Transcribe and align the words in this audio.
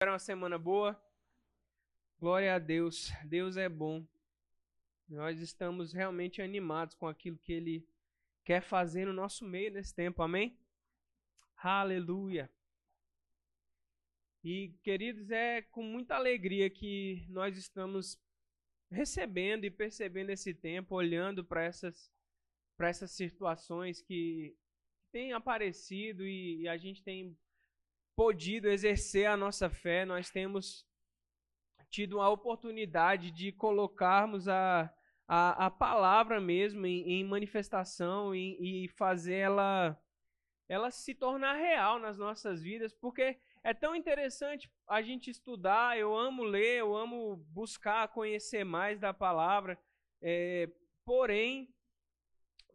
Era 0.00 0.12
uma 0.12 0.18
semana 0.20 0.56
boa. 0.56 0.96
Glória 2.20 2.54
a 2.54 2.58
Deus. 2.60 3.10
Deus 3.24 3.56
é 3.56 3.68
bom. 3.68 4.06
Nós 5.08 5.40
estamos 5.40 5.92
realmente 5.92 6.40
animados 6.40 6.94
com 6.94 7.08
aquilo 7.08 7.36
que 7.36 7.52
Ele 7.52 7.84
quer 8.44 8.62
fazer 8.62 9.06
no 9.06 9.12
nosso 9.12 9.44
meio 9.44 9.72
nesse 9.72 9.92
tempo. 9.92 10.22
Amém? 10.22 10.56
Aleluia. 11.56 12.48
E, 14.44 14.72
queridos, 14.84 15.32
é 15.32 15.62
com 15.62 15.82
muita 15.82 16.14
alegria 16.14 16.70
que 16.70 17.26
nós 17.28 17.56
estamos 17.56 18.16
recebendo 18.92 19.64
e 19.64 19.70
percebendo 19.70 20.30
esse 20.30 20.54
tempo, 20.54 20.94
olhando 20.94 21.44
para 21.44 21.64
essas, 21.64 22.08
essas 22.78 23.10
situações 23.10 24.00
que 24.00 24.56
têm 25.10 25.32
aparecido 25.32 26.24
e, 26.24 26.60
e 26.60 26.68
a 26.68 26.76
gente 26.76 27.02
tem 27.02 27.36
podido 28.18 28.68
exercer 28.68 29.26
a 29.26 29.36
nossa 29.36 29.70
fé, 29.70 30.04
nós 30.04 30.28
temos 30.28 30.84
tido 31.88 32.20
a 32.20 32.28
oportunidade 32.28 33.30
de 33.30 33.52
colocarmos 33.52 34.48
a, 34.48 34.92
a, 35.28 35.66
a 35.66 35.70
palavra 35.70 36.40
mesmo 36.40 36.84
em, 36.84 37.12
em 37.12 37.24
manifestação 37.24 38.34
e, 38.34 38.84
e 38.84 38.88
fazer 38.88 39.36
ela, 39.36 39.96
ela 40.68 40.90
se 40.90 41.14
tornar 41.14 41.54
real 41.54 42.00
nas 42.00 42.18
nossas 42.18 42.60
vidas, 42.60 42.92
porque 42.92 43.38
é 43.62 43.72
tão 43.72 43.94
interessante 43.94 44.68
a 44.88 45.00
gente 45.00 45.30
estudar. 45.30 45.96
Eu 45.96 46.12
amo 46.12 46.42
ler, 46.42 46.78
eu 46.80 46.96
amo 46.96 47.36
buscar 47.50 48.08
conhecer 48.08 48.64
mais 48.64 48.98
da 48.98 49.14
palavra, 49.14 49.78
é, 50.20 50.68
porém, 51.04 51.72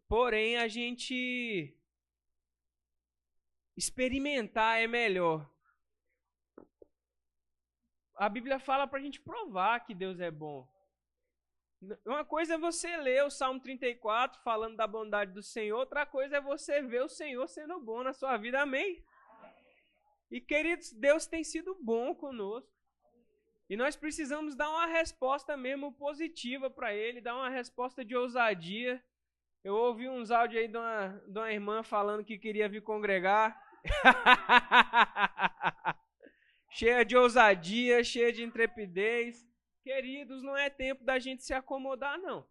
porém 0.07 0.55
a 0.55 0.69
gente 0.69 1.77
experimentar 3.75 4.79
é 4.79 4.87
melhor. 4.87 5.49
A 8.15 8.29
Bíblia 8.29 8.59
fala 8.59 8.87
para 8.87 8.99
a 8.99 9.01
gente 9.01 9.19
provar 9.19 9.79
que 9.81 9.93
Deus 9.93 10.19
é 10.19 10.29
bom. 10.29 10.67
Uma 12.05 12.23
coisa 12.23 12.53
é 12.53 12.57
você 12.57 12.95
ler 12.97 13.25
o 13.25 13.29
Salmo 13.29 13.59
34 13.59 14.41
falando 14.41 14.77
da 14.77 14.87
bondade 14.87 15.33
do 15.33 15.43
Senhor, 15.43 15.77
outra 15.77 16.05
coisa 16.05 16.37
é 16.37 16.41
você 16.41 16.81
ver 16.81 17.03
o 17.03 17.09
Senhor 17.09 17.45
sendo 17.47 17.79
bom 17.79 18.03
na 18.03 18.13
sua 18.13 18.37
vida. 18.37 18.61
Amém? 18.61 19.03
E 20.31 20.39
queridos, 20.39 20.93
Deus 20.93 21.27
tem 21.27 21.43
sido 21.43 21.75
bom 21.81 22.15
conosco. 22.15 22.71
E 23.69 23.75
nós 23.75 23.95
precisamos 23.95 24.55
dar 24.55 24.69
uma 24.69 24.85
resposta 24.85 25.57
mesmo 25.57 25.91
positiva 25.93 26.69
para 26.69 26.93
Ele, 26.93 27.21
dar 27.21 27.35
uma 27.35 27.49
resposta 27.49 28.03
de 28.03 28.15
ousadia. 28.15 29.03
Eu 29.63 29.75
ouvi 29.75 30.09
uns 30.09 30.29
áudios 30.29 30.61
aí 30.61 30.67
de 30.67 30.77
uma, 30.77 31.23
de 31.25 31.39
uma 31.39 31.51
irmã 31.51 31.83
falando 31.83 32.25
que 32.25 32.37
queria 32.37 32.67
vir 32.67 32.81
congregar. 32.81 33.57
cheia 36.69 37.05
de 37.05 37.15
ousadia, 37.15 38.03
cheia 38.03 38.33
de 38.33 38.43
intrepidez. 38.43 39.47
Queridos, 39.81 40.43
não 40.43 40.57
é 40.57 40.69
tempo 40.69 41.03
da 41.03 41.17
gente 41.17 41.43
se 41.43 41.53
acomodar, 41.53 42.17
não. 42.17 42.45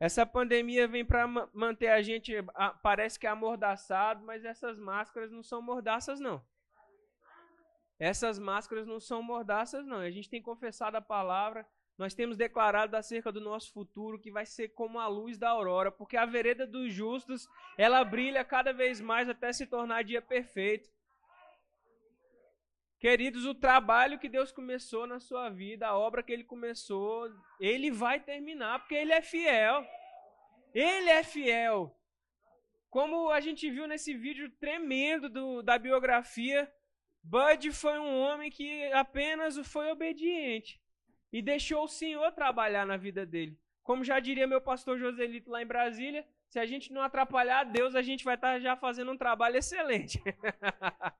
Essa 0.00 0.24
pandemia 0.24 0.88
vem 0.88 1.04
para 1.04 1.26
manter 1.52 1.88
a 1.88 2.00
gente, 2.02 2.32
parece 2.82 3.18
que 3.18 3.26
amordaçado, 3.26 4.24
mas 4.24 4.44
essas 4.44 4.78
máscaras 4.78 5.30
não 5.30 5.42
são 5.42 5.60
mordaças, 5.60 6.18
não. 6.18 6.44
Essas 7.98 8.38
máscaras 8.38 8.86
não 8.86 9.00
são 9.00 9.22
mordaças, 9.22 9.84
não. 9.84 9.98
A 9.98 10.10
gente 10.10 10.30
tem 10.30 10.40
confessado 10.40 10.96
a 10.96 11.00
palavra, 11.00 11.66
nós 11.98 12.14
temos 12.14 12.36
declarado 12.36 12.96
acerca 12.96 13.32
do 13.32 13.40
nosso 13.40 13.72
futuro 13.72 14.20
que 14.20 14.30
vai 14.30 14.46
ser 14.46 14.68
como 14.68 15.00
a 15.00 15.08
luz 15.08 15.36
da 15.36 15.50
aurora, 15.50 15.90
porque 15.90 16.16
a 16.16 16.24
vereda 16.24 16.64
dos 16.64 16.94
justos, 16.94 17.48
ela 17.76 18.04
brilha 18.04 18.44
cada 18.44 18.72
vez 18.72 19.00
mais 19.00 19.28
até 19.28 19.52
se 19.52 19.66
tornar 19.66 20.04
dia 20.04 20.22
perfeito. 20.22 20.88
Queridos, 23.00 23.44
o 23.44 23.54
trabalho 23.54 24.18
que 24.18 24.28
Deus 24.28 24.52
começou 24.52 25.08
na 25.08 25.18
sua 25.18 25.50
vida, 25.50 25.88
a 25.88 25.98
obra 25.98 26.22
que 26.22 26.32
ele 26.32 26.44
começou, 26.44 27.28
ele 27.58 27.90
vai 27.90 28.20
terminar, 28.20 28.78
porque 28.78 28.94
ele 28.94 29.12
é 29.12 29.20
fiel. 29.20 29.84
Ele 30.72 31.10
é 31.10 31.24
fiel. 31.24 31.96
Como 32.90 33.30
a 33.30 33.40
gente 33.40 33.68
viu 33.70 33.88
nesse 33.88 34.14
vídeo 34.14 34.50
tremendo 34.60 35.28
do, 35.28 35.62
da 35.62 35.76
biografia, 35.76 36.72
Bud 37.22 37.72
foi 37.72 37.98
um 37.98 38.20
homem 38.20 38.50
que 38.50 38.84
apenas 38.92 39.58
foi 39.66 39.90
obediente 39.90 40.80
e 41.32 41.42
deixou 41.42 41.84
o 41.84 41.88
Senhor 41.88 42.32
trabalhar 42.32 42.86
na 42.86 42.96
vida 42.96 43.24
dele. 43.26 43.58
Como 43.82 44.04
já 44.04 44.20
diria 44.20 44.46
meu 44.46 44.60
pastor 44.60 44.98
Joselito 44.98 45.50
lá 45.50 45.62
em 45.62 45.66
Brasília, 45.66 46.26
se 46.48 46.58
a 46.58 46.66
gente 46.66 46.92
não 46.92 47.02
atrapalhar 47.02 47.64
Deus, 47.64 47.94
a 47.94 48.02
gente 48.02 48.24
vai 48.24 48.34
estar 48.34 48.58
já 48.60 48.76
fazendo 48.76 49.12
um 49.12 49.16
trabalho 49.16 49.56
excelente. 49.56 50.22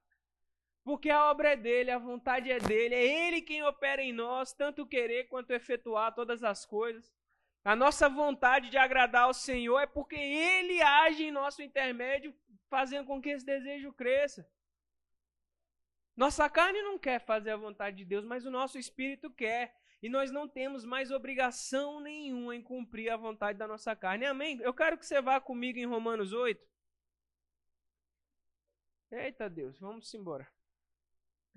Porque 0.83 1.11
a 1.11 1.31
obra 1.31 1.53
é 1.53 1.57
dele, 1.57 1.91
a 1.91 1.99
vontade 1.99 2.51
é 2.51 2.59
dele, 2.59 2.95
é 2.95 3.29
ele 3.29 3.43
quem 3.43 3.63
opera 3.63 4.03
em 4.03 4.13
nós, 4.13 4.55
tanto 4.55 4.87
querer 4.87 5.25
quanto 5.25 5.51
efetuar 5.53 6.15
todas 6.15 6.43
as 6.43 6.65
coisas. 6.65 7.13
A 7.63 7.77
nossa 7.77 8.09
vontade 8.09 8.71
de 8.71 8.79
agradar 8.79 9.25
ao 9.25 9.35
Senhor 9.35 9.79
é 9.81 9.87
porque 9.87 10.17
ele 10.17 10.81
age 10.81 11.25
em 11.25 11.31
nosso 11.31 11.63
intermédio, 11.63 12.35
fazendo 12.71 13.07
com 13.07 13.21
que 13.21 13.29
esse 13.29 13.45
desejo 13.45 13.93
cresça. 13.93 14.49
Nossa 16.17 16.49
carne 16.49 16.81
não 16.83 16.99
quer 16.99 17.21
fazer 17.21 17.51
a 17.51 17.57
vontade 17.57 17.97
de 17.99 18.05
Deus, 18.05 18.25
mas 18.25 18.47
o 18.47 18.51
nosso 18.51 18.79
espírito 18.79 19.31
quer. 19.31 19.77
E 20.01 20.09
nós 20.09 20.31
não 20.31 20.49
temos 20.49 20.85
mais 20.85 21.11
obrigação 21.11 22.01
nenhuma 22.01 22.55
em 22.55 22.63
cumprir 22.63 23.11
a 23.11 23.17
vontade 23.17 23.59
da 23.59 23.67
nossa 23.67 23.97
carne. 23.97 24.27
Amém? 24.27 24.59
Eu 24.61 24.73
quero 24.73 24.97
que 24.97 25.05
você 25.05 25.21
vá 25.21 25.41
comigo 25.41 25.79
em 25.79 25.87
Romanos 25.87 26.33
8. 26.33 26.67
Eita 29.11 29.49
Deus, 29.49 29.79
vamos 29.79 30.13
embora. 30.15 30.47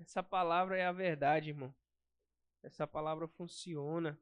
Essa 0.00 0.22
palavra 0.22 0.76
é 0.76 0.84
a 0.84 0.92
verdade, 0.92 1.50
irmão. 1.50 1.72
Essa 2.62 2.86
palavra 2.86 3.28
funciona. 3.28 4.18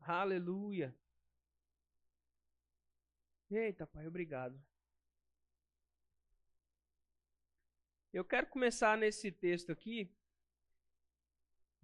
Aleluia. 0.00 0.94
Eita, 3.50 3.86
Pai, 3.86 4.06
obrigado. 4.06 4.60
Eu 8.12 8.24
quero 8.24 8.46
começar 8.46 8.96
nesse 8.96 9.32
texto 9.32 9.72
aqui, 9.72 10.08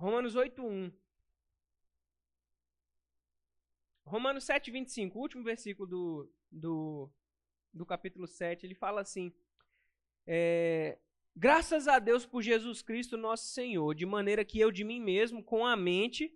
Romanos 0.01 0.35
8:1. 0.35 0.91
Romanos 4.03 4.45
7:25, 4.45 5.15
o 5.15 5.21
último 5.21 5.45
versículo 5.45 5.87
do, 5.87 6.33
do, 6.51 7.11
do 7.71 7.85
capítulo 7.85 8.27
7, 8.27 8.65
ele 8.65 8.75
fala 8.75 9.03
assim: 9.03 9.31
é, 10.27 10.99
Graças 11.37 11.87
a 11.87 11.99
Deus 11.99 12.25
por 12.25 12.41
Jesus 12.41 12.81
Cristo, 12.81 13.19
nosso 13.19 13.49
Senhor, 13.49 13.95
de 13.95 14.07
maneira 14.07 14.43
que 14.43 14.59
eu 14.59 14.71
de 14.71 14.85
mim 14.85 14.99
mesmo, 14.99 15.45
com 15.45 15.67
a 15.67 15.77
mente, 15.77 16.35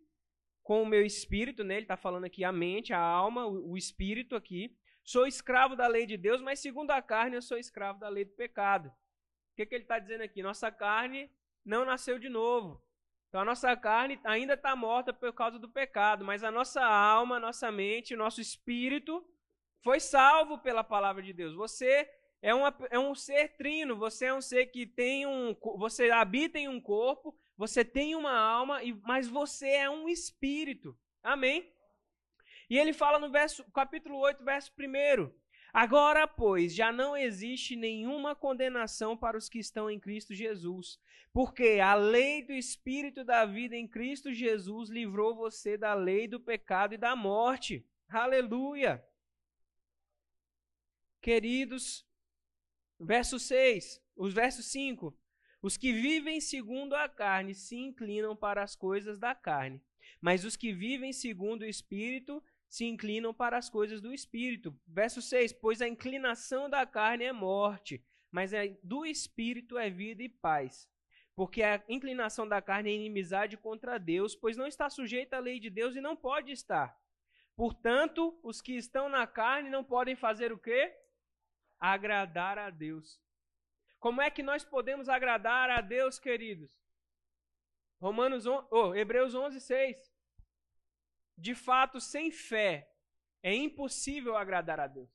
com 0.62 0.82
o 0.82 0.86
meu 0.86 1.02
espírito, 1.02 1.64
né? 1.64 1.76
Ele 1.76 1.84
está 1.84 1.96
falando 1.96 2.26
aqui 2.26 2.44
a 2.44 2.52
mente, 2.52 2.92
a 2.92 3.00
alma, 3.00 3.46
o, 3.46 3.70
o 3.70 3.78
espírito 3.78 4.36
aqui. 4.36 4.76
Sou 5.02 5.26
escravo 5.26 5.74
da 5.74 5.86
lei 5.86 6.04
de 6.04 6.18
Deus, 6.18 6.42
mas 6.42 6.58
segundo 6.58 6.90
a 6.90 7.00
carne 7.00 7.36
eu 7.36 7.42
sou 7.42 7.56
escravo 7.56 7.98
da 7.98 8.10
lei 8.10 8.26
do 8.26 8.32
pecado. 8.32 8.88
O 8.88 9.56
que, 9.56 9.64
que 9.64 9.74
ele 9.74 9.84
está 9.84 9.98
dizendo 9.98 10.20
aqui? 10.20 10.42
Nossa 10.42 10.70
carne 10.70 11.32
não 11.64 11.86
nasceu 11.86 12.18
de 12.18 12.28
novo. 12.28 12.83
Então 13.34 13.42
a 13.42 13.46
nossa 13.46 13.76
carne 13.76 14.16
ainda 14.22 14.54
está 14.54 14.76
morta 14.76 15.12
por 15.12 15.32
causa 15.32 15.58
do 15.58 15.68
pecado, 15.68 16.24
mas 16.24 16.44
a 16.44 16.52
nossa 16.52 16.80
alma, 16.84 17.34
a 17.34 17.40
nossa 17.40 17.68
mente, 17.72 18.14
o 18.14 18.16
nosso 18.16 18.40
espírito 18.40 19.26
foi 19.82 19.98
salvo 19.98 20.56
pela 20.58 20.84
palavra 20.84 21.20
de 21.20 21.32
Deus. 21.32 21.52
Você 21.56 22.08
é, 22.40 22.54
uma, 22.54 22.72
é 22.90 22.96
um 22.96 23.12
ser 23.12 23.56
trino, 23.56 23.96
você 23.96 24.26
é 24.26 24.34
um 24.34 24.40
ser 24.40 24.66
que 24.66 24.86
tem 24.86 25.26
um. 25.26 25.52
Você 25.78 26.12
habita 26.12 26.60
em 26.60 26.68
um 26.68 26.80
corpo, 26.80 27.36
você 27.56 27.84
tem 27.84 28.14
uma 28.14 28.38
alma, 28.38 28.78
mas 29.02 29.26
você 29.26 29.68
é 29.68 29.90
um 29.90 30.08
espírito. 30.08 30.96
Amém? 31.20 31.68
E 32.70 32.78
ele 32.78 32.92
fala 32.92 33.18
no 33.18 33.32
verso, 33.32 33.68
capítulo 33.72 34.16
8, 34.18 34.44
verso 34.44 34.72
1. 34.78 35.43
Agora, 35.74 36.24
pois, 36.28 36.72
já 36.72 36.92
não 36.92 37.16
existe 37.16 37.74
nenhuma 37.74 38.32
condenação 38.36 39.16
para 39.16 39.36
os 39.36 39.48
que 39.48 39.58
estão 39.58 39.90
em 39.90 39.98
Cristo 39.98 40.32
Jesus, 40.32 41.00
porque 41.32 41.80
a 41.80 41.96
lei 41.96 42.44
do 42.44 42.52
Espírito 42.52 43.24
da 43.24 43.44
vida 43.44 43.74
em 43.74 43.88
Cristo 43.88 44.32
Jesus 44.32 44.88
livrou 44.88 45.34
você 45.34 45.76
da 45.76 45.92
lei 45.92 46.28
do 46.28 46.38
pecado 46.38 46.94
e 46.94 46.96
da 46.96 47.16
morte. 47.16 47.84
Aleluia! 48.08 49.04
Queridos, 51.20 52.06
verso 53.00 53.40
6, 53.40 54.00
os 54.14 54.32
versos 54.32 54.66
5. 54.66 55.12
Os 55.60 55.76
que 55.76 55.92
vivem 55.92 56.40
segundo 56.40 56.94
a 56.94 57.08
carne 57.08 57.52
se 57.52 57.74
inclinam 57.74 58.36
para 58.36 58.62
as 58.62 58.76
coisas 58.76 59.18
da 59.18 59.34
carne, 59.34 59.82
mas 60.20 60.44
os 60.44 60.54
que 60.54 60.72
vivem 60.72 61.12
segundo 61.12 61.62
o 61.62 61.66
Espírito 61.68 62.40
se 62.74 62.84
inclinam 62.84 63.32
para 63.32 63.56
as 63.56 63.70
coisas 63.70 64.00
do 64.00 64.12
espírito. 64.12 64.76
Verso 64.84 65.22
6: 65.22 65.52
Pois 65.52 65.80
a 65.80 65.86
inclinação 65.86 66.68
da 66.68 66.84
carne 66.84 67.22
é 67.22 67.32
morte, 67.32 68.04
mas 68.32 68.52
a 68.52 68.62
do 68.82 69.06
espírito 69.06 69.78
é 69.78 69.88
vida 69.88 70.24
e 70.24 70.28
paz. 70.28 70.90
Porque 71.36 71.62
a 71.62 71.80
inclinação 71.88 72.48
da 72.48 72.60
carne 72.60 72.90
é 72.90 72.94
inimizade 72.94 73.56
contra 73.56 73.96
Deus, 73.96 74.34
pois 74.34 74.56
não 74.56 74.66
está 74.66 74.90
sujeita 74.90 75.36
à 75.36 75.38
lei 75.38 75.60
de 75.60 75.70
Deus 75.70 75.94
e 75.94 76.00
não 76.00 76.16
pode 76.16 76.50
estar. 76.50 76.98
Portanto, 77.54 78.36
os 78.42 78.60
que 78.60 78.72
estão 78.72 79.08
na 79.08 79.24
carne 79.24 79.70
não 79.70 79.84
podem 79.84 80.16
fazer 80.16 80.52
o 80.52 80.58
quê? 80.58 80.92
Agradar 81.78 82.58
a 82.58 82.70
Deus. 82.70 83.20
Como 84.00 84.20
é 84.20 84.28
que 84.32 84.42
nós 84.42 84.64
podemos 84.64 85.08
agradar 85.08 85.70
a 85.70 85.80
Deus, 85.80 86.18
queridos? 86.18 86.76
Romanos 88.00 88.46
oh, 88.46 88.92
Hebreus 88.96 89.32
11, 89.32 89.60
6. 89.60 90.13
De 91.36 91.54
fato, 91.54 92.00
sem 92.00 92.30
fé, 92.30 92.88
é 93.42 93.54
impossível 93.54 94.36
agradar 94.36 94.80
a 94.80 94.86
Deus. 94.86 95.10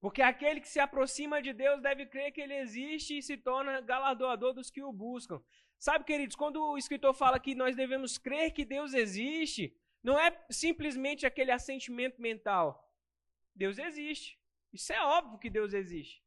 Porque 0.00 0.22
aquele 0.22 0.60
que 0.60 0.68
se 0.68 0.80
aproxima 0.80 1.42
de 1.42 1.52
Deus 1.52 1.82
deve 1.82 2.06
crer 2.06 2.32
que 2.32 2.40
ele 2.40 2.54
existe 2.54 3.18
e 3.18 3.22
se 3.22 3.36
torna 3.36 3.80
galardoador 3.82 4.54
dos 4.54 4.70
que 4.70 4.82
o 4.82 4.92
buscam. 4.92 5.42
Sabe, 5.78 6.04
queridos, 6.04 6.36
quando 6.36 6.62
o 6.62 6.78
escritor 6.78 7.12
fala 7.14 7.38
que 7.38 7.54
nós 7.54 7.76
devemos 7.76 8.16
crer 8.16 8.52
que 8.52 8.64
Deus 8.64 8.94
existe, 8.94 9.76
não 10.02 10.18
é 10.18 10.44
simplesmente 10.50 11.26
aquele 11.26 11.50
assentimento 11.50 12.20
mental. 12.20 12.90
Deus 13.54 13.78
existe. 13.78 14.38
Isso 14.72 14.92
é 14.92 15.02
óbvio 15.02 15.38
que 15.38 15.50
Deus 15.50 15.74
existe. 15.74 16.22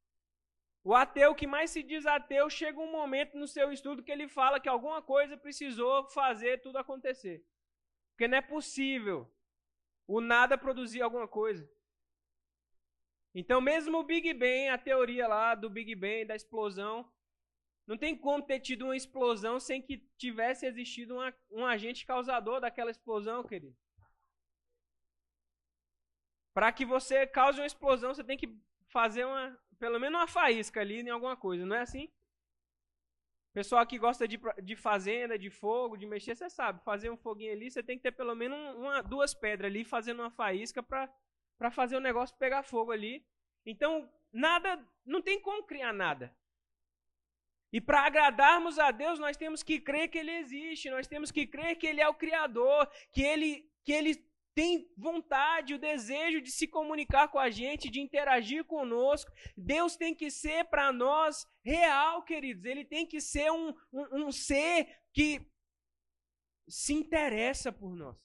O 0.84 0.94
ateu 0.94 1.34
que 1.34 1.48
mais 1.48 1.72
se 1.72 1.82
diz 1.82 2.06
ateu 2.06 2.50
chega 2.50 2.80
um 2.80 2.92
momento 2.92 3.38
no 3.38 3.48
seu 3.48 3.72
estudo 3.72 4.04
que 4.04 4.12
ele 4.12 4.28
fala 4.28 4.60
que 4.60 4.68
alguma 4.68 5.02
coisa 5.02 5.38
precisou 5.38 6.10
fazer 6.10 6.62
tudo 6.62 6.78
acontecer. 6.78 7.44
Porque 8.14 8.28
não 8.28 8.38
é 8.38 8.42
possível 8.42 9.32
o 10.08 10.22
nada 10.22 10.58
produzir 10.58 11.02
alguma 11.02 11.28
coisa. 11.28 11.70
Então, 13.36 13.60
mesmo 13.60 13.98
o 13.98 14.04
Big 14.04 14.32
Bang, 14.34 14.70
a 14.70 14.78
teoria 14.78 15.28
lá 15.28 15.56
do 15.56 15.70
Big 15.70 15.96
Bang, 15.96 16.26
da 16.26 16.36
explosão, 16.36 17.12
não 17.88 17.98
tem 17.98 18.16
como 18.16 18.44
ter 18.44 18.60
tido 18.60 18.86
uma 18.86 18.96
explosão 18.96 19.60
sem 19.60 19.82
que 19.82 19.98
tivesse 20.18 20.66
existido 20.66 21.16
uma, 21.16 21.34
um 21.52 21.66
agente 21.66 22.06
causador 22.06 22.62
daquela 22.62 22.92
explosão, 22.92 23.44
querido. 23.44 23.76
Para 26.54 26.72
que 26.72 26.86
você 26.86 27.26
cause 27.26 27.60
uma 27.60 27.66
explosão, 27.66 28.14
você 28.14 28.24
tem 28.24 28.38
que 28.38 28.56
fazer 28.90 29.26
uma, 29.26 29.60
pelo 29.80 30.00
menos 30.00 30.20
uma 30.20 30.28
faísca 30.28 30.80
ali 30.80 31.02
em 31.02 31.10
alguma 31.10 31.36
coisa, 31.36 31.66
não 31.66 31.76
é 31.76 31.82
assim? 31.82 32.08
Pessoal 33.54 33.86
que 33.86 34.00
gosta 34.00 34.28
de, 34.28 34.40
de 34.64 34.76
fazenda, 34.76 35.38
de 35.38 35.52
fogo, 35.52 35.96
de 35.96 36.08
mexer, 36.08 36.36
você 36.36 36.50
sabe, 36.50 36.84
fazer 36.84 37.12
um 37.12 37.18
foguinho 37.18 37.52
ali, 37.52 37.70
você 37.70 37.84
tem 37.84 37.98
que 37.98 38.04
ter 38.04 38.12
pelo 38.12 38.36
menos 38.36 38.58
uma, 38.76 39.04
duas 39.04 39.36
pedras 39.36 39.70
ali 39.70 39.84
fazendo 39.84 40.22
uma 40.22 40.32
faísca 40.32 40.82
para 40.82 41.72
fazer 41.72 41.96
o 41.96 42.00
negócio 42.00 42.36
pegar 42.38 42.64
fogo 42.64 42.92
ali. 42.92 43.24
Então, 43.64 44.12
nada, 44.32 44.84
não 45.06 45.22
tem 45.22 45.40
como 45.40 45.64
criar 45.64 45.94
nada. 45.94 46.36
E 47.72 47.80
para 47.80 48.02
agradarmos 48.02 48.80
a 48.80 48.90
Deus, 48.90 49.20
nós 49.20 49.38
temos 49.38 49.62
que 49.62 49.80
crer 49.80 50.08
que 50.08 50.18
Ele 50.18 50.32
existe, 50.32 50.90
nós 50.90 51.08
temos 51.08 51.32
que 51.32 51.46
crer 51.46 51.76
que 51.76 51.86
Ele 51.86 52.02
é 52.02 52.08
o 52.08 52.14
Criador, 52.16 52.90
que 53.12 53.22
Ele, 53.22 53.72
que 53.84 53.92
Ele 53.92 54.16
tem 54.56 54.88
vontade, 54.96 55.74
o 55.74 55.80
desejo 55.80 56.42
de 56.42 56.52
se 56.52 56.68
comunicar 56.68 57.28
com 57.28 57.40
a 57.40 57.50
gente, 57.50 57.90
de 57.90 58.00
interagir 58.00 58.64
conosco. 58.66 59.32
Deus 59.58 59.96
tem 59.96 60.14
que 60.14 60.30
ser 60.30 60.66
para 60.66 60.92
nós 60.92 61.48
real, 61.64 62.24
queridos. 62.24 62.66
Ele 62.66 62.86
tem 62.86 63.06
que 63.06 63.20
ser 63.20 63.52
um, 63.52 63.74
um, 63.92 64.26
um, 64.26 64.32
ser 64.32 65.02
que 65.12 65.46
se 66.70 66.94
interessa 66.94 67.72
por 67.72 67.96
nós. 67.96 68.16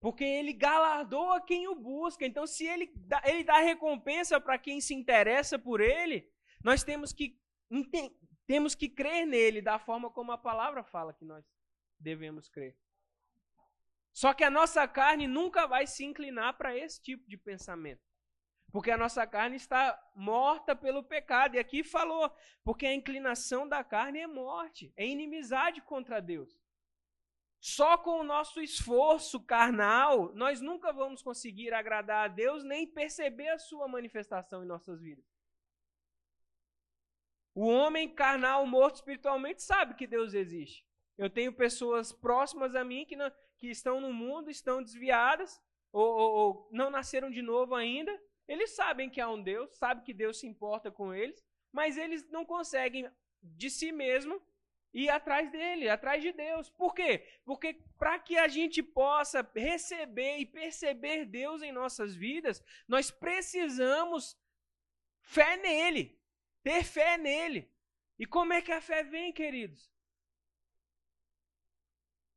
Porque 0.00 0.24
ele 0.24 0.52
galardoa 0.52 1.44
quem 1.44 1.66
o 1.66 1.74
busca. 1.74 2.24
Então, 2.24 2.46
se 2.46 2.66
ele 2.66 2.92
dá, 2.94 3.22
ele 3.24 3.42
dá 3.42 3.58
recompensa 3.58 4.40
para 4.40 4.58
quem 4.58 4.80
se 4.80 4.94
interessa 4.94 5.58
por 5.58 5.80
ele, 5.80 6.30
nós 6.62 6.84
temos 6.84 7.12
que 7.12 7.38
temos 8.46 8.74
que 8.74 8.88
crer 8.88 9.26
nele 9.26 9.62
da 9.62 9.78
forma 9.78 10.10
como 10.10 10.30
a 10.30 10.38
palavra 10.38 10.84
fala 10.84 11.14
que 11.14 11.24
nós 11.24 11.44
devemos 11.98 12.48
crer. 12.48 12.76
Só 14.14 14.32
que 14.32 14.44
a 14.44 14.50
nossa 14.50 14.86
carne 14.86 15.26
nunca 15.26 15.66
vai 15.66 15.88
se 15.88 16.04
inclinar 16.04 16.56
para 16.56 16.74
esse 16.76 17.02
tipo 17.02 17.28
de 17.28 17.36
pensamento. 17.36 18.00
Porque 18.70 18.92
a 18.92 18.96
nossa 18.96 19.26
carne 19.26 19.56
está 19.56 20.00
morta 20.14 20.74
pelo 20.74 21.02
pecado. 21.02 21.56
E 21.56 21.58
aqui 21.58 21.82
falou, 21.82 22.32
porque 22.62 22.86
a 22.86 22.94
inclinação 22.94 23.68
da 23.68 23.82
carne 23.82 24.20
é 24.20 24.26
morte, 24.26 24.92
é 24.96 25.04
inimizade 25.04 25.80
contra 25.82 26.22
Deus. 26.22 26.56
Só 27.60 27.98
com 27.98 28.20
o 28.20 28.24
nosso 28.24 28.60
esforço 28.60 29.40
carnal, 29.40 30.32
nós 30.34 30.60
nunca 30.60 30.92
vamos 30.92 31.20
conseguir 31.20 31.72
agradar 31.72 32.24
a 32.26 32.28
Deus 32.28 32.62
nem 32.62 32.86
perceber 32.86 33.48
a 33.48 33.58
sua 33.58 33.88
manifestação 33.88 34.62
em 34.62 34.66
nossas 34.66 35.00
vidas. 35.00 35.24
O 37.54 37.66
homem 37.66 38.14
carnal, 38.14 38.66
morto 38.66 38.96
espiritualmente, 38.96 39.62
sabe 39.62 39.94
que 39.94 40.06
Deus 40.06 40.34
existe. 40.34 40.86
Eu 41.16 41.30
tenho 41.30 41.52
pessoas 41.52 42.12
próximas 42.12 42.74
a 42.74 42.84
mim 42.84 43.06
que, 43.06 43.16
não, 43.16 43.30
que 43.64 43.70
estão 43.70 43.98
no 43.98 44.12
mundo, 44.12 44.50
estão 44.50 44.82
desviadas, 44.82 45.58
ou, 45.90 46.06
ou, 46.06 46.32
ou, 46.32 46.68
não 46.70 46.90
nasceram 46.90 47.30
de 47.30 47.40
novo 47.40 47.74
ainda. 47.74 48.12
Eles 48.46 48.72
sabem 48.72 49.08
que 49.08 49.20
há 49.20 49.28
um 49.28 49.42
Deus, 49.42 49.74
sabem 49.76 50.04
que 50.04 50.12
Deus 50.12 50.38
se 50.38 50.46
importa 50.46 50.90
com 50.90 51.14
eles, 51.14 51.42
mas 51.72 51.96
eles 51.96 52.28
não 52.28 52.44
conseguem 52.44 53.10
de 53.42 53.70
si 53.70 53.90
mesmo 53.90 54.40
ir 54.92 55.08
atrás 55.08 55.50
dele, 55.50 55.88
atrás 55.88 56.22
de 56.22 56.30
Deus. 56.30 56.68
Por 56.68 56.94
quê? 56.94 57.26
Porque 57.42 57.80
para 57.98 58.18
que 58.18 58.36
a 58.36 58.48
gente 58.48 58.82
possa 58.82 59.48
receber 59.54 60.36
e 60.38 60.44
perceber 60.44 61.24
Deus 61.24 61.62
em 61.62 61.72
nossas 61.72 62.14
vidas, 62.14 62.62
nós 62.86 63.10
precisamos 63.10 64.38
fé 65.22 65.56
nele. 65.56 66.20
Ter 66.62 66.84
fé 66.84 67.16
nele. 67.16 67.72
E 68.18 68.26
como 68.26 68.52
é 68.52 68.60
que 68.60 68.72
a 68.72 68.80
fé 68.82 69.02
vem, 69.02 69.32
queridos? 69.32 69.93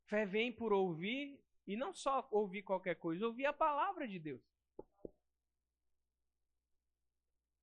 Fé 0.08 0.26
vem 0.26 0.52
por 0.52 0.74
ouvir, 0.74 1.40
e 1.66 1.76
não 1.76 1.94
só 1.94 2.28
ouvir 2.32 2.64
qualquer 2.64 2.96
coisa, 2.96 3.26
ouvir 3.26 3.46
a 3.46 3.54
palavra 3.54 4.08
de 4.08 4.18
Deus. 4.18 4.42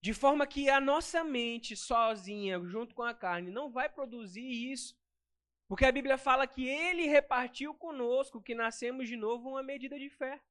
De 0.01 0.13
forma 0.13 0.47
que 0.47 0.69
a 0.69 0.79
nossa 0.79 1.25
mente 1.25 1.75
sozinha, 1.75 2.61
junto 2.67 2.95
com 2.95 3.03
a 3.03 3.15
carne, 3.15 3.51
não 3.51 3.71
vai 3.71 3.89
produzir 3.89 4.47
isso. 4.71 4.95
Porque 5.67 5.87
a 5.87 5.93
Bíblia 5.93 6.19
fala 6.19 6.47
que 6.47 6.69
ele 6.69 7.07
repartiu 7.07 7.73
conosco, 7.73 8.43
que 8.43 8.55
nascemos 8.55 9.09
de 9.09 9.17
novo, 9.17 9.49
uma 9.49 9.63
medida 9.63 9.99
de 9.99 10.11
fé. 10.11 10.43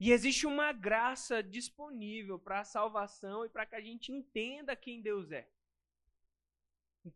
E 0.00 0.10
existe 0.10 0.46
uma 0.46 0.72
graça 0.72 1.42
disponível 1.42 2.38
para 2.38 2.60
a 2.60 2.64
salvação 2.64 3.44
e 3.44 3.50
para 3.50 3.66
que 3.66 3.74
a 3.74 3.80
gente 3.82 4.10
entenda 4.10 4.74
quem 4.74 5.02
Deus 5.02 5.30
é. 5.30 5.46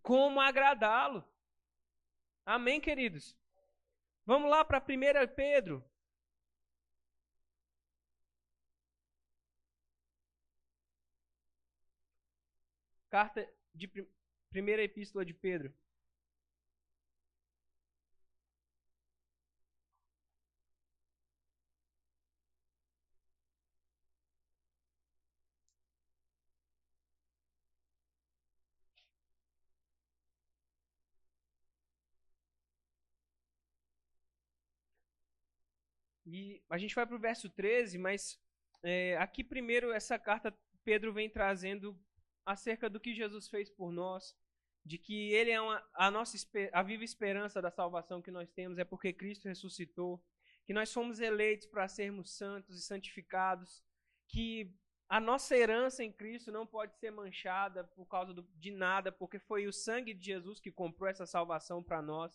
Como 0.03 0.39
agradá-lo. 0.39 1.25
Amém, 2.45 2.81
queridos? 2.81 3.37
Vamos 4.27 4.51
lá 4.51 4.65
para 4.65 4.79
1 4.81 5.35
Pedro. 5.35 5.85
Carta 13.09 13.49
de 13.75 13.89
primeira 14.51 14.83
epístola 14.83 15.25
de 15.25 15.35
Pedro. 15.35 15.73
E 36.33 36.63
a 36.71 36.79
gente 36.79 36.95
vai 36.95 37.07
para 37.07 37.15
o 37.15 37.19
verso 37.19 37.51
13, 37.51 37.99
mas 37.99 38.41
é, 38.83 39.19
aqui 39.19 39.45
primeiro 39.45 39.93
essa 39.93 40.19
carta 40.19 40.57
Pedro 40.83 41.13
vem 41.13 41.29
trazendo 41.29 41.95
acerca 42.47 42.89
do 42.89 42.99
que 42.99 43.15
Jesus 43.15 43.49
fez 43.49 43.69
por 43.69 43.93
nós, 43.93 44.35
de 44.83 44.97
que 44.97 45.31
ele 45.33 45.51
é 45.51 45.61
uma, 45.61 45.87
a 45.93 46.11
nossa 46.11 46.35
a 46.73 46.83
viva 46.83 47.05
esperança 47.05 47.61
da 47.61 47.71
salvação 47.71 48.23
que 48.23 48.31
nós 48.31 48.51
temos 48.51 48.79
é 48.79 48.85
porque 48.85 49.13
Cristo 49.13 49.47
ressuscitou, 49.47 50.25
que 50.65 50.73
nós 50.73 50.91
fomos 50.91 51.21
eleitos 51.21 51.67
para 51.67 51.87
sermos 51.87 52.35
santos 52.35 52.79
e 52.79 52.83
santificados, 52.83 53.85
que 54.27 54.75
a 55.11 55.21
nossa 55.21 55.55
herança 55.55 56.03
em 56.03 56.11
Cristo 56.11 56.51
não 56.51 56.67
pode 56.67 56.97
ser 56.97 57.11
manchada 57.11 57.85
por 57.85 58.07
causa 58.07 58.33
do, 58.33 58.43
de 58.57 58.71
nada, 58.71 59.13
porque 59.13 59.39
foi 59.39 59.67
o 59.67 59.73
sangue 59.73 60.15
de 60.15 60.25
Jesus 60.25 60.59
que 60.59 60.73
comprou 60.73 61.11
essa 61.11 61.27
salvação 61.27 61.83
para 61.83 62.01
nós 62.01 62.35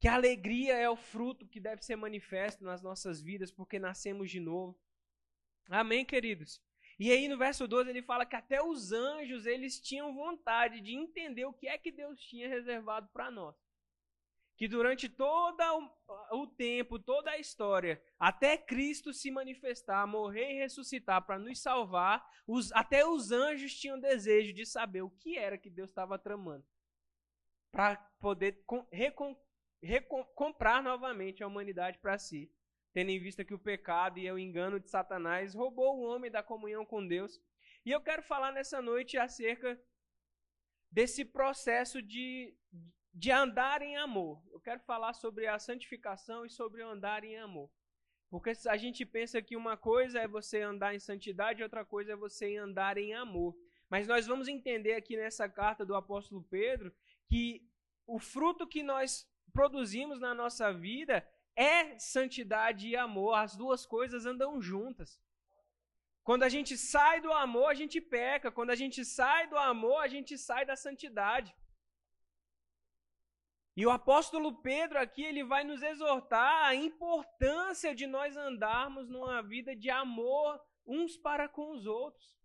que 0.00 0.06
a 0.06 0.14
alegria 0.14 0.76
é 0.76 0.88
o 0.88 0.96
fruto 0.96 1.46
que 1.46 1.60
deve 1.60 1.84
ser 1.84 1.96
manifesto 1.96 2.64
nas 2.64 2.82
nossas 2.82 3.20
vidas, 3.20 3.50
porque 3.50 3.78
nascemos 3.78 4.30
de 4.30 4.38
novo. 4.38 4.78
Amém, 5.68 6.04
queridos? 6.04 6.62
E 6.98 7.12
aí 7.12 7.28
no 7.28 7.38
verso 7.38 7.66
12 7.68 7.90
ele 7.90 8.02
fala 8.02 8.26
que 8.26 8.34
até 8.34 8.62
os 8.62 8.92
anjos 8.92 9.46
eles 9.46 9.80
tinham 9.80 10.14
vontade 10.14 10.80
de 10.80 10.94
entender 10.94 11.44
o 11.44 11.52
que 11.52 11.68
é 11.68 11.78
que 11.78 11.92
Deus 11.92 12.20
tinha 12.20 12.48
reservado 12.48 13.08
para 13.12 13.30
nós. 13.30 13.56
Que 14.56 14.66
durante 14.66 15.08
todo 15.08 15.62
o 16.32 16.46
tempo, 16.48 16.98
toda 16.98 17.30
a 17.30 17.38
história, 17.38 18.02
até 18.18 18.56
Cristo 18.56 19.12
se 19.12 19.30
manifestar, 19.30 20.04
morrer 20.06 20.52
e 20.52 20.58
ressuscitar 20.58 21.24
para 21.24 21.38
nos 21.38 21.60
salvar, 21.60 22.28
os, 22.44 22.72
até 22.72 23.06
os 23.06 23.30
anjos 23.30 23.78
tinham 23.78 24.00
desejo 24.00 24.52
de 24.52 24.66
saber 24.66 25.02
o 25.02 25.10
que 25.10 25.38
era 25.38 25.56
que 25.56 25.70
Deus 25.70 25.90
estava 25.90 26.18
tramando. 26.18 26.66
Para 27.70 27.96
poder 28.18 28.64
reconquistar 28.90 29.47
comprar 30.34 30.82
novamente 30.82 31.42
a 31.42 31.46
humanidade 31.46 31.98
para 31.98 32.18
si, 32.18 32.50
tendo 32.92 33.10
em 33.10 33.20
vista 33.20 33.44
que 33.44 33.54
o 33.54 33.58
pecado 33.58 34.18
e 34.18 34.30
o 34.30 34.38
engano 34.38 34.80
de 34.80 34.90
Satanás 34.90 35.54
roubou 35.54 35.98
o 35.98 36.02
homem 36.02 36.30
da 36.30 36.42
comunhão 36.42 36.84
com 36.84 37.06
Deus. 37.06 37.40
E 37.84 37.90
eu 37.90 38.00
quero 38.00 38.22
falar 38.22 38.52
nessa 38.52 38.82
noite 38.82 39.16
acerca 39.16 39.80
desse 40.90 41.24
processo 41.24 42.02
de, 42.02 42.56
de 43.12 43.30
andar 43.30 43.82
em 43.82 43.96
amor. 43.96 44.42
Eu 44.50 44.60
quero 44.60 44.80
falar 44.80 45.12
sobre 45.12 45.46
a 45.46 45.58
santificação 45.58 46.44
e 46.44 46.50
sobre 46.50 46.82
andar 46.82 47.24
em 47.24 47.36
amor. 47.38 47.70
Porque 48.30 48.52
a 48.68 48.76
gente 48.76 49.06
pensa 49.06 49.40
que 49.40 49.56
uma 49.56 49.76
coisa 49.76 50.20
é 50.20 50.28
você 50.28 50.60
andar 50.60 50.94
em 50.94 51.00
santidade, 51.00 51.62
outra 51.62 51.84
coisa 51.84 52.12
é 52.12 52.16
você 52.16 52.56
andar 52.56 52.98
em 52.98 53.14
amor. 53.14 53.56
Mas 53.88 54.06
nós 54.06 54.26
vamos 54.26 54.48
entender 54.48 54.94
aqui 54.94 55.16
nessa 55.16 55.48
carta 55.48 55.84
do 55.84 55.94
apóstolo 55.94 56.42
Pedro 56.44 56.94
que 57.26 57.66
o 58.06 58.18
fruto 58.18 58.66
que 58.66 58.82
nós 58.82 59.26
produzimos 59.58 60.20
na 60.20 60.32
nossa 60.32 60.72
vida 60.72 61.16
é 61.56 61.98
santidade 61.98 62.86
e 62.86 62.96
amor. 62.96 63.34
As 63.34 63.56
duas 63.56 63.84
coisas 63.84 64.24
andam 64.24 64.62
juntas. 64.62 65.20
Quando 66.22 66.44
a 66.44 66.48
gente 66.48 66.76
sai 66.78 67.20
do 67.20 67.32
amor, 67.32 67.68
a 67.70 67.74
gente 67.74 68.00
peca. 68.00 68.52
Quando 68.52 68.70
a 68.70 68.76
gente 68.76 69.04
sai 69.04 69.48
do 69.48 69.58
amor, 69.58 69.98
a 70.00 70.06
gente 70.06 70.38
sai 70.38 70.64
da 70.64 70.76
santidade. 70.76 71.52
E 73.76 73.84
o 73.84 73.90
apóstolo 73.90 74.50
Pedro 74.68 74.96
aqui, 75.00 75.24
ele 75.24 75.42
vai 75.42 75.64
nos 75.64 75.82
exortar 75.82 76.66
a 76.66 76.76
importância 76.76 77.92
de 77.96 78.06
nós 78.06 78.36
andarmos 78.36 79.08
numa 79.08 79.42
vida 79.42 79.74
de 79.74 79.90
amor 79.90 80.64
uns 80.86 81.16
para 81.16 81.48
com 81.48 81.72
os 81.72 81.84
outros. 81.84 82.38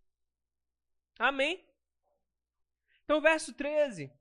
Amém? 1.16 1.64
Então, 3.04 3.20
verso 3.20 3.54
13. 3.54 4.12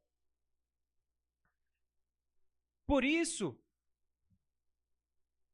Por 2.85 3.03
isso, 3.03 3.57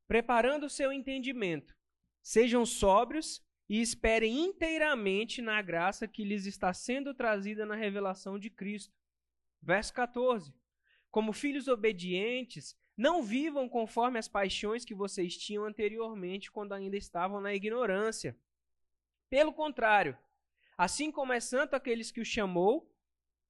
preparando 0.07 0.65
o 0.65 0.69
seu 0.69 0.91
entendimento, 0.91 1.75
sejam 2.21 2.65
sóbrios 2.65 3.43
e 3.67 3.79
esperem 3.81 4.39
inteiramente 4.39 5.41
na 5.41 5.61
graça 5.61 6.07
que 6.07 6.23
lhes 6.23 6.45
está 6.47 6.73
sendo 6.73 7.13
trazida 7.13 7.65
na 7.65 7.75
revelação 7.75 8.39
de 8.39 8.49
Cristo. 8.49 8.93
Verso 9.61 9.93
14. 9.93 10.53
Como 11.11 11.33
filhos 11.33 11.67
obedientes, 11.67 12.75
não 12.97 13.21
vivam 13.23 13.69
conforme 13.69 14.17
as 14.17 14.27
paixões 14.27 14.83
que 14.83 14.95
vocês 14.95 15.37
tinham 15.37 15.63
anteriormente 15.65 16.51
quando 16.51 16.73
ainda 16.73 16.97
estavam 16.97 17.39
na 17.39 17.53
ignorância. 17.53 18.37
Pelo 19.29 19.53
contrário, 19.53 20.17
assim 20.77 21.11
como 21.11 21.31
é 21.31 21.39
santo 21.39 21.75
aqueles 21.75 22.11
que 22.11 22.19
o 22.19 22.25
chamou, 22.25 22.91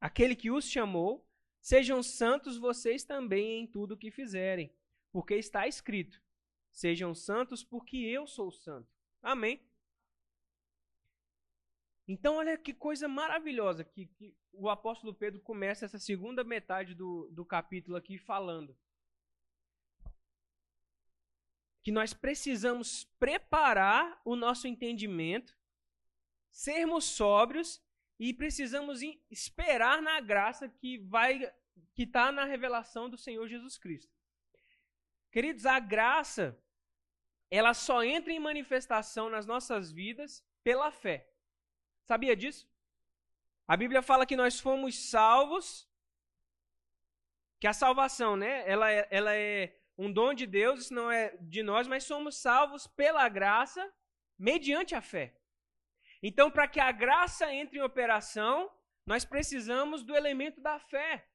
aquele 0.02 0.36
que 0.36 0.52
os 0.52 0.70
chamou, 0.70 1.29
sejam 1.62 2.02
santos 2.02 2.58
vocês 2.58 3.04
também 3.04 3.62
em 3.64 3.68
tudo 3.68 3.94
o 3.94 3.98
que 3.98 4.12
fizerem, 4.12 4.74
porque 5.12 5.36
está 5.36 5.68
escrito: 5.68 6.22
Sejam 6.72 7.14
santos 7.14 7.64
porque 7.64 7.98
eu 7.98 8.28
sou 8.28 8.52
santo. 8.52 8.90
Amém. 9.22 9.62
Então, 12.08 12.38
olha 12.38 12.58
que 12.58 12.74
coisa 12.74 13.08
maravilhosa 13.08 13.84
que, 13.84 14.08
que 14.08 14.36
o 14.52 14.70
apóstolo 14.70 15.14
Pedro 15.14 15.40
começa 15.42 15.86
essa 15.86 16.00
segunda 16.00 16.44
metade 16.44 16.96
do, 16.96 17.30
do 17.32 17.46
capítulo 17.46 17.96
aqui 17.96 18.18
falando. 18.18 18.76
Que 21.84 21.92
nós 21.92 22.14
precisamos 22.14 23.04
preparar 23.20 24.20
o 24.26 24.36
nosso 24.36 24.68
entendimento, 24.68 25.56
sermos 26.50 27.06
sóbrios 27.06 27.82
e 28.20 28.34
precisamos 28.34 29.02
esperar 29.32 30.02
na 30.02 30.20
graça 30.20 30.68
que 30.68 30.98
vai 30.98 31.52
que 31.94 32.04
está 32.04 32.32
na 32.32 32.46
revelação 32.46 33.10
do 33.10 33.18
Senhor 33.18 33.48
Jesus 33.48 33.78
Cristo. 33.78 34.14
Queridos, 35.32 35.66
a 35.66 35.80
graça 35.80 36.58
ela 37.50 37.74
só 37.74 38.04
entra 38.04 38.32
em 38.32 38.40
manifestação 38.40 39.30
nas 39.30 39.46
nossas 39.46 39.92
vidas 39.92 40.46
pela 40.64 40.92
fé. 40.92 41.28
Sabia 42.04 42.36
disso? 42.36 42.70
A 43.68 43.76
Bíblia 43.78 44.02
fala 44.02 44.26
que 44.26 44.36
nós 44.36 44.60
fomos 44.60 44.98
salvos, 45.10 45.88
que 47.60 47.68
a 47.68 47.74
salvação, 47.74 48.36
né? 48.36 48.70
Ela 48.70 48.92
é, 48.92 49.08
ela 49.10 49.36
é 49.36 49.78
um 49.98 50.12
dom 50.12 50.34
de 50.34 50.46
Deus, 50.46 50.82
isso 50.82 50.94
não 50.94 51.12
é 51.12 51.36
de 51.42 51.62
nós, 51.64 51.88
mas 51.88 52.04
somos 52.04 52.36
salvos 52.36 52.88
pela 52.88 53.28
graça, 53.30 53.92
mediante 54.38 54.96
a 54.96 55.02
fé. 55.02 55.39
Então, 56.22 56.52
para 56.52 56.68
que 56.68 56.80
a 56.80 56.92
graça 56.92 57.54
entre 57.54 57.80
em 57.80 57.82
operação, 57.82 58.72
nós 59.06 59.24
precisamos 59.24 60.04
do 60.04 60.16
elemento 60.16 60.62
da 60.62 60.80
fé. 60.80 61.28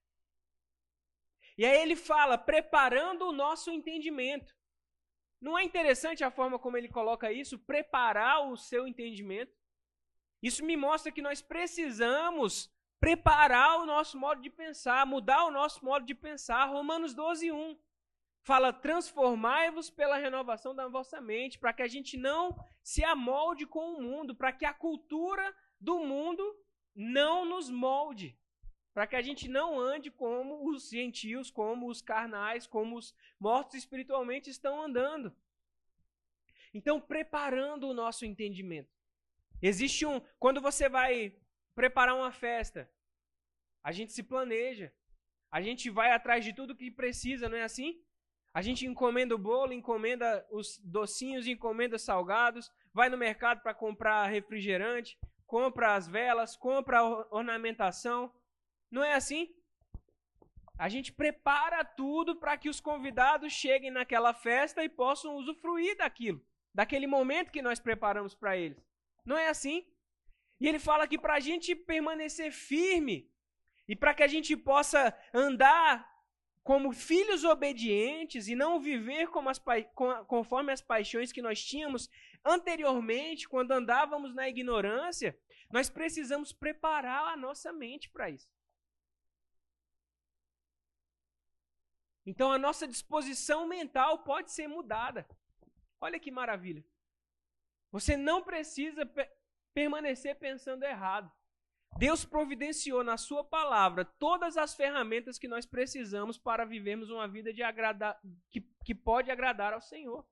E 1.56 1.64
aí 1.64 1.80
ele 1.80 1.96
fala, 1.96 2.36
preparando 2.36 3.26
o 3.26 3.32
nosso 3.32 3.70
entendimento. 3.70 4.54
Não 5.40 5.58
é 5.58 5.62
interessante 5.62 6.24
a 6.24 6.30
forma 6.30 6.58
como 6.58 6.76
ele 6.76 6.88
coloca 6.88 7.32
isso? 7.32 7.58
Preparar 7.58 8.48
o 8.48 8.56
seu 8.56 8.86
entendimento. 8.86 9.52
Isso 10.42 10.64
me 10.64 10.76
mostra 10.76 11.12
que 11.12 11.22
nós 11.22 11.40
precisamos 11.40 12.72
preparar 13.00 13.80
o 13.80 13.86
nosso 13.86 14.18
modo 14.18 14.40
de 14.40 14.50
pensar, 14.50 15.06
mudar 15.06 15.44
o 15.44 15.50
nosso 15.50 15.84
modo 15.84 16.04
de 16.04 16.14
pensar. 16.14 16.66
Romanos 16.66 17.14
12, 17.14 17.52
1 17.52 17.78
fala: 18.44 18.72
transformai-vos 18.72 19.90
pela 19.90 20.16
renovação 20.16 20.74
da 20.74 20.86
vossa 20.86 21.20
mente, 21.20 21.58
para 21.58 21.72
que 21.72 21.82
a 21.82 21.88
gente 21.88 22.16
não 22.16 22.56
se 22.82 23.02
amolde 23.02 23.66
com 23.66 23.94
o 23.94 24.02
mundo, 24.02 24.34
para 24.34 24.52
que 24.52 24.64
a 24.64 24.72
cultura 24.72 25.54
do 25.80 25.98
mundo 25.98 26.44
não 26.94 27.44
nos 27.44 27.68
molde, 27.68 28.38
para 28.92 29.06
que 29.06 29.16
a 29.16 29.22
gente 29.22 29.48
não 29.48 29.80
ande 29.80 30.10
como 30.10 30.70
os 30.70 30.88
gentios, 30.88 31.50
como 31.50 31.88
os 31.88 32.00
carnais, 32.00 32.66
como 32.66 32.96
os 32.96 33.14
mortos 33.40 33.74
espiritualmente 33.74 34.48
estão 34.50 34.80
andando. 34.80 35.34
Então, 36.72 37.00
preparando 37.00 37.88
o 37.88 37.94
nosso 37.94 38.24
entendimento. 38.24 38.92
Existe 39.62 40.04
um. 40.04 40.20
Quando 40.38 40.60
você 40.60 40.88
vai 40.88 41.36
preparar 41.74 42.14
uma 42.14 42.32
festa, 42.32 42.90
a 43.82 43.90
gente 43.90 44.12
se 44.12 44.22
planeja. 44.22 44.92
A 45.50 45.62
gente 45.62 45.88
vai 45.88 46.10
atrás 46.10 46.44
de 46.44 46.52
tudo 46.52 46.74
que 46.74 46.90
precisa, 46.90 47.48
não 47.48 47.56
é 47.56 47.62
assim? 47.62 48.04
A 48.54 48.62
gente 48.62 48.86
encomenda 48.86 49.34
o 49.34 49.38
bolo, 49.38 49.72
encomenda 49.72 50.46
os 50.48 50.78
docinhos, 50.78 51.48
encomenda 51.48 51.98
salgados, 51.98 52.70
vai 52.92 53.08
no 53.08 53.18
mercado 53.18 53.60
para 53.60 53.74
comprar 53.74 54.28
refrigerante, 54.28 55.18
compra 55.44 55.96
as 55.96 56.06
velas, 56.06 56.56
compra 56.56 57.00
a 57.00 57.34
ornamentação. 57.34 58.32
Não 58.88 59.02
é 59.02 59.14
assim? 59.14 59.52
A 60.78 60.88
gente 60.88 61.12
prepara 61.12 61.84
tudo 61.84 62.36
para 62.36 62.56
que 62.56 62.68
os 62.68 62.80
convidados 62.80 63.52
cheguem 63.52 63.90
naquela 63.90 64.32
festa 64.32 64.84
e 64.84 64.88
possam 64.88 65.34
usufruir 65.34 65.96
daquilo, 65.96 66.40
daquele 66.72 67.08
momento 67.08 67.50
que 67.50 67.62
nós 67.62 67.80
preparamos 67.80 68.36
para 68.36 68.56
eles. 68.56 68.78
Não 69.24 69.36
é 69.36 69.48
assim? 69.48 69.84
E 70.60 70.68
ele 70.68 70.78
fala 70.78 71.08
que 71.08 71.18
para 71.18 71.34
a 71.34 71.40
gente 71.40 71.74
permanecer 71.74 72.52
firme 72.52 73.28
e 73.88 73.96
para 73.96 74.14
que 74.14 74.22
a 74.22 74.28
gente 74.28 74.56
possa 74.56 75.12
andar 75.32 76.13
como 76.64 76.92
filhos 76.92 77.44
obedientes 77.44 78.48
e 78.48 78.56
não 78.56 78.80
viver 78.80 79.28
como 79.28 79.50
as, 79.50 79.60
conforme 80.26 80.72
as 80.72 80.80
paixões 80.80 81.30
que 81.30 81.42
nós 81.42 81.62
tínhamos 81.62 82.08
anteriormente, 82.42 83.46
quando 83.46 83.72
andávamos 83.72 84.34
na 84.34 84.48
ignorância, 84.48 85.38
nós 85.70 85.90
precisamos 85.90 86.54
preparar 86.54 87.34
a 87.34 87.36
nossa 87.36 87.70
mente 87.70 88.08
para 88.08 88.30
isso. 88.30 88.48
Então 92.24 92.50
a 92.50 92.58
nossa 92.58 92.88
disposição 92.88 93.66
mental 93.66 94.24
pode 94.24 94.50
ser 94.50 94.66
mudada. 94.66 95.28
Olha 96.00 96.18
que 96.18 96.30
maravilha. 96.30 96.82
Você 97.92 98.16
não 98.16 98.42
precisa 98.42 99.04
pe 99.04 99.28
permanecer 99.74 100.38
pensando 100.38 100.84
errado. 100.84 101.30
Deus 101.96 102.24
providenciou 102.24 103.04
na 103.04 103.16
Sua 103.16 103.44
palavra 103.44 104.04
todas 104.04 104.56
as 104.56 104.74
ferramentas 104.74 105.38
que 105.38 105.46
nós 105.46 105.64
precisamos 105.64 106.36
para 106.36 106.64
vivermos 106.64 107.08
uma 107.10 107.28
vida 107.28 107.52
de 107.52 107.62
agradar, 107.62 108.20
que, 108.50 108.60
que 108.84 108.94
pode 108.94 109.30
agradar 109.30 109.72
ao 109.72 109.80
Senhor. 109.80 110.26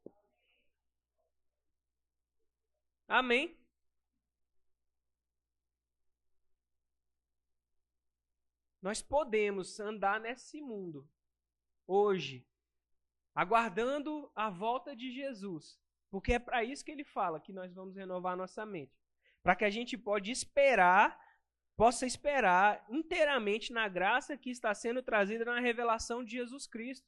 Amém? 3.07 3.57
Nós 8.81 9.01
podemos 9.01 9.79
andar 9.79 10.19
nesse 10.19 10.61
mundo 10.61 11.09
hoje, 11.87 12.45
aguardando 13.33 14.31
a 14.35 14.51
volta 14.51 14.97
de 14.97 15.13
Jesus, 15.13 15.79
porque 16.11 16.33
é 16.33 16.39
para 16.41 16.65
isso 16.65 16.85
que 16.85 16.91
ele 16.91 17.05
fala 17.05 17.39
que 17.39 17.53
nós 17.53 17.73
vamos 17.73 17.95
renovar 17.95 18.37
nossa 18.37 18.67
mente. 18.67 19.01
Para 19.41 19.55
que 19.55 19.65
a 19.65 19.71
gente 19.71 19.97
pode 19.97 20.33
esperar, 20.33 21.17
possa 21.83 22.07
esperar 22.07 22.87
inteiramente 22.89 23.73
na 23.73 23.89
graça 23.89 24.39
que 24.39 24.51
está 24.51 24.73
sendo 24.73 25.03
trazida 25.03 25.45
na 25.45 25.59
revelação 25.59 26.23
de 26.23 26.31
Jesus 26.31 26.65
Cristo. 26.65 27.05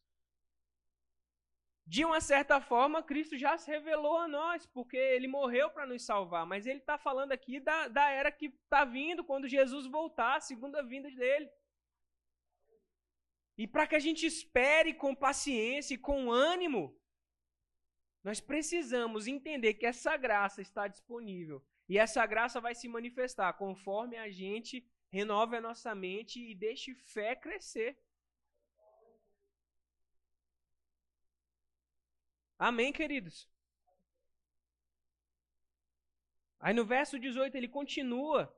De 1.86 2.04
uma 2.04 2.20
certa 2.20 2.60
forma, 2.60 3.00
Cristo 3.00 3.38
já 3.38 3.56
se 3.56 3.70
revelou 3.70 4.16
a 4.18 4.26
nós, 4.26 4.66
porque 4.66 4.96
ele 4.96 5.28
morreu 5.28 5.70
para 5.70 5.86
nos 5.86 6.04
salvar. 6.04 6.44
Mas 6.44 6.66
ele 6.66 6.80
está 6.80 6.98
falando 6.98 7.30
aqui 7.30 7.60
da, 7.60 7.86
da 7.86 8.10
era 8.10 8.32
que 8.32 8.46
está 8.46 8.84
vindo, 8.84 9.22
quando 9.22 9.46
Jesus 9.46 9.86
voltar, 9.86 10.38
a 10.38 10.40
segunda 10.40 10.82
vinda 10.82 11.08
dele. 11.08 11.48
E 13.56 13.68
para 13.68 13.86
que 13.86 13.94
a 13.94 14.00
gente 14.00 14.26
espere 14.26 14.92
com 14.92 15.14
paciência 15.14 15.94
e 15.94 15.98
com 15.98 16.32
ânimo, 16.32 17.00
nós 18.24 18.40
precisamos 18.40 19.28
entender 19.28 19.74
que 19.74 19.86
essa 19.86 20.16
graça 20.16 20.60
está 20.60 20.88
disponível 20.88 21.64
E 21.88 21.98
essa 21.98 22.24
graça 22.26 22.60
vai 22.60 22.74
se 22.74 22.88
manifestar 22.88 23.52
conforme 23.54 24.16
a 24.16 24.30
gente 24.30 24.86
renove 25.10 25.56
a 25.56 25.60
nossa 25.60 25.94
mente 25.94 26.40
e 26.40 26.54
deixe 26.54 26.94
fé 26.94 27.36
crescer. 27.36 27.96
Amém, 32.58 32.92
queridos? 32.92 33.48
Aí 36.58 36.72
no 36.72 36.84
verso 36.84 37.18
18 37.18 37.56
ele 37.56 37.68
continua 37.68 38.50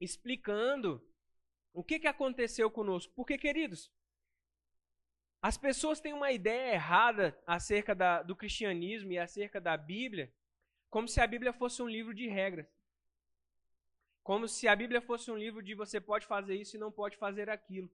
explicando 0.00 1.02
o 1.72 1.82
que, 1.82 1.98
que 1.98 2.06
aconteceu 2.06 2.70
conosco. 2.70 3.12
Porque, 3.14 3.38
queridos, 3.38 3.90
as 5.40 5.56
pessoas 5.56 6.00
têm 6.00 6.12
uma 6.12 6.32
ideia 6.32 6.74
errada 6.74 7.40
acerca 7.46 7.94
da, 7.94 8.22
do 8.22 8.36
cristianismo 8.36 9.12
e 9.12 9.18
acerca 9.18 9.60
da 9.60 9.76
Bíblia, 9.76 10.32
como 10.90 11.06
se 11.08 11.20
a 11.20 11.26
Bíblia 11.26 11.52
fosse 11.52 11.82
um 11.82 11.88
livro 11.88 12.14
de 12.14 12.26
regras. 12.26 12.66
Como 14.22 14.46
se 14.46 14.68
a 14.68 14.76
Bíblia 14.76 15.00
fosse 15.00 15.30
um 15.30 15.36
livro 15.36 15.62
de 15.62 15.74
você 15.74 16.00
pode 16.00 16.26
fazer 16.26 16.54
isso 16.54 16.76
e 16.76 16.78
não 16.78 16.92
pode 16.92 17.16
fazer 17.16 17.48
aquilo. 17.48 17.90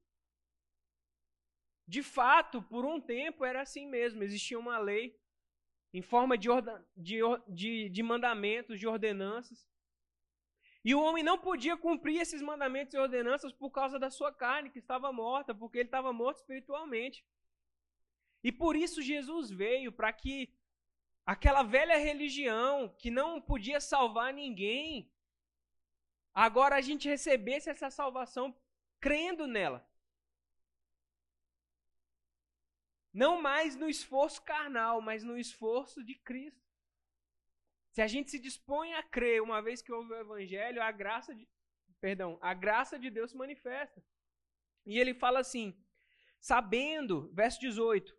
De 1.87 2.03
fato, 2.03 2.63
por 2.63 2.85
um 2.85 3.01
tempo 3.01 3.45
era 3.45 3.61
assim 3.63 3.87
mesmo, 3.87 4.23
existia 4.23 4.59
uma 4.59 4.79
lei 4.79 5.19
em 5.93 6.03
forma 6.03 6.37
de, 6.37 6.49
de, 6.97 7.21
de, 7.47 7.89
de 7.89 8.03
mandamentos, 8.03 8.81
de 8.81 8.87
ordenanças. 8.87 9.69
E 10.85 10.95
o 10.95 11.01
homem 11.01 11.23
não 11.23 11.39
podia 11.39 11.77
cumprir 11.77 12.21
esses 12.21 12.43
mandamentos 12.43 12.95
e 12.95 12.99
ordenanças 12.99 13.53
por 13.53 13.71
causa 13.71 13.99
da 13.99 14.11
sua 14.11 14.33
carne, 14.33 14.71
que 14.71 14.81
estava 14.81 15.13
morta, 15.13 15.55
porque 15.55 15.79
ele 15.79 15.89
estava 15.89 16.13
morto 16.13 16.39
espiritualmente. 16.39 17.25
E 18.43 18.51
por 18.53 18.77
isso 18.77 19.01
Jesus 19.01 19.51
veio 19.51 19.93
para 19.93 20.13
que 20.13 20.53
aquela 21.25 21.63
velha 21.63 21.97
religião 21.97 22.95
que 22.99 23.11
não 23.11 23.41
podia 23.41 23.81
salvar 23.81 24.33
ninguém, 24.33 25.11
agora 26.33 26.77
a 26.77 26.81
gente 26.81 27.09
recebesse 27.09 27.71
essa 27.71 27.91
salvação 27.91 28.55
crendo 29.01 29.47
nela. 29.47 29.87
Não 33.13 33.41
mais 33.41 33.77
no 33.77 33.89
esforço 33.89 34.43
carnal, 34.43 35.01
mas 35.01 35.23
no 35.23 35.39
esforço 35.39 36.03
de 36.03 36.15
Cristo. 36.17 36.61
Se 37.93 38.03
a 38.03 38.09
gente 38.09 38.31
se 38.31 38.41
dispõe 38.41 38.93
a 38.95 39.05
crer, 39.05 39.41
uma 39.41 39.63
vez 39.63 39.81
que 39.81 39.93
houve 39.93 40.13
o 40.13 40.17
evangelho, 40.17 40.83
a 40.83 40.91
graça 40.91 41.33
de, 41.33 41.49
perdão, 42.01 42.37
a 42.41 42.53
graça 42.53 42.99
de 42.99 43.09
Deus 43.09 43.31
se 43.31 43.37
manifesta. 43.37 44.05
E 44.85 44.99
ele 44.99 45.15
fala 45.15 45.39
assim: 45.39 45.79
sabendo, 46.41 47.31
verso 47.33 47.61
18, 47.61 48.15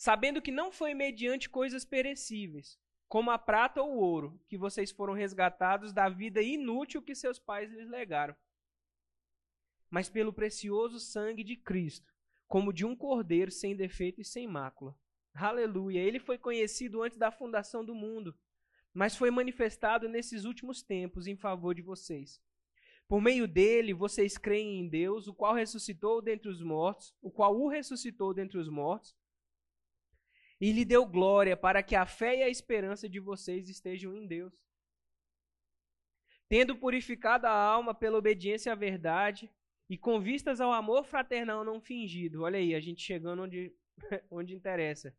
sabendo 0.00 0.40
que 0.40 0.50
não 0.50 0.72
foi 0.72 0.94
mediante 0.94 1.46
coisas 1.46 1.84
perecíveis, 1.84 2.78
como 3.06 3.30
a 3.30 3.36
prata 3.36 3.82
ou 3.82 3.96
o 3.96 3.98
ouro, 3.98 4.40
que 4.48 4.56
vocês 4.56 4.90
foram 4.90 5.12
resgatados 5.12 5.92
da 5.92 6.08
vida 6.08 6.40
inútil 6.40 7.02
que 7.02 7.14
seus 7.14 7.38
pais 7.38 7.70
lhes 7.70 7.86
legaram, 7.86 8.34
mas 9.90 10.08
pelo 10.08 10.32
precioso 10.32 10.98
sangue 10.98 11.44
de 11.44 11.54
Cristo, 11.54 12.10
como 12.48 12.72
de 12.72 12.86
um 12.86 12.96
cordeiro 12.96 13.50
sem 13.50 13.76
defeito 13.76 14.22
e 14.22 14.24
sem 14.24 14.48
mácula. 14.48 14.96
Aleluia! 15.34 16.00
Ele 16.00 16.18
foi 16.18 16.38
conhecido 16.38 17.02
antes 17.02 17.18
da 17.18 17.30
fundação 17.30 17.84
do 17.84 17.94
mundo, 17.94 18.34
mas 18.94 19.14
foi 19.14 19.30
manifestado 19.30 20.08
nesses 20.08 20.46
últimos 20.46 20.82
tempos 20.82 21.26
em 21.26 21.36
favor 21.36 21.74
de 21.74 21.82
vocês. 21.82 22.40
Por 23.06 23.20
meio 23.20 23.46
dele, 23.46 23.92
vocês 23.92 24.38
creem 24.38 24.80
em 24.80 24.88
Deus, 24.88 25.28
o 25.28 25.34
qual 25.34 25.52
ressuscitou 25.52 26.22
dentre 26.22 26.48
os 26.48 26.62
mortos, 26.62 27.14
o 27.20 27.30
qual 27.30 27.54
o 27.54 27.68
ressuscitou 27.68 28.32
dentre 28.32 28.56
os 28.56 28.68
mortos, 28.70 29.14
e 30.60 30.72
lhe 30.72 30.84
deu 30.84 31.06
glória 31.06 31.56
para 31.56 31.82
que 31.82 31.96
a 31.96 32.04
fé 32.04 32.38
e 32.38 32.42
a 32.42 32.48
esperança 32.48 33.08
de 33.08 33.18
vocês 33.18 33.68
estejam 33.68 34.14
em 34.14 34.26
Deus. 34.26 34.52
Tendo 36.48 36.76
purificado 36.76 37.46
a 37.46 37.52
alma 37.52 37.94
pela 37.94 38.18
obediência 38.18 38.72
à 38.72 38.74
verdade, 38.74 39.50
e 39.90 39.98
com 39.98 40.20
vistas 40.20 40.60
ao 40.60 40.72
amor 40.72 41.04
fraternal 41.04 41.64
não 41.64 41.80
fingido. 41.80 42.42
Olha 42.42 42.60
aí, 42.60 42.76
a 42.76 42.80
gente 42.80 43.02
chegando 43.02 43.42
onde, 43.42 43.74
onde 44.30 44.54
interessa. 44.54 45.12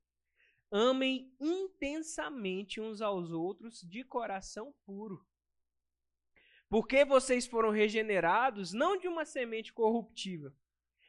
Amem 0.72 1.36
intensamente 1.42 2.80
uns 2.80 3.02
aos 3.02 3.32
outros 3.32 3.82
de 3.82 4.06
coração 4.06 4.74
puro. 4.86 5.28
Porque 6.70 7.04
vocês 7.04 7.46
foram 7.46 7.70
regenerados 7.70 8.72
não 8.72 8.98
de 8.98 9.10
uma 9.10 9.26
semente 9.26 9.74
corruptível, 9.74 10.54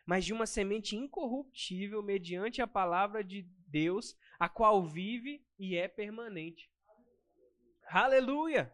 mas 0.05 0.25
de 0.25 0.33
uma 0.33 0.45
semente 0.45 0.97
incorruptível 0.97 2.03
mediante 2.03 2.61
a 2.61 2.67
palavra 2.67 3.23
de 3.23 3.49
Deus, 3.73 4.17
a 4.39 4.49
qual 4.49 4.87
vive 4.87 5.45
e 5.59 5.77
é 5.77 5.89
permanente. 5.89 6.71
Aleluia! 7.87 8.73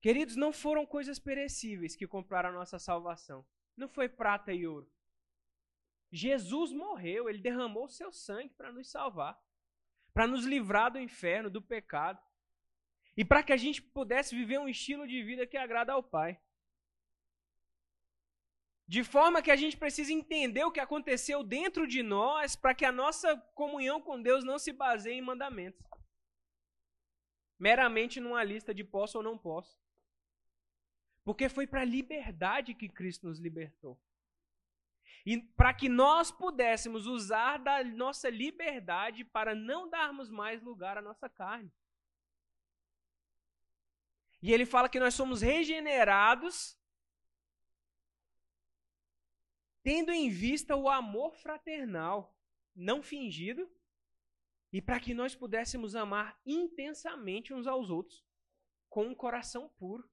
Queridos, 0.00 0.36
não 0.36 0.52
foram 0.52 0.84
coisas 0.84 1.18
perecíveis 1.18 1.94
que 1.94 2.06
compraram 2.06 2.50
a 2.50 2.52
nossa 2.52 2.78
salvação. 2.78 3.46
Não 3.76 3.88
foi 3.88 4.08
prata 4.08 4.52
e 4.52 4.66
ouro. 4.66 4.90
Jesus 6.10 6.72
morreu, 6.72 7.28
ele 7.28 7.38
derramou 7.38 7.88
seu 7.88 8.12
sangue 8.12 8.54
para 8.54 8.70
nos 8.70 8.90
salvar, 8.90 9.38
para 10.12 10.26
nos 10.26 10.44
livrar 10.44 10.92
do 10.92 11.00
inferno, 11.00 11.50
do 11.50 11.60
pecado, 11.60 12.22
e 13.16 13.24
para 13.24 13.42
que 13.42 13.52
a 13.52 13.56
gente 13.56 13.82
pudesse 13.82 14.34
viver 14.34 14.58
um 14.58 14.68
estilo 14.68 15.08
de 15.08 15.22
vida 15.22 15.46
que 15.46 15.56
agrada 15.56 15.92
ao 15.92 16.02
Pai. 16.02 16.40
De 18.86 19.02
forma 19.02 19.40
que 19.40 19.50
a 19.50 19.56
gente 19.56 19.76
precisa 19.76 20.12
entender 20.12 20.62
o 20.64 20.70
que 20.70 20.80
aconteceu 20.80 21.42
dentro 21.42 21.86
de 21.86 22.02
nós 22.02 22.54
para 22.54 22.74
que 22.74 22.84
a 22.84 22.92
nossa 22.92 23.36
comunhão 23.54 24.00
com 24.00 24.20
Deus 24.20 24.44
não 24.44 24.58
se 24.58 24.72
baseie 24.72 25.16
em 25.16 25.22
mandamentos. 25.22 25.82
Meramente 27.58 28.20
numa 28.20 28.44
lista 28.44 28.74
de 28.74 28.84
posso 28.84 29.18
ou 29.18 29.24
não 29.24 29.38
posso. 29.38 29.78
Porque 31.24 31.48
foi 31.48 31.66
para 31.66 31.80
a 31.80 31.86
liberdade 31.86 32.74
que 32.74 32.88
Cristo 32.88 33.26
nos 33.26 33.38
libertou. 33.38 33.98
E 35.24 35.40
para 35.40 35.72
que 35.72 35.88
nós 35.88 36.30
pudéssemos 36.30 37.06
usar 37.06 37.56
da 37.56 37.82
nossa 37.82 38.28
liberdade 38.28 39.24
para 39.24 39.54
não 39.54 39.88
darmos 39.88 40.28
mais 40.28 40.62
lugar 40.62 40.98
à 40.98 41.02
nossa 41.02 41.30
carne. 41.30 41.72
E 44.42 44.52
ele 44.52 44.66
fala 44.66 44.90
que 44.90 45.00
nós 45.00 45.14
somos 45.14 45.40
regenerados 45.40 46.78
tendo 49.84 50.10
em 50.10 50.30
vista 50.30 50.74
o 50.74 50.88
amor 50.88 51.36
fraternal, 51.36 52.34
não 52.74 53.02
fingido, 53.02 53.70
e 54.72 54.80
para 54.80 54.98
que 54.98 55.14
nós 55.14 55.36
pudéssemos 55.36 55.94
amar 55.94 56.40
intensamente 56.44 57.52
uns 57.52 57.66
aos 57.66 57.90
outros, 57.90 58.24
com 58.88 59.06
um 59.06 59.14
coração 59.14 59.68
puro. 59.78 60.10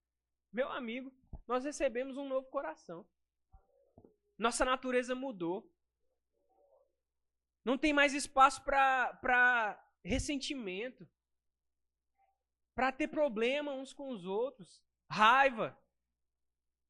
Meu 0.51 0.69
amigo, 0.69 1.11
nós 1.47 1.63
recebemos 1.63 2.17
um 2.17 2.27
novo 2.27 2.47
coração. 2.49 3.07
Nossa 4.37 4.65
natureza 4.65 5.15
mudou. 5.15 5.73
Não 7.63 7.77
tem 7.77 7.93
mais 7.93 8.13
espaço 8.13 8.63
para 8.63 9.83
ressentimento, 10.03 11.09
para 12.75 12.91
ter 12.91 13.07
problema 13.07 13.71
uns 13.71 13.93
com 13.93 14.09
os 14.09 14.25
outros, 14.25 14.83
raiva, 15.09 15.79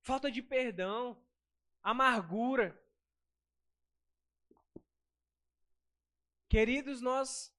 falta 0.01 0.31
de 0.31 0.41
perdão, 0.41 1.21
amargura. 1.81 2.79
Queridos, 6.49 7.01
nós 7.01 7.53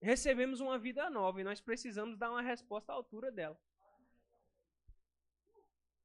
recebemos 0.00 0.60
uma 0.60 0.78
vida 0.78 1.10
nova 1.10 1.40
e 1.40 1.44
nós 1.44 1.60
precisamos 1.60 2.16
dar 2.16 2.30
uma 2.30 2.42
resposta 2.42 2.92
à 2.92 2.94
altura 2.94 3.30
dela. 3.30 3.60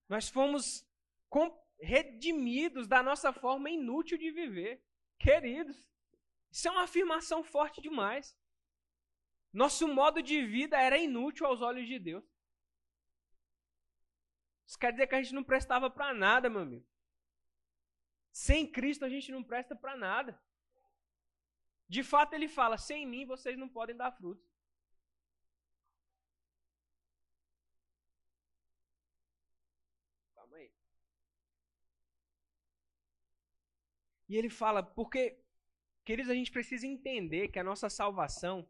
Nós 0.10 0.30
fomos 0.30 0.86
redimidos 1.80 2.88
da 2.88 3.02
nossa 3.02 3.32
forma 3.34 3.70
inútil 3.70 4.18
de 4.18 4.32
viver. 4.32 4.84
Queridos, 5.18 5.90
isso 6.52 6.68
é 6.68 6.72
uma 6.72 6.84
afirmação 6.84 7.44
forte 7.44 7.82
demais. 7.82 8.38
Nosso 9.52 9.88
modo 9.88 10.22
de 10.22 10.46
vida 10.46 10.80
era 10.80 10.98
inútil 10.98 11.46
aos 11.46 11.62
olhos 11.62 11.88
de 11.88 11.98
Deus. 12.00 12.26
Isso 14.68 14.78
quer 14.78 14.92
dizer 14.92 15.08
que 15.08 15.16
a 15.16 15.22
gente 15.22 15.36
não 15.36 15.44
prestava 15.44 15.90
para 15.90 16.14
nada, 16.14 16.50
meu 16.50 16.62
amigo. 16.62 16.93
Sem 18.34 18.70
Cristo 18.70 19.06
a 19.06 19.10
gente 19.10 19.32
não 19.32 19.42
presta 19.44 19.76
para 19.76 19.96
nada. 19.96 20.38
De 21.88 22.04
fato, 22.04 22.34
ele 22.34 22.50
fala: 22.50 22.78
sem 22.78 23.06
mim 23.06 23.26
vocês 23.26 23.58
não 23.58 23.70
podem 23.70 23.96
dar 23.96 24.12
frutos. 24.12 24.54
E 34.34 34.36
ele 34.36 34.50
fala, 34.50 34.82
porque, 34.82 35.40
queridos, 36.04 36.32
a 36.32 36.34
gente 36.34 36.52
precisa 36.52 36.88
entender 36.88 37.50
que 37.50 37.60
a 37.60 37.64
nossa 37.64 37.88
salvação, 37.88 38.68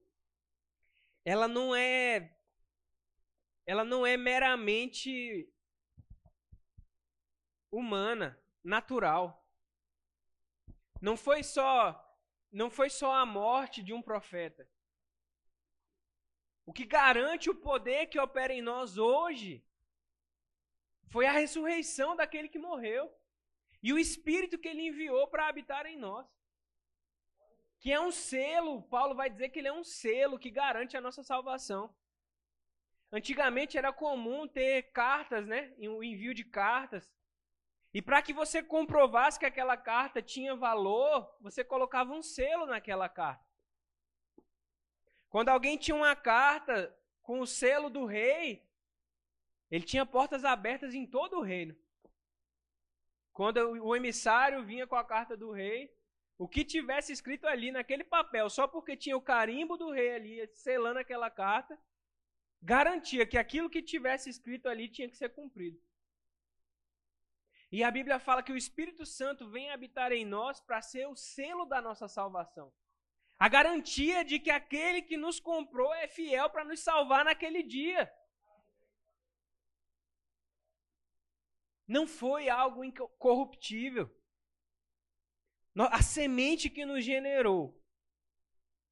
ela 1.24 1.48
não 1.48 1.74
é, 1.74 2.36
ela 3.66 3.86
não 3.86 4.06
é 4.06 4.18
meramente 4.18 5.50
humana, 7.72 8.38
natural. 8.62 9.43
Não 11.08 11.18
foi 11.18 11.44
só, 11.44 11.76
não 12.50 12.70
foi 12.70 12.90
só 12.90 13.14
a 13.14 13.26
morte 13.26 13.84
de 13.84 13.92
um 13.92 14.02
profeta. 14.02 14.66
o 16.66 16.72
que 16.72 16.86
garante 16.86 17.50
o 17.50 17.56
poder 17.70 18.06
que 18.08 18.18
opera 18.18 18.54
em 18.54 18.62
nós 18.62 18.98
hoje, 18.98 19.52
foi 21.12 21.26
a 21.26 21.34
ressurreição 21.34 22.16
daquele 22.16 22.48
que 22.48 22.58
morreu 22.58 23.04
e 23.86 23.92
o 23.92 24.00
Espírito 24.00 24.58
que 24.58 24.70
ele 24.70 24.88
enviou 24.88 25.28
para 25.28 25.50
habitar 25.50 25.86
em 25.86 25.98
nós. 25.98 26.26
Que 27.82 27.92
é 27.92 28.00
um 28.00 28.10
selo, 28.10 28.82
Paulo 28.84 29.14
vai 29.14 29.30
dizer 29.30 29.50
que 29.50 29.60
ele 29.60 29.68
é 29.68 29.74
um 29.74 29.84
selo 29.84 30.40
que 30.40 30.50
garante 30.50 30.96
a 30.96 31.02
nossa 31.02 31.22
salvação. 31.22 31.94
Antigamente 33.12 33.78
era 33.78 33.92
comum 33.92 34.48
ter 34.48 34.84
cartas, 34.94 35.46
né? 35.46 35.62
O 35.98 36.02
envio 36.02 36.34
de 36.34 36.46
cartas. 36.46 37.12
E 37.94 38.02
para 38.02 38.22
que 38.22 38.34
você 38.34 38.64
comprovasse 38.64 39.38
que 39.38 39.46
aquela 39.46 39.78
carta 39.78 40.22
tinha 40.22 40.56
valor, 40.56 41.32
você 41.40 41.64
colocava 41.64 42.12
um 42.12 42.24
selo 42.24 42.66
naquela 42.66 43.08
carta. 43.08 43.46
Quando 45.30 45.50
alguém 45.50 45.78
tinha 45.78 45.96
uma 45.96 46.16
carta 46.16 46.96
com 47.22 47.40
o 47.40 47.46
selo 47.48 47.90
do 47.90 48.06
rei, 48.06 48.68
ele 49.70 49.86
tinha 49.86 50.06
portas 50.06 50.44
abertas 50.44 50.94
em 50.94 51.06
todo 51.06 51.38
o 51.38 51.42
reino. 51.42 51.76
Quando 53.32 53.58
o 53.58 53.96
emissário 53.96 54.64
vinha 54.64 54.86
com 54.88 54.96
a 54.96 55.04
carta 55.04 55.36
do 55.38 55.52
rei, 55.52 55.96
o 56.38 56.48
que 56.48 56.66
tivesse 56.66 57.12
escrito 57.12 57.48
ali 57.48 57.72
naquele 57.72 58.04
papel, 58.04 58.50
só 58.50 58.68
porque 58.68 58.98
tinha 58.98 59.16
o 59.16 59.22
carimbo 59.22 59.78
do 59.78 59.92
rei 59.92 60.16
ali 60.16 60.48
selando 60.54 61.00
aquela 61.00 61.30
carta, 61.30 61.80
garantia 62.62 63.26
que 63.26 63.38
aquilo 63.38 63.70
que 63.70 63.82
tivesse 63.82 64.30
escrito 64.30 64.68
ali 64.68 64.88
tinha 64.90 65.10
que 65.10 65.18
ser 65.18 65.30
cumprido. 65.30 65.80
E 67.74 67.84
a 67.84 67.90
Bíblia 67.90 68.20
fala 68.20 68.44
que 68.44 68.52
o 68.52 68.62
Espírito 68.64 69.04
Santo 69.04 69.50
vem 69.50 69.72
habitar 69.72 70.12
em 70.12 70.24
nós 70.24 70.62
para 70.62 70.80
ser 70.80 71.08
o 71.08 71.16
selo 71.16 71.66
da 71.66 71.82
nossa 71.82 72.08
salvação. 72.08 72.72
A 73.40 73.50
garantia 73.50 74.24
de 74.24 74.40
que 74.40 74.52
aquele 74.52 75.02
que 75.02 75.18
nos 75.18 75.40
comprou 75.40 75.92
é 75.92 76.08
fiel 76.08 76.52
para 76.52 76.64
nos 76.64 76.82
salvar 76.82 77.26
naquele 77.26 77.64
dia. 77.64 78.14
Não 81.88 82.06
foi 82.06 82.48
algo 82.48 82.84
incorruptível. 82.84 84.08
A 85.76 86.04
semente 86.04 86.70
que 86.70 86.86
nos 86.86 87.04
generou, 87.04 87.84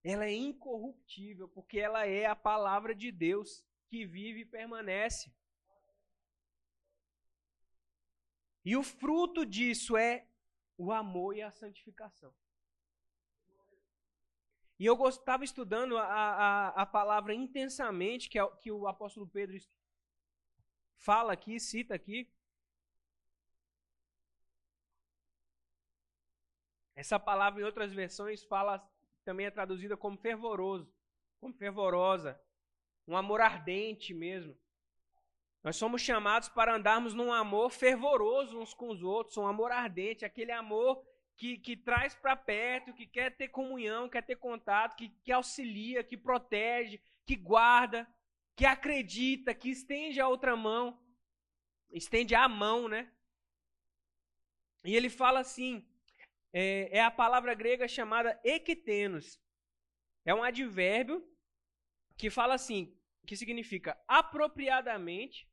ela 0.04 0.26
é 0.26 0.34
incorruptível, 0.34 1.48
porque 1.48 1.78
ela 1.80 2.08
é 2.08 2.26
a 2.26 2.36
palavra 2.36 2.96
de 2.96 3.12
Deus 3.12 3.64
que 3.92 4.08
vive 4.08 4.40
e 4.40 4.46
permanece. 4.46 5.32
E 8.64 8.78
o 8.78 8.84
fruto 8.84 9.46
disso 9.46 9.98
é 9.98 10.28
o 10.78 10.92
amor 10.92 11.36
e 11.36 11.42
a 11.42 11.52
santificação. 11.52 12.34
E 14.80 14.86
eu 14.86 14.98
estava 15.08 15.44
estudando 15.44 15.96
a, 15.98 16.04
a, 16.04 16.68
a 16.70 16.86
palavra 16.86 17.36
intensamente, 17.36 18.28
que, 18.30 18.40
é, 18.40 18.48
que 18.62 18.72
o 18.72 18.88
apóstolo 18.88 19.28
Pedro 19.28 19.56
fala 20.98 21.34
aqui, 21.34 21.60
cita 21.60 21.94
aqui. 21.94 22.28
Essa 26.96 27.20
palavra 27.20 27.62
em 27.62 27.64
outras 27.64 27.94
versões 27.94 28.44
fala 28.44 28.80
também 29.24 29.46
é 29.46 29.52
traduzida 29.52 29.96
como 29.96 30.18
fervoroso, 30.18 30.92
como 31.40 31.54
fervorosa, 31.54 32.42
um 33.08 33.16
amor 33.16 33.42
ardente 33.42 34.14
mesmo. 34.14 34.58
Nós 35.64 35.76
somos 35.76 36.02
chamados 36.02 36.50
para 36.50 36.76
andarmos 36.76 37.14
num 37.14 37.32
amor 37.32 37.70
fervoroso 37.70 38.60
uns 38.60 38.74
com 38.74 38.90
os 38.90 39.04
outros, 39.04 39.38
um 39.38 39.46
amor 39.46 39.72
ardente, 39.72 40.26
aquele 40.26 40.52
amor 40.52 41.06
que, 41.38 41.58
que 41.58 41.78
traz 41.78 42.16
para 42.16 42.36
perto, 42.36 42.94
que 42.94 43.06
quer 43.06 43.36
ter 43.36 43.50
comunhão, 43.50 44.10
quer 44.10 44.24
ter 44.24 44.38
contato, 44.38 44.96
que, 44.96 45.10
que 45.24 45.32
auxilia, 45.32 46.04
que 46.04 46.18
protege, 46.18 47.02
que 47.26 47.36
guarda, 47.36 48.08
que 48.56 48.66
acredita, 48.66 49.54
que 49.54 49.70
estende 49.70 50.20
a 50.20 50.28
outra 50.28 50.56
mão, 50.56 51.00
estende 51.92 52.34
a 52.34 52.48
mão, 52.48 52.88
né? 52.88 53.12
E 54.84 54.96
ele 54.96 55.10
fala 55.10 55.40
assim: 55.40 55.86
é, 56.52 56.98
é 56.98 57.04
a 57.04 57.12
palavra 57.12 57.54
grega 57.54 57.88
chamada 57.88 58.40
ektenos. 58.44 59.40
É 60.26 60.34
um 60.34 60.44
advérbio 60.44 61.28
que 62.18 62.30
fala 62.30 62.54
assim, 62.54 62.96
que 63.26 63.36
significa 63.36 64.00
apropriadamente, 64.08 65.51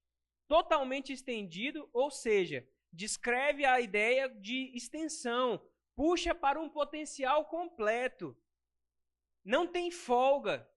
totalmente 0.48 1.12
estendido, 1.12 1.88
ou 1.92 2.10
seja, 2.10 2.66
descreve 2.92 3.64
a 3.64 3.80
ideia 3.80 4.28
de 4.28 4.74
extensão, 4.74 5.62
puxa 5.94 6.34
para 6.34 6.58
um 6.58 6.68
potencial 6.68 7.44
completo. 7.44 8.36
Não 9.44 9.66
tem 9.66 9.90
folga, 9.90 10.68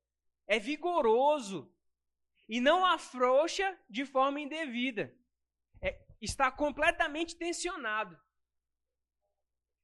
é 0.46 0.60
vigoroso 0.60 1.74
e 2.48 2.60
não 2.60 2.86
afrouxa 2.86 3.80
de 3.90 4.06
forma 4.06 4.42
indevida. 4.42 5.18
É, 5.82 6.06
está 6.22 6.52
completamente 6.52 7.36
tensionado. 7.36 8.20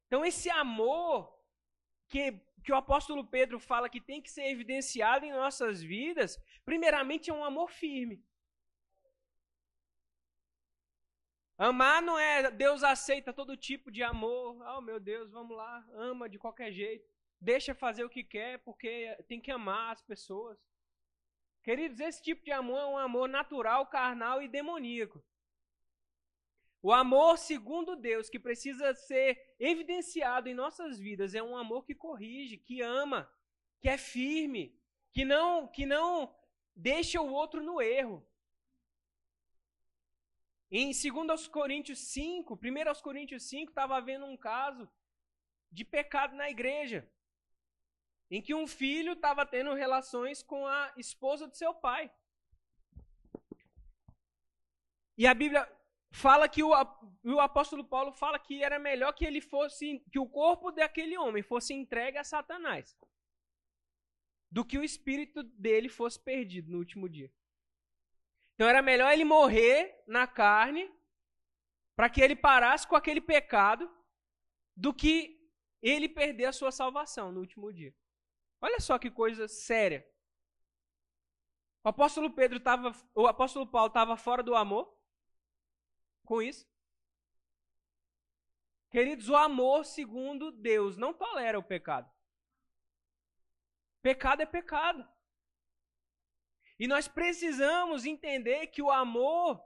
Então, 0.08 0.26
esse 0.26 0.50
amor 0.50 1.34
que, 2.08 2.32
que 2.64 2.72
o 2.72 2.76
apóstolo 2.76 3.26
Pedro 3.26 3.60
fala 3.60 3.90
que 3.90 4.00
tem 4.00 4.22
que 4.22 4.32
ser 4.32 4.48
evidenciado 4.48 5.26
em 5.26 5.32
nossas 5.32 5.82
vidas, 5.82 6.38
primeiramente 6.64 7.30
é 7.30 7.34
um 7.34 7.44
amor 7.44 7.70
firme. 7.72 8.24
Amar 11.58 12.04
não 12.04 12.20
é 12.20 12.52
Deus 12.52 12.84
aceita 12.84 13.34
todo 13.34 13.58
tipo 13.58 13.92
de 13.92 14.04
amor. 14.04 14.62
Oh, 14.76 14.82
meu 14.82 15.00
Deus, 15.00 15.32
vamos 15.32 15.58
lá, 15.58 15.84
ama 15.94 16.30
de 16.30 16.38
qualquer 16.38 16.72
jeito. 16.72 17.10
Deixa 17.42 17.74
fazer 17.74 18.04
o 18.04 18.10
que 18.10 18.24
quer, 18.24 18.60
porque 18.60 19.16
tem 19.28 19.42
que 19.42 19.52
amar 19.52 19.94
as 19.94 20.02
pessoas. 20.04 20.58
Queridos, 21.64 22.00
esse 22.00 22.22
tipo 22.22 22.44
de 22.44 22.52
amor 22.52 22.80
é 22.80 22.86
um 22.86 22.98
amor 22.98 23.28
natural, 23.28 23.88
carnal 23.88 24.42
e 24.42 24.48
demoníaco. 24.48 25.24
O 26.82 26.94
amor 26.94 27.38
segundo 27.38 27.96
Deus, 27.96 28.30
que 28.30 28.40
precisa 28.40 28.94
ser 28.94 29.56
evidenciado 29.60 30.48
em 30.48 30.54
nossas 30.54 31.00
vidas, 31.00 31.34
é 31.34 31.42
um 31.42 31.58
amor 31.58 31.84
que 31.86 31.96
corrige, 31.96 32.58
que 32.58 32.82
ama, 32.82 33.30
que 33.82 33.90
é 33.90 33.98
firme, 33.98 34.80
que 35.12 35.26
não, 35.26 35.68
que 35.68 35.86
não 35.86 36.34
deixa 36.76 37.20
o 37.20 37.32
outro 37.32 37.64
no 37.64 37.82
erro. 37.82 38.26
Em 40.70 40.92
2 40.92 41.48
Coríntios 41.48 42.00
5, 42.00 42.54
1 42.56 43.02
Coríntios 43.02 43.44
5, 43.44 43.72
estava 43.72 43.96
havendo 43.96 44.26
um 44.26 44.36
caso 44.36 44.90
de 45.72 45.86
pecado 45.86 46.36
na 46.36 46.50
igreja, 46.50 47.10
em 48.30 48.42
que 48.42 48.54
um 48.54 48.68
filho 48.68 49.14
estava 49.14 49.46
tendo 49.46 49.74
relações 49.74 50.44
com 50.44 50.68
a 50.68 50.94
esposa 50.98 51.48
do 51.48 51.56
seu 51.56 51.74
pai. 51.74 52.12
E 55.18 55.26
a 55.26 55.34
Bíblia 55.34 55.68
fala 56.12 56.50
que 56.50 56.62
o, 56.62 56.72
o 57.24 57.40
apóstolo 57.40 57.86
Paulo 57.86 58.12
fala 58.12 58.38
que 58.38 58.62
era 58.62 58.78
melhor 58.78 59.14
que 59.14 59.26
ele 59.26 59.40
fosse, 59.40 60.04
que 60.12 60.20
o 60.20 60.28
corpo 60.28 60.72
daquele 60.72 61.18
homem 61.18 61.42
fosse 61.42 61.74
entregue 61.74 62.18
a 62.18 62.26
Satanás, 62.26 62.98
do 64.52 64.66
que 64.66 64.78
o 64.78 64.84
espírito 64.84 65.44
dele 65.44 65.88
fosse 65.88 66.20
perdido 66.20 66.72
no 66.72 66.80
último 66.80 67.08
dia. 67.08 67.32
Então 68.58 68.68
era 68.68 68.82
melhor 68.82 69.14
ele 69.14 69.24
morrer 69.24 70.04
na 70.08 70.26
carne 70.26 70.92
para 71.96 72.10
que 72.10 72.20
ele 72.20 72.36
parasse 72.36 72.88
com 72.88 72.96
aquele 72.96 73.22
pecado 73.22 73.88
do 74.76 74.92
que 74.92 75.40
ele 75.80 76.10
perder 76.10 76.46
a 76.46 76.52
sua 76.52 76.72
salvação 76.72 77.32
no 77.32 77.40
último 77.40 77.72
dia. 77.72 77.96
Olha 78.60 78.80
só 78.80 78.98
que 78.98 79.12
coisa 79.12 79.48
séria. 79.48 80.04
O 81.84 81.90
apóstolo 81.90 82.32
Pedro 82.32 82.58
estava, 82.58 82.92
o 83.14 83.28
apóstolo 83.28 83.68
Paulo 83.68 83.90
estava 83.90 84.18
fora 84.18 84.42
do 84.42 84.56
amor 84.56 84.92
com 86.26 86.42
isso. 86.42 86.68
Queridos, 88.90 89.30
o 89.30 89.36
amor 89.36 89.86
segundo 89.86 90.52
Deus 90.52 90.98
não 90.98 91.14
tolera 91.14 91.60
o 91.60 91.64
pecado. 91.64 92.12
Pecado 94.02 94.42
é 94.42 94.48
pecado. 94.48 95.08
E 96.80 96.88
nós 96.88 97.08
precisamos 97.08 98.06
entender 98.06 98.68
que 98.68 98.82
o 98.82 98.92
amor 98.92 99.62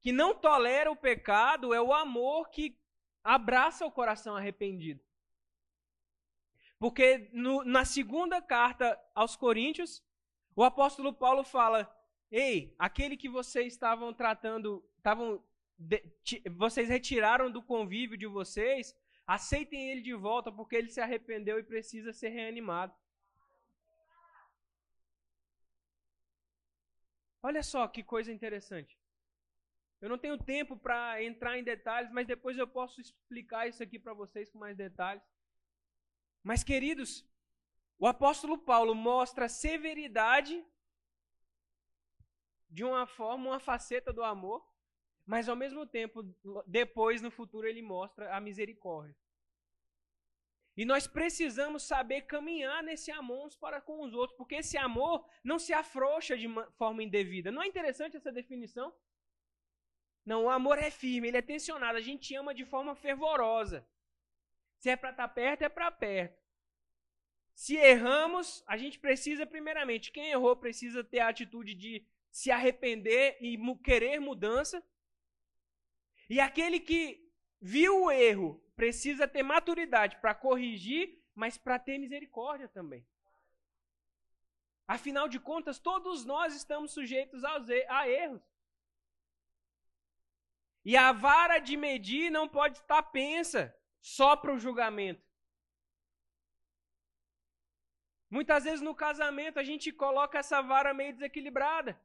que 0.00 0.12
não 0.12 0.34
tolera 0.34 0.90
o 0.90 0.96
pecado 0.96 1.74
é 1.74 1.80
o 1.80 1.92
amor 1.92 2.50
que 2.50 2.78
abraça 3.22 3.84
o 3.84 3.90
coração 3.90 4.36
arrependido. 4.36 5.02
Porque 6.78 7.28
no, 7.32 7.62
na 7.64 7.84
segunda 7.84 8.40
carta 8.40 8.98
aos 9.14 9.36
Coríntios, 9.36 10.02
o 10.56 10.64
apóstolo 10.64 11.12
Paulo 11.12 11.44
fala: 11.44 11.94
Ei, 12.30 12.74
aquele 12.78 13.16
que 13.16 13.28
vocês 13.28 13.72
estavam 13.72 14.14
tratando, 14.14 14.82
estavam 14.96 15.44
vocês 16.56 16.88
retiraram 16.88 17.50
do 17.50 17.62
convívio 17.62 18.16
de 18.16 18.26
vocês, 18.26 18.94
aceitem 19.26 19.90
ele 19.90 20.02
de 20.02 20.14
volta, 20.14 20.52
porque 20.52 20.76
ele 20.76 20.90
se 20.90 21.00
arrependeu 21.00 21.58
e 21.58 21.62
precisa 21.62 22.12
ser 22.12 22.28
reanimado. 22.28 22.94
Olha 27.42 27.62
só 27.62 27.88
que 27.88 28.02
coisa 28.02 28.32
interessante. 28.32 28.98
Eu 30.00 30.08
não 30.08 30.18
tenho 30.18 30.38
tempo 30.38 30.76
para 30.76 31.22
entrar 31.22 31.58
em 31.58 31.64
detalhes, 31.64 32.10
mas 32.10 32.26
depois 32.26 32.56
eu 32.56 32.66
posso 32.66 33.00
explicar 33.00 33.68
isso 33.68 33.82
aqui 33.82 33.98
para 33.98 34.14
vocês 34.14 34.50
com 34.50 34.58
mais 34.58 34.76
detalhes. 34.76 35.22
Mas, 36.42 36.64
queridos, 36.64 37.26
o 37.98 38.06
apóstolo 38.06 38.56
Paulo 38.58 38.94
mostra 38.94 39.48
severidade 39.48 40.64
de 42.68 42.82
uma 42.84 43.06
forma, 43.06 43.50
uma 43.50 43.60
faceta 43.60 44.12
do 44.12 44.22
amor, 44.22 44.66
mas 45.26 45.48
ao 45.48 45.56
mesmo 45.56 45.86
tempo, 45.86 46.22
depois 46.66 47.20
no 47.20 47.30
futuro 47.30 47.66
ele 47.66 47.82
mostra 47.82 48.34
a 48.34 48.40
misericórdia. 48.40 49.16
E 50.76 50.84
nós 50.84 51.06
precisamos 51.06 51.82
saber 51.82 52.22
caminhar 52.22 52.82
nesse 52.82 53.10
amor 53.10 53.46
uns 53.46 53.56
para 53.56 53.80
com 53.80 54.02
os 54.02 54.14
outros, 54.14 54.36
porque 54.36 54.56
esse 54.56 54.78
amor 54.78 55.26
não 55.42 55.58
se 55.58 55.72
afrouxa 55.72 56.36
de 56.38 56.46
forma 56.76 57.02
indevida. 57.02 57.50
Não 57.50 57.62
é 57.62 57.66
interessante 57.66 58.16
essa 58.16 58.32
definição? 58.32 58.94
Não, 60.24 60.44
o 60.44 60.50
amor 60.50 60.78
é 60.78 60.90
firme, 60.90 61.28
ele 61.28 61.38
é 61.38 61.42
tensionado, 61.42 61.98
a 61.98 62.00
gente 62.00 62.34
ama 62.34 62.54
de 62.54 62.64
forma 62.64 62.94
fervorosa. 62.94 63.86
Se 64.78 64.88
é 64.88 64.96
para 64.96 65.10
estar 65.10 65.28
tá 65.28 65.34
perto, 65.34 65.62
é 65.62 65.68
para 65.68 65.90
perto. 65.90 66.40
Se 67.54 67.76
erramos, 67.76 68.64
a 68.66 68.76
gente 68.76 68.98
precisa, 68.98 69.44
primeiramente, 69.44 70.12
quem 70.12 70.30
errou 70.30 70.56
precisa 70.56 71.04
ter 71.04 71.20
a 71.20 71.28
atitude 71.28 71.74
de 71.74 72.06
se 72.30 72.50
arrepender 72.50 73.36
e 73.40 73.58
querer 73.82 74.18
mudança. 74.20 74.82
E 76.28 76.40
aquele 76.40 76.80
que 76.80 77.29
viu 77.60 78.04
o 78.04 78.10
erro 78.10 78.62
precisa 78.74 79.28
ter 79.28 79.42
maturidade 79.42 80.16
para 80.16 80.34
corrigir, 80.34 81.22
mas 81.34 81.58
para 81.58 81.78
ter 81.78 81.98
misericórdia 81.98 82.68
também. 82.68 83.06
Afinal 84.86 85.28
de 85.28 85.38
contas, 85.38 85.78
todos 85.78 86.24
nós 86.24 86.54
estamos 86.54 86.92
sujeitos 86.92 87.44
a 87.44 88.08
erros. 88.08 88.42
E 90.84 90.96
a 90.96 91.12
vara 91.12 91.58
de 91.58 91.76
medir 91.76 92.30
não 92.30 92.48
pode 92.48 92.78
estar 92.78 93.02
pensa 93.02 93.76
só 94.00 94.34
para 94.34 94.52
o 94.52 94.58
julgamento. 94.58 95.22
Muitas 98.28 98.64
vezes 98.64 98.80
no 98.80 98.94
casamento 98.94 99.58
a 99.58 99.62
gente 99.62 99.92
coloca 99.92 100.38
essa 100.38 100.62
vara 100.62 100.94
meio 100.94 101.12
desequilibrada. 101.12 102.00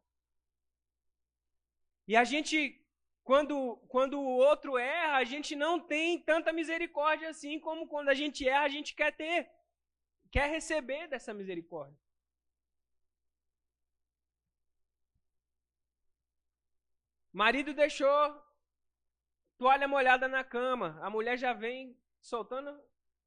E 2.07 2.15
a 2.15 2.23
gente, 2.23 2.84
quando, 3.25 3.77
quando 3.87 4.19
o 4.19 4.37
outro 4.37 4.77
erra, 4.77 5.17
a 5.17 5.23
gente 5.23 5.55
não 5.55 5.79
tem 5.79 6.21
tanta 6.21 6.53
misericórdia 6.53 7.29
assim 7.29 7.59
como 7.59 7.87
quando 7.87 8.09
a 8.09 8.13
gente 8.13 8.47
erra, 8.47 8.65
a 8.65 8.69
gente 8.69 8.93
quer 8.93 9.11
ter, 9.11 9.49
quer 10.31 10.47
receber 10.47 11.07
dessa 11.07 11.33
misericórdia. 11.33 11.99
Marido 17.33 17.73
deixou 17.73 18.15
toalha 19.57 19.87
molhada 19.87 20.27
na 20.27 20.43
cama. 20.43 20.97
A 21.01 21.09
mulher 21.09 21.35
já 21.35 21.51
vem 21.51 21.97
soltando 22.21 22.79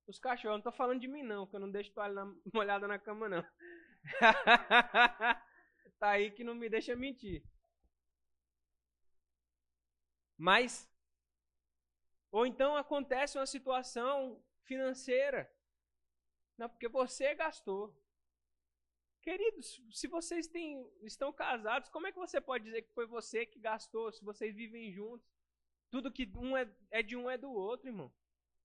os 0.06 0.20
cachorros. 0.20 0.58
Não 0.58 0.62
tô 0.62 0.70
falando 0.70 1.00
de 1.00 1.08
mim, 1.08 1.24
não, 1.24 1.44
que 1.44 1.56
eu 1.56 1.60
não 1.60 1.70
deixo 1.70 1.92
toalha 1.92 2.24
molhada 2.54 2.86
na 2.86 3.00
cama, 3.00 3.28
não. 3.28 3.44
tá 5.98 6.10
aí 6.10 6.30
que 6.30 6.44
não 6.44 6.54
me 6.54 6.68
deixa 6.68 6.94
mentir. 6.94 7.42
Mas, 10.38 10.88
ou 12.30 12.46
então 12.46 12.76
acontece 12.76 13.36
uma 13.36 13.46
situação 13.46 14.40
financeira. 14.62 15.52
Não, 16.56 16.68
porque 16.68 16.88
você 16.88 17.34
gastou. 17.34 17.92
Queridos, 19.20 19.82
se 19.92 20.06
vocês 20.06 20.46
têm, 20.46 20.88
estão 21.02 21.32
casados, 21.32 21.88
como 21.90 22.06
é 22.06 22.12
que 22.12 22.18
você 22.18 22.40
pode 22.40 22.64
dizer 22.64 22.82
que 22.82 22.94
foi 22.94 23.04
você 23.04 23.44
que 23.44 23.58
gastou, 23.58 24.12
se 24.12 24.24
vocês 24.24 24.54
vivem 24.54 24.92
juntos? 24.92 25.28
Tudo 25.90 26.12
que 26.12 26.30
um 26.36 26.56
é, 26.56 26.70
é 26.90 27.02
de 27.02 27.16
um 27.16 27.28
é 27.28 27.36
do 27.36 27.50
outro, 27.50 27.88
irmão. 27.88 28.12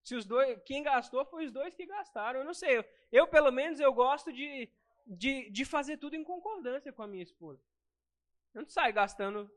Se 0.04 0.14
os 0.14 0.24
dois, 0.24 0.62
quem 0.64 0.82
gastou 0.82 1.24
foi 1.24 1.46
os 1.46 1.52
dois 1.52 1.74
que 1.74 1.86
gastaram. 1.86 2.40
Eu 2.40 2.44
não 2.44 2.54
sei. 2.54 2.78
Eu, 2.78 2.84
eu 3.10 3.26
pelo 3.26 3.50
menos, 3.50 3.80
eu 3.80 3.92
gosto 3.92 4.32
de, 4.32 4.70
de, 5.06 5.50
de 5.50 5.64
fazer 5.64 5.96
tudo 5.96 6.14
em 6.14 6.22
concordância 6.22 6.92
com 6.92 7.02
a 7.02 7.06
minha 7.06 7.22
esposa. 7.22 7.60
Eu 8.52 8.62
não 8.62 8.68
saio 8.68 8.94
gastando 8.94 9.50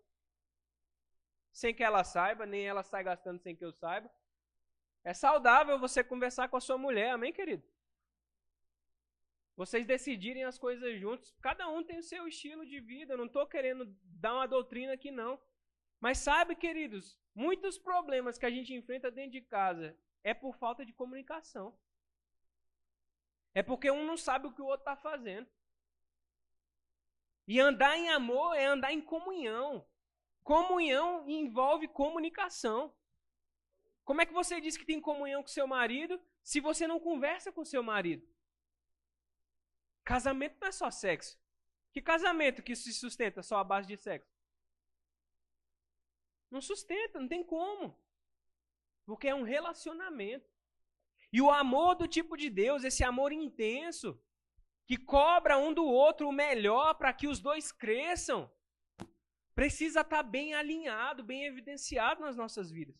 sem 1.57 1.73
que 1.73 1.83
ela 1.83 2.03
saiba, 2.03 2.45
nem 2.45 2.67
ela 2.67 2.83
sai 2.83 3.03
gastando 3.03 3.41
sem 3.41 3.55
que 3.55 3.65
eu 3.65 3.73
saiba. 3.73 4.07
É 5.03 5.11
saudável 5.11 5.79
você 5.79 6.03
conversar 6.03 6.47
com 6.49 6.55
a 6.55 6.61
sua 6.61 6.77
mulher, 6.77 7.09
amém, 7.09 7.33
querido? 7.33 7.63
Vocês 9.55 9.83
decidirem 9.83 10.43
as 10.43 10.59
coisas 10.59 10.99
juntos. 10.99 11.35
Cada 11.41 11.67
um 11.67 11.83
tem 11.83 11.97
o 11.97 12.03
seu 12.03 12.27
estilo 12.27 12.63
de 12.63 12.79
vida. 12.79 13.13
Eu 13.13 13.17
não 13.17 13.25
estou 13.25 13.47
querendo 13.47 13.87
dar 14.03 14.35
uma 14.35 14.47
doutrina 14.47 14.93
aqui, 14.93 15.09
não. 15.09 15.41
Mas 15.99 16.19
sabe, 16.19 16.55
queridos, 16.55 17.17
muitos 17.33 17.79
problemas 17.79 18.37
que 18.37 18.45
a 18.45 18.51
gente 18.51 18.75
enfrenta 18.75 19.09
dentro 19.09 19.31
de 19.31 19.41
casa 19.41 19.97
é 20.23 20.35
por 20.35 20.55
falta 20.57 20.85
de 20.85 20.93
comunicação. 20.93 21.75
É 23.55 23.63
porque 23.63 23.89
um 23.89 24.05
não 24.05 24.15
sabe 24.15 24.45
o 24.45 24.53
que 24.53 24.61
o 24.61 24.65
outro 24.65 24.81
está 24.81 24.95
fazendo. 24.95 25.49
E 27.47 27.59
andar 27.59 27.97
em 27.97 28.09
amor 28.09 28.53
é 28.53 28.65
andar 28.65 28.93
em 28.93 29.01
comunhão. 29.01 29.83
Comunhão 30.47 31.27
envolve 31.27 31.89
comunicação. 31.89 32.95
Como 34.05 34.21
é 34.21 34.25
que 34.25 34.31
você 34.31 34.61
diz 34.61 34.77
que 34.77 34.85
tem 34.85 35.01
comunhão 35.01 35.41
com 35.41 35.49
seu 35.49 35.67
marido 35.67 36.21
se 36.41 36.61
você 36.61 36.87
não 36.87 37.01
conversa 37.01 37.51
com 37.51 37.65
seu 37.65 37.83
marido? 37.83 38.25
Casamento 40.05 40.55
não 40.61 40.69
é 40.69 40.71
só 40.71 40.89
sexo. 40.89 41.37
Que 41.91 42.01
casamento 42.01 42.63
que 42.63 42.77
se 42.77 42.93
sustenta 42.93 43.43
só 43.43 43.57
à 43.57 43.63
base 43.65 43.89
de 43.89 43.97
sexo? 43.97 44.33
Não 46.49 46.61
sustenta, 46.61 47.19
não 47.19 47.27
tem 47.27 47.43
como. 47.43 48.01
Porque 49.05 49.27
é 49.27 49.35
um 49.35 49.43
relacionamento. 49.43 50.49
E 51.29 51.41
o 51.41 51.51
amor 51.51 51.95
do 51.95 52.07
tipo 52.07 52.37
de 52.37 52.49
Deus, 52.49 52.85
esse 52.85 53.03
amor 53.03 53.33
intenso, 53.33 54.17
que 54.85 54.95
cobra 54.95 55.57
um 55.57 55.73
do 55.73 55.85
outro 55.85 56.29
o 56.29 56.31
melhor 56.31 56.93
para 56.93 57.11
que 57.11 57.27
os 57.27 57.41
dois 57.41 57.73
cresçam, 57.73 58.49
precisa 59.57 60.01
estar 60.01 60.17
tá 60.17 60.29
bem 60.37 60.53
alinhado, 60.53 61.23
bem 61.23 61.45
evidenciado 61.45 62.21
nas 62.21 62.35
nossas 62.37 62.69
vidas. 62.69 62.95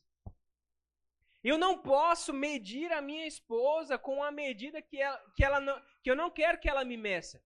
Eu 1.44 1.56
não 1.56 1.74
posso 1.78 2.34
medir 2.34 2.92
a 2.92 3.00
minha 3.00 3.28
esposa 3.28 3.96
com 3.96 4.24
a 4.24 4.32
medida 4.32 4.82
que, 4.82 5.00
ela, 5.00 5.20
que, 5.36 5.44
ela 5.46 5.60
não, 5.62 5.80
que 6.02 6.10
eu 6.10 6.16
não 6.16 6.32
quero 6.32 6.60
que 6.60 6.68
ela 6.68 6.84
me 6.84 6.98
meça. 6.98 7.38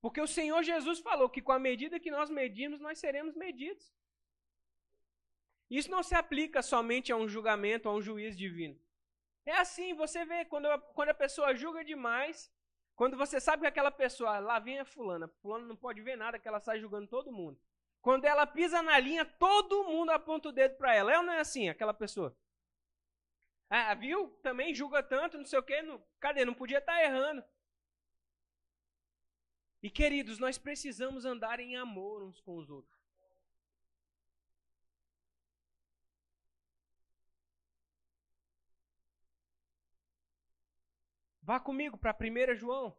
Porque 0.00 0.20
o 0.20 0.32
Senhor 0.36 0.62
Jesus 0.62 1.00
falou 1.00 1.28
que 1.28 1.42
com 1.42 1.50
a 1.50 1.58
medida 1.58 1.98
que 1.98 2.12
nós 2.12 2.30
medirmos, 2.30 2.80
nós 2.80 3.00
seremos 3.00 3.34
medidos. 3.34 3.92
Isso 5.68 5.90
não 5.90 6.04
se 6.04 6.14
aplica 6.14 6.62
somente 6.62 7.10
a 7.10 7.16
um 7.16 7.28
julgamento, 7.28 7.88
a 7.88 7.92
um 7.92 8.00
juiz 8.00 8.36
divino. 8.36 8.78
É 9.44 9.56
assim, 9.56 9.94
você 9.94 10.24
vê, 10.24 10.44
quando, 10.44 10.68
quando 10.94 11.08
a 11.08 11.22
pessoa 11.24 11.56
julga 11.56 11.84
demais, 11.84 12.52
quando 12.94 13.16
você 13.16 13.40
sabe 13.40 13.62
que 13.62 13.68
aquela 13.68 13.90
pessoa, 13.90 14.38
lá 14.38 14.58
vem 14.58 14.78
a 14.78 14.84
fulana, 14.84 15.28
fulana 15.40 15.66
não 15.66 15.76
pode 15.76 16.00
ver 16.00 16.16
nada, 16.16 16.38
que 16.38 16.46
ela 16.46 16.60
sai 16.60 16.80
julgando 16.80 17.08
todo 17.08 17.32
mundo. 17.32 17.58
Quando 18.00 18.24
ela 18.24 18.46
pisa 18.46 18.82
na 18.82 18.98
linha, 18.98 19.24
todo 19.24 19.84
mundo 19.84 20.10
aponta 20.10 20.48
o 20.48 20.52
dedo 20.52 20.76
para 20.76 20.94
ela. 20.94 21.12
É 21.12 21.18
ou 21.18 21.22
não 21.22 21.32
é 21.32 21.40
assim, 21.40 21.68
aquela 21.68 21.94
pessoa? 21.94 22.36
Ah, 23.70 23.94
viu? 23.94 24.28
Também 24.42 24.74
julga 24.74 25.02
tanto, 25.02 25.38
não 25.38 25.44
sei 25.44 25.58
o 25.58 25.62
quê. 25.62 25.80
Não, 25.82 26.02
cadê? 26.20 26.44
Não 26.44 26.52
podia 26.52 26.78
estar 26.78 26.94
tá 26.94 27.02
errando. 27.02 27.42
E 29.82 29.88
queridos, 29.88 30.38
nós 30.38 30.58
precisamos 30.58 31.24
andar 31.24 31.58
em 31.58 31.76
amor 31.76 32.22
uns 32.22 32.40
com 32.40 32.56
os 32.56 32.68
outros. 32.68 33.01
Vá 41.42 41.58
comigo 41.58 41.98
para 41.98 42.16
1 42.16 42.54
João. 42.54 42.96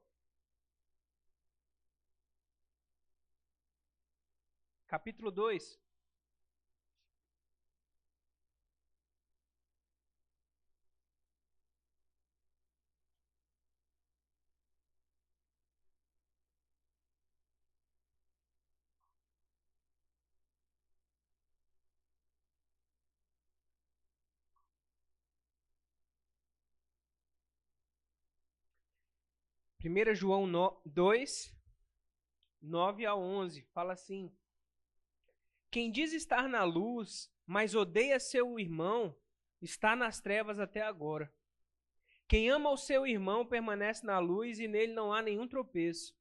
Capítulo 4.86 5.32
2. 5.32 5.82
Primeira 29.83 30.15
João 30.15 30.49
2, 30.85 31.53
9 32.61 33.05
a 33.05 33.13
11, 33.13 33.63
fala 33.73 33.91
assim: 33.91 34.33
quem 35.69 35.91
diz 35.91 36.13
estar 36.13 36.47
na 36.47 36.63
luz, 36.63 37.29
mas 37.45 37.75
odeia 37.75 38.17
seu 38.17 38.57
irmão, 38.57 39.13
está 39.61 39.93
nas 39.93 40.21
trevas 40.21 40.57
até 40.57 40.81
agora. 40.81 41.29
Quem 42.29 42.49
ama 42.49 42.69
o 42.69 42.77
seu 42.77 43.05
irmão 43.05 43.45
permanece 43.45 44.05
na 44.05 44.19
luz 44.19 44.57
e 44.57 44.69
nele 44.69 44.93
não 44.93 45.11
há 45.11 45.21
nenhum 45.21 45.49
tropeço. 45.49 46.15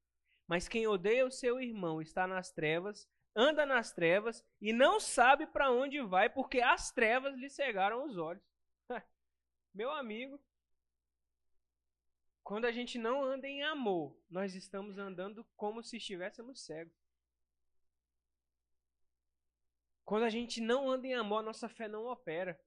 Mas 0.49 0.67
quem 0.67 0.89
odeia 0.89 1.25
o 1.25 1.31
seu 1.31 1.61
irmão 1.61 2.03
está 2.03 2.27
nas 2.27 2.51
trevas, 2.51 3.09
anda 3.33 3.65
nas 3.65 3.93
trevas 3.93 4.45
e 4.61 4.73
não 4.73 4.99
sabe 4.99 5.47
para 5.47 5.71
onde 5.71 6.03
vai, 6.03 6.29
porque 6.29 6.61
as 6.61 6.91
trevas 6.91 7.37
lhe 7.37 7.49
cegaram 7.49 8.05
os 8.07 8.19
olhos. 8.19 8.43
Meu 9.73 9.93
amigo, 9.93 10.43
quando 12.43 12.65
a 12.65 12.73
gente 12.73 12.99
não 12.99 13.23
anda 13.23 13.47
em 13.47 13.63
amor, 13.63 14.17
nós 14.29 14.55
estamos 14.55 14.99
andando 14.99 15.45
como 15.57 15.83
se 15.83 15.97
estivéssemos 15.97 16.65
cegos. 16.65 16.95
Quando 20.05 20.25
a 20.25 20.31
gente 20.31 20.61
não 20.61 20.91
anda 20.91 21.07
em 21.07 21.15
amor, 21.15 21.39
a 21.39 21.43
nossa 21.43 21.69
fé 21.69 21.87
não 21.87 22.07
opera. 22.07 22.61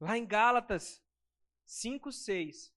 Lá 0.00 0.16
em 0.16 0.26
Gálatas 0.26 1.04
5, 1.64 2.10
6, 2.10 2.74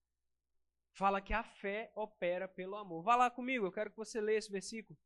fala 0.91 1.21
que 1.21 1.33
a 1.33 1.43
fé 1.43 1.91
opera 1.95 2.47
pelo 2.47 2.75
amor. 2.75 3.03
Vá 3.03 3.15
lá 3.15 3.31
comigo, 3.31 3.65
eu 3.65 3.71
quero 3.71 3.91
que 3.91 3.97
você 3.97 4.19
leia 4.19 4.37
esse 4.37 4.51
versículo. 4.51 4.97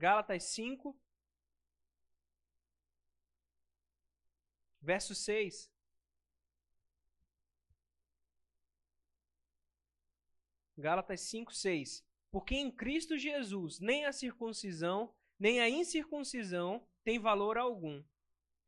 Gálatas 0.00 0.44
5, 0.44 0.98
verso 4.80 5.14
6. 5.14 5.70
Gálatas 10.78 11.20
5, 11.20 11.52
6. 11.52 12.02
Porque 12.30 12.54
em 12.54 12.74
Cristo 12.74 13.18
Jesus 13.18 13.78
nem 13.78 14.06
a 14.06 14.12
circuncisão, 14.14 15.14
nem 15.38 15.60
a 15.60 15.68
incircuncisão 15.68 16.82
tem 17.04 17.18
valor 17.18 17.58
algum, 17.58 18.02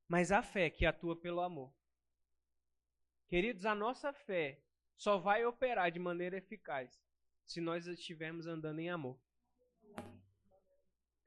mas 0.06 0.30
a 0.30 0.42
fé 0.42 0.68
que 0.68 0.84
atua 0.84 1.16
pelo 1.16 1.40
amor. 1.40 1.72
Queridos, 3.26 3.64
a 3.64 3.74
nossa 3.74 4.12
fé 4.12 4.60
só 4.98 5.16
vai 5.16 5.46
operar 5.46 5.90
de 5.90 5.98
maneira 5.98 6.36
eficaz 6.36 7.00
se 7.46 7.58
nós 7.58 7.86
estivermos 7.86 8.46
andando 8.46 8.80
em 8.80 8.90
amor. 8.90 9.18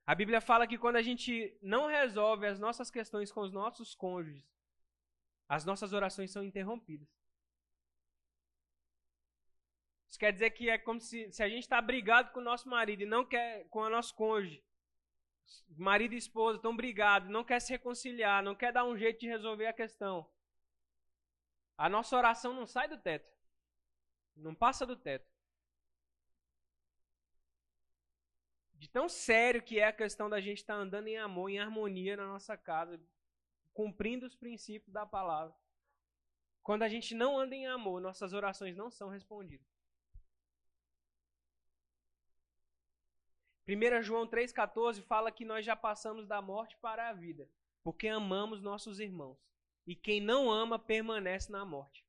A 0.06 0.13
Bíblia 0.13 0.39
fala 0.39 0.68
que 0.68 0.78
quando 0.78 0.98
a 0.98 1.02
gente 1.02 1.58
não 1.62 1.88
resolve 1.88 2.46
as 2.46 2.60
nossas 2.60 2.91
questões 2.91 3.32
com 3.32 3.41
os 3.41 3.52
nossos 3.52 3.96
cônjuges, 3.96 4.46
as 5.50 5.65
nossas 5.65 5.94
orações 5.94 6.32
são 6.32 6.44
interrompidas. 6.44 7.08
Isso 10.08 10.20
quer 10.20 10.32
dizer 10.32 10.52
que 10.52 10.70
é 10.70 10.78
como 10.78 11.00
se, 11.00 11.32
se 11.32 11.44
a 11.44 11.50
gente 11.50 11.63
está 11.63 11.82
brigado 11.82 12.32
com 12.32 12.39
o 12.39 12.44
nosso 12.44 12.70
marido 12.70 13.02
e 13.02 13.06
não 13.06 13.26
quer, 13.26 13.68
com 13.70 13.80
o 13.80 13.89
nosso 13.89 14.13
cônjuge, 14.15 14.63
marido 15.76 16.13
e 16.13 16.18
esposa 16.18 16.58
estão 16.58 16.76
brigados, 16.76 17.30
não 17.30 17.44
quer 17.44 17.60
se 17.60 17.74
reconciliar, 17.74 18.44
não 18.44 18.56
quer 18.56 18.72
dar 18.72 18.86
um 18.86 18.98
jeito 18.98 19.20
de 19.20 19.28
resolver 19.28 19.65
a 19.65 19.74
questão. 19.74 20.30
A 21.78 21.89
nossa 21.89 22.15
oração 22.15 22.54
não 22.54 22.65
sai 22.65 22.88
do 22.88 22.98
teto. 22.98 23.30
Não 24.36 24.56
passa 24.56 24.86
do 24.86 24.96
teto. 24.96 25.35
De 28.78 28.90
tão 28.90 29.08
sério 29.08 29.62
que 29.62 29.80
é 29.80 29.88
a 29.88 29.94
questão 29.94 30.30
da 30.30 30.42
gente 30.42 30.60
estar 30.60 30.76
tá 30.76 30.80
andando 30.80 31.08
em 31.08 31.18
amor, 31.18 31.50
em 31.50 31.60
harmonia 31.60 32.18
na 32.18 32.28
nossa 32.28 32.58
casa, 32.58 33.00
cumprindo 33.74 34.26
os 34.26 34.36
princípios 34.36 34.92
da 34.92 35.06
palavra. 35.06 35.56
Quando 36.62 36.84
a 36.84 36.90
gente 36.90 37.14
não 37.14 37.38
anda 37.38 37.56
em 37.56 37.68
amor, 37.68 38.02
nossas 38.02 38.34
orações 38.34 38.76
não 38.76 38.90
são 38.90 39.10
respondidas. 39.10 39.68
1 43.68 44.04
João 44.04 44.28
3,14 44.28 45.02
fala 45.02 45.32
que 45.32 45.44
nós 45.44 45.66
já 45.66 45.76
passamos 45.76 46.28
da 46.28 46.42
morte 46.42 46.78
para 46.78 47.10
a 47.10 47.14
vida, 47.14 47.50
porque 47.84 48.08
amamos 48.08 48.62
nossos 48.62 49.00
irmãos. 49.00 49.38
E 49.88 49.96
quem 49.96 50.20
não 50.20 50.52
ama 50.52 50.78
permanece 50.78 51.52
na 51.52 51.66
morte. 51.66 52.06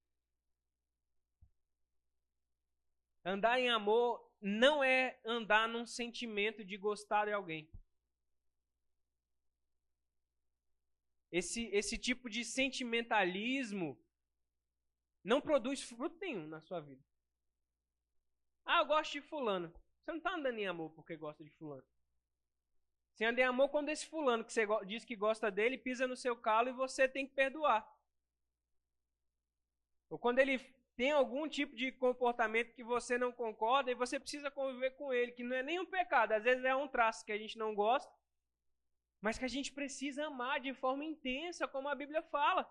Andar 3.24 3.59
em 3.59 3.68
amor 3.68 4.25
não 4.40 4.83
é 4.83 5.18
andar 5.25 5.68
num 5.68 5.87
sentimento 5.87 6.64
de 6.64 6.77
gostar 6.77 7.27
de 7.27 7.33
alguém. 7.33 7.68
Esse, 11.31 11.66
esse 11.66 11.99
tipo 11.99 12.31
de 12.31 12.44
sentimentalismo 12.44 13.99
não 15.22 15.40
produz 15.40 15.83
fruto 15.83 16.16
nenhum 16.20 16.46
na 16.46 16.61
sua 16.61 16.81
vida. 16.81 17.03
Ah, 18.64 18.79
eu 18.79 18.87
gosto 18.87 19.12
de 19.12 19.20
fulano. 19.20 19.72
Você 20.01 20.12
não 20.12 20.18
está 20.18 20.35
andando 20.35 20.59
em 20.59 20.66
amor 20.66 20.90
porque 20.92 21.16
gosta 21.16 21.42
de 21.42 21.51
fulano. 21.51 21.85
Você 23.12 23.25
anda 23.25 23.40
em 23.40 23.44
amor 23.44 23.70
quando 23.70 23.88
esse 23.88 24.07
fulano 24.07 24.44
que 24.44 24.53
você 24.53 24.66
diz 24.87 25.05
que 25.05 25.16
gosta 25.16 25.51
dele 25.51 25.79
pisa 25.79 26.07
no 26.07 26.16
seu 26.16 26.37
calo 26.37 26.68
e 26.68 26.72
você 26.72 27.09
tem 27.09 27.27
que 27.27 27.35
perdoar. 27.35 27.87
Ou 30.09 30.18
quando 30.18 30.38
ele 30.38 30.59
tem 30.96 31.11
algum 31.11 31.46
tipo 31.46 31.76
de 31.76 31.92
comportamento 31.92 32.72
que 32.72 32.82
você 32.82 33.18
não 33.18 33.30
concorda 33.30 33.90
e 33.90 33.94
você 33.94 34.18
precisa 34.18 34.50
conviver 34.50 34.92
com 34.92 35.12
ele, 35.12 35.32
que 35.32 35.44
não 35.44 35.54
é 35.54 35.62
nem 35.62 35.78
um 35.78 35.85
pecado, 35.85 36.32
às 36.32 36.42
vezes 36.42 36.64
é 36.64 36.74
um 36.74 36.88
traço 36.88 37.24
que 37.24 37.32
a 37.32 37.38
gente 37.38 37.59
não 37.59 37.74
gosta, 37.74 38.11
mas 39.20 39.38
que 39.38 39.44
a 39.44 39.48
gente 39.48 39.72
precisa 39.72 40.26
amar 40.26 40.59
de 40.59 40.72
forma 40.72 41.04
intensa, 41.04 41.68
como 41.68 41.88
a 41.88 41.94
Bíblia 41.94 42.22
fala. 42.22 42.66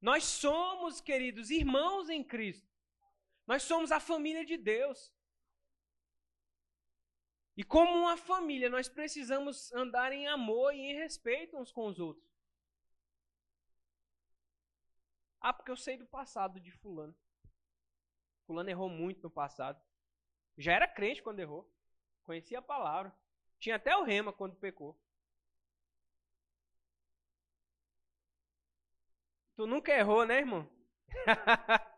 Nós 0.00 0.24
somos, 0.24 1.00
queridos, 1.00 1.50
irmãos 1.50 2.08
em 2.08 2.22
Cristo. 2.22 2.68
Nós 3.46 3.62
somos 3.62 3.92
a 3.92 4.00
família 4.00 4.44
de 4.44 4.56
Deus. 4.56 5.14
E 7.56 7.62
como 7.62 7.96
uma 7.96 8.16
família, 8.16 8.68
nós 8.68 8.88
precisamos 8.88 9.72
andar 9.72 10.12
em 10.12 10.26
amor 10.26 10.74
e 10.74 10.80
em 10.80 10.94
respeito 10.94 11.56
uns 11.56 11.70
com 11.70 11.86
os 11.86 12.00
outros. 12.00 12.33
Ah, 15.44 15.52
porque 15.52 15.70
eu 15.70 15.76
sei 15.76 15.98
do 15.98 16.06
passado 16.06 16.58
de 16.58 16.70
fulano. 16.70 17.14
Fulano 18.46 18.70
errou 18.70 18.88
muito 18.88 19.24
no 19.24 19.30
passado. 19.30 19.78
Já 20.56 20.72
era 20.72 20.88
crente 20.88 21.22
quando 21.22 21.38
errou. 21.38 21.70
Conhecia 22.22 22.60
a 22.60 22.62
palavra. 22.62 23.14
Tinha 23.58 23.76
até 23.76 23.94
o 23.94 24.04
rema 24.04 24.32
quando 24.32 24.56
pecou. 24.56 24.98
Tu 29.54 29.66
nunca 29.66 29.92
errou, 29.92 30.24
né, 30.24 30.38
irmão? 30.38 30.66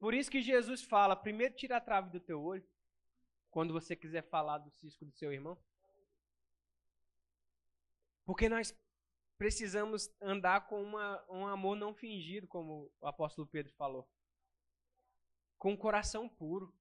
Por 0.00 0.14
isso 0.14 0.28
que 0.28 0.42
Jesus 0.42 0.82
fala: 0.82 1.14
primeiro 1.14 1.54
tira 1.54 1.76
a 1.76 1.80
trave 1.80 2.10
do 2.10 2.18
teu 2.18 2.42
olho, 2.42 2.68
quando 3.52 3.72
você 3.72 3.94
quiser 3.94 4.28
falar 4.28 4.58
do 4.58 4.72
cisco 4.72 5.04
do 5.04 5.12
seu 5.12 5.32
irmão. 5.32 5.56
Porque 8.24 8.48
nós 8.48 8.74
precisamos 9.36 10.10
andar 10.20 10.66
com 10.66 10.82
uma, 10.82 11.24
um 11.28 11.46
amor 11.46 11.76
não 11.76 11.94
fingido, 11.94 12.46
como 12.46 12.90
o 13.00 13.06
apóstolo 13.06 13.46
Pedro 13.46 13.72
falou. 13.74 14.08
Com 15.58 15.72
um 15.72 15.76
coração 15.76 16.28
puro. 16.28 16.72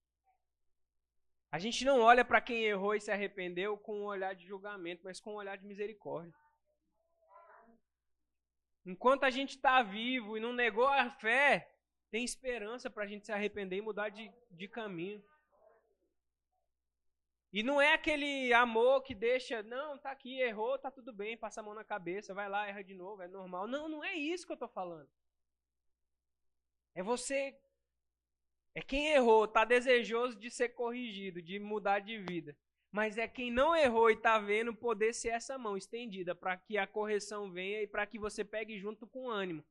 A 1.52 1.60
gente 1.60 1.86
não 1.86 2.00
olha 2.00 2.26
para 2.26 2.42
quem 2.42 2.64
errou 2.64 2.96
e 2.96 3.02
se 3.02 3.12
arrependeu 3.12 3.78
com 3.78 4.00
um 4.00 4.06
olhar 4.06 4.34
de 4.34 4.46
julgamento, 4.46 5.02
mas 5.04 5.20
com 5.20 5.34
um 5.34 5.36
olhar 5.36 5.56
de 5.58 5.66
misericórdia. 5.66 6.34
Enquanto 8.86 9.24
a 9.24 9.30
gente 9.30 9.52
está 9.52 9.82
vivo 9.82 10.36
e 10.36 10.40
não 10.42 10.52
negou 10.52 10.88
a 10.88 11.10
fé, 11.12 11.72
tem 12.12 12.24
esperança 12.24 12.90
para 12.90 13.04
a 13.04 13.08
gente 13.08 13.26
se 13.26 13.32
arrepender 13.32 13.78
e 13.78 13.82
mudar 13.82 14.10
de, 14.10 14.32
de 14.52 14.68
caminho. 14.68 15.24
E 17.54 17.62
não 17.62 17.80
é 17.80 17.94
aquele 17.94 18.52
amor 18.52 19.04
que 19.04 19.14
deixa, 19.14 19.62
não, 19.62 19.96
tá 19.96 20.10
aqui, 20.10 20.40
errou, 20.42 20.80
tá 20.80 20.90
tudo 20.90 21.14
bem, 21.14 21.38
passa 21.38 21.62
a 21.62 21.64
mão 21.64 21.76
na 21.76 21.84
cabeça, 21.84 22.34
vai 22.34 22.50
lá, 22.50 22.68
erra 22.68 22.84
de 22.84 22.96
novo, 22.96 23.22
é 23.22 23.28
normal. 23.28 23.68
Não, 23.68 23.88
não 23.88 24.04
é 24.04 24.16
isso 24.16 24.48
que 24.48 24.54
eu 24.54 24.58
tô 24.58 24.68
falando. 24.68 25.08
É 26.96 27.04
você 27.04 27.56
é 28.74 28.82
quem 28.82 29.10
errou, 29.10 29.48
tá 29.48 29.64
desejoso 29.66 30.36
de 30.40 30.50
ser 30.50 30.70
corrigido, 30.70 31.44
de 31.44 31.60
mudar 31.60 32.00
de 32.00 32.18
vida. 32.18 32.58
Mas 32.92 33.20
é 33.20 33.28
quem 33.28 33.52
não 33.52 33.76
errou 33.76 34.10
e 34.10 34.16
tá 34.16 34.40
vendo 34.40 34.74
poder 34.74 35.14
ser 35.14 35.30
essa 35.30 35.56
mão 35.56 35.78
estendida 35.78 36.34
para 36.34 36.58
que 36.58 36.76
a 36.78 36.88
correção 36.88 37.52
venha 37.52 37.84
e 37.84 37.88
para 37.88 38.08
que 38.08 38.18
você 38.18 38.44
pegue 38.44 38.80
junto 38.80 39.06
com 39.06 39.30
ânimo. 39.30 39.64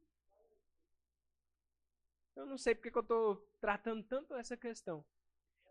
Eu 2.36 2.46
não 2.46 2.56
sei 2.56 2.76
porque 2.76 2.92
que 2.92 2.98
eu 2.98 3.02
estou 3.02 3.36
tratando 3.60 4.04
tanto 4.04 4.34
essa 4.34 4.56
questão. 4.56 5.04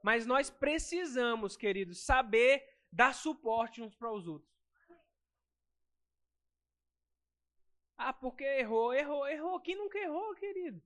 Mas 0.01 0.25
nós 0.25 0.49
precisamos, 0.49 1.55
queridos, 1.55 2.03
saber 2.03 2.67
dar 2.91 3.13
suporte 3.13 3.81
uns 3.81 3.95
para 3.95 4.11
os 4.11 4.27
outros. 4.27 4.51
Ah, 7.97 8.11
porque 8.11 8.43
errou, 8.43 8.93
errou, 8.93 9.27
errou. 9.27 9.59
Quem 9.59 9.75
nunca 9.75 9.99
errou, 9.99 10.33
querido? 10.35 10.81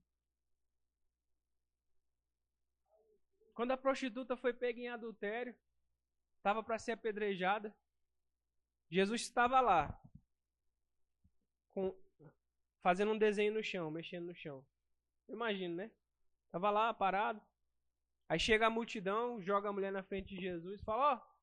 Quando 3.54 3.70
a 3.70 3.76
prostituta 3.76 4.36
foi 4.36 4.52
pega 4.52 4.78
em 4.78 4.88
adultério, 4.88 5.56
estava 6.36 6.62
para 6.62 6.78
ser 6.78 6.92
apedrejada, 6.92 7.74
Jesus 8.90 9.22
estava 9.22 9.60
lá, 9.60 9.98
com, 11.72 11.96
fazendo 12.82 13.12
um 13.12 13.18
desenho 13.18 13.54
no 13.54 13.62
chão, 13.62 13.90
mexendo 13.90 14.26
no 14.26 14.34
chão. 14.34 14.64
Imagina, 15.26 15.84
né? 15.84 15.90
Estava 16.44 16.70
lá 16.70 16.92
parado. 16.92 17.40
Aí 18.28 18.38
chega 18.38 18.66
a 18.66 18.70
multidão, 18.70 19.40
joga 19.40 19.68
a 19.68 19.72
mulher 19.72 19.92
na 19.92 20.02
frente 20.02 20.34
de 20.34 20.40
Jesus 20.40 20.80
e 20.80 20.84
fala: 20.84 21.14
Ó, 21.14 21.36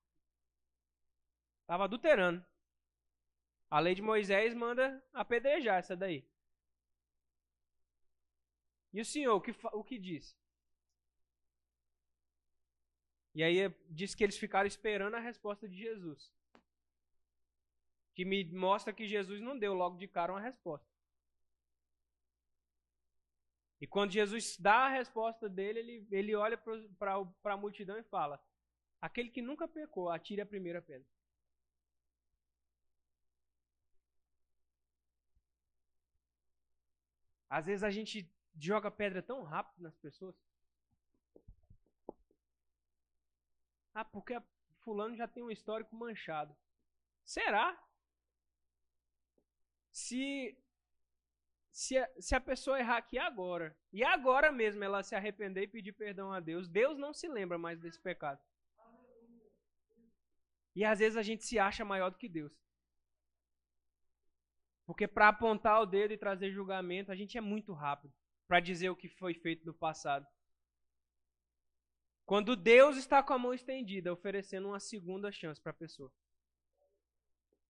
estava 1.62 1.86
adulterando. 1.86 2.46
A 3.70 3.80
lei 3.80 3.96
de 3.96 4.02
Moisés 4.02 4.54
manda 4.54 5.04
apedrejar 5.14 5.80
essa 5.80 5.96
daí. 5.96 6.28
E 8.92 9.02
o 9.02 9.06
Senhor, 9.06 9.36
o 9.36 9.42
que, 9.42 9.52
o 9.74 9.84
que 9.84 9.98
disse? 9.98 10.36
E 13.34 13.44
aí 13.44 13.68
diz 13.90 14.14
que 14.14 14.24
eles 14.24 14.38
ficaram 14.38 14.68
esperando 14.68 15.16
a 15.16 15.20
resposta 15.20 15.68
de 15.68 15.76
Jesus. 15.76 16.32
Que 18.14 18.24
me 18.24 18.44
mostra 18.54 18.94
que 18.94 19.08
Jesus 19.08 19.42
não 19.42 19.58
deu 19.58 19.74
logo 19.74 19.98
de 19.98 20.08
cara 20.08 20.32
uma 20.32 20.40
resposta. 20.40 20.88
E 23.84 23.88
quando 23.88 24.12
Jesus 24.14 24.56
dá 24.58 24.86
a 24.86 24.90
resposta 24.92 25.50
dele, 25.50 25.80
ele, 25.80 26.08
ele 26.10 26.34
olha 26.34 26.58
para 26.58 27.54
a 27.54 27.58
multidão 27.58 27.98
e 27.98 28.04
fala: 28.04 28.42
Aquele 29.02 29.30
que 29.30 29.42
nunca 29.42 29.68
pecou, 29.68 30.10
atire 30.10 30.40
a 30.40 30.46
primeira 30.46 30.82
pedra. 30.82 31.06
Às 37.50 37.66
vezes 37.66 37.84
a 37.84 37.92
gente 37.92 38.26
joga 38.58 38.90
pedra 38.90 39.22
tão 39.22 39.44
rápido 39.44 39.84
nas 39.84 39.98
pessoas. 39.98 40.34
Ah, 43.94 44.06
porque 44.06 44.42
fulano 44.80 45.18
já 45.18 45.28
tem 45.28 45.44
um 45.44 45.52
histórico 45.52 45.94
manchado. 45.94 46.56
Será? 47.26 47.78
Se 49.92 50.58
se 51.74 51.98
a, 51.98 52.08
se 52.20 52.36
a 52.36 52.40
pessoa 52.40 52.80
errar 52.80 52.98
aqui 52.98 53.18
agora, 53.18 53.76
e 53.92 54.04
agora 54.04 54.52
mesmo 54.52 54.84
ela 54.84 55.02
se 55.02 55.16
arrepender 55.16 55.64
e 55.64 55.68
pedir 55.68 55.92
perdão 55.92 56.32
a 56.32 56.40
Deus, 56.40 56.70
Deus 56.70 57.00
não 57.00 57.12
se 57.16 57.28
lembra 57.28 57.58
mais 57.58 57.80
desse 57.80 58.00
pecado. 58.00 58.40
E 60.76 60.86
às 60.86 61.00
vezes 61.00 61.18
a 61.18 61.24
gente 61.24 61.44
se 61.44 61.58
acha 61.58 61.84
maior 61.84 62.12
do 62.12 62.18
que 62.18 62.30
Deus. 62.30 62.54
Porque 64.86 65.08
para 65.08 65.30
apontar 65.30 65.82
o 65.82 65.86
dedo 65.88 66.14
e 66.14 66.18
trazer 66.18 66.52
julgamento, 66.52 67.12
a 67.12 67.16
gente 67.16 67.40
é 67.40 67.42
muito 67.42 67.74
rápido 67.74 68.14
para 68.48 68.60
dizer 68.60 68.92
o 68.92 68.96
que 68.96 69.10
foi 69.10 69.34
feito 69.34 69.66
no 69.66 69.74
passado. 69.74 70.28
Quando 72.24 72.56
Deus 72.56 72.98
está 72.98 73.24
com 73.24 73.34
a 73.34 73.40
mão 73.40 73.54
estendida, 73.54 74.14
oferecendo 74.14 74.68
uma 74.68 74.80
segunda 74.80 75.32
chance 75.32 75.60
para 75.60 75.72
a 75.72 75.76
pessoa. 75.76 76.14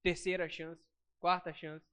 Terceira 0.01 0.49
chance, 0.49 0.83
quarta 1.19 1.53
chance. 1.53 1.92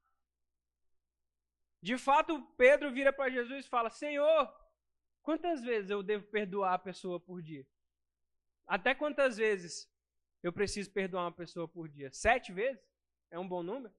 De 1.82 1.96
fato, 1.96 2.42
Pedro 2.56 2.92
vira 2.92 3.12
para 3.12 3.30
Jesus 3.30 3.64
e 3.64 3.68
fala: 3.68 3.88
Senhor, 3.90 4.54
quantas 5.22 5.62
vezes 5.62 5.90
eu 5.90 6.02
devo 6.02 6.26
perdoar 6.26 6.74
a 6.74 6.78
pessoa 6.78 7.18
por 7.18 7.42
dia? 7.42 7.66
Até 8.66 8.94
quantas 8.94 9.36
vezes 9.38 9.90
eu 10.42 10.52
preciso 10.52 10.92
perdoar 10.92 11.24
uma 11.24 11.32
pessoa 11.32 11.66
por 11.66 11.88
dia? 11.88 12.12
Sete 12.12 12.52
vezes? 12.52 12.82
É 13.30 13.38
um 13.38 13.48
bom 13.48 13.62
número? 13.62 13.94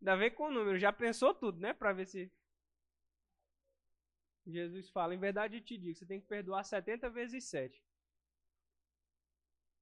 Ainda 0.00 0.16
vem 0.16 0.34
com 0.34 0.48
o 0.48 0.50
número, 0.50 0.78
já 0.78 0.92
pensou 0.92 1.32
tudo, 1.32 1.60
né? 1.60 1.72
Para 1.72 1.92
ver 1.92 2.06
se. 2.06 2.32
Jesus 4.44 4.90
fala: 4.90 5.14
Em 5.14 5.18
verdade 5.18 5.58
eu 5.58 5.64
te 5.64 5.78
digo, 5.78 5.96
você 5.96 6.04
tem 6.04 6.20
que 6.20 6.26
perdoar 6.26 6.64
70 6.64 7.08
vezes 7.10 7.44
7. 7.44 7.76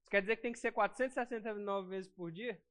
Isso 0.00 0.10
quer 0.10 0.20
dizer 0.20 0.36
que 0.36 0.42
tem 0.42 0.52
que 0.52 0.58
ser 0.58 0.72
469 0.72 1.88
vezes 1.88 2.10
por 2.10 2.30
dia? 2.30 2.62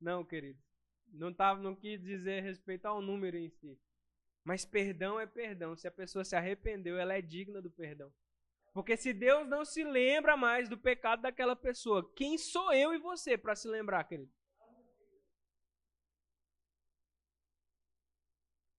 Não, 0.00 0.24
querido. 0.24 0.65
Não, 1.12 1.32
tava, 1.32 1.60
não 1.60 1.74
quis 1.74 2.00
dizer 2.02 2.42
respeito 2.42 2.86
ao 2.86 3.00
número 3.00 3.36
em 3.36 3.48
si. 3.48 3.78
Mas 4.44 4.64
perdão 4.64 5.18
é 5.18 5.26
perdão. 5.26 5.76
Se 5.76 5.88
a 5.88 5.90
pessoa 5.90 6.24
se 6.24 6.36
arrependeu, 6.36 6.98
ela 6.98 7.14
é 7.14 7.22
digna 7.22 7.60
do 7.60 7.70
perdão. 7.70 8.12
Porque 8.72 8.96
se 8.96 9.12
Deus 9.12 9.48
não 9.48 9.64
se 9.64 9.82
lembra 9.82 10.36
mais 10.36 10.68
do 10.68 10.76
pecado 10.76 11.22
daquela 11.22 11.56
pessoa, 11.56 12.12
quem 12.14 12.36
sou 12.36 12.72
eu 12.72 12.92
e 12.94 12.98
você 12.98 13.38
para 13.38 13.56
se 13.56 13.66
lembrar, 13.66 14.04
querido? 14.04 14.30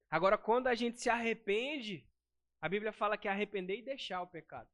Agora, 0.10 0.38
quando 0.38 0.68
a 0.68 0.76
gente 0.76 1.02
se 1.02 1.10
arrepende, 1.10 2.08
a 2.62 2.70
Bíblia 2.70 2.94
fala 2.94 3.18
que 3.18 3.28
é 3.28 3.32
arrepender 3.32 3.80
e 3.80 3.82
deixar 3.82 4.22
o 4.22 4.28
pecado. 4.28 4.70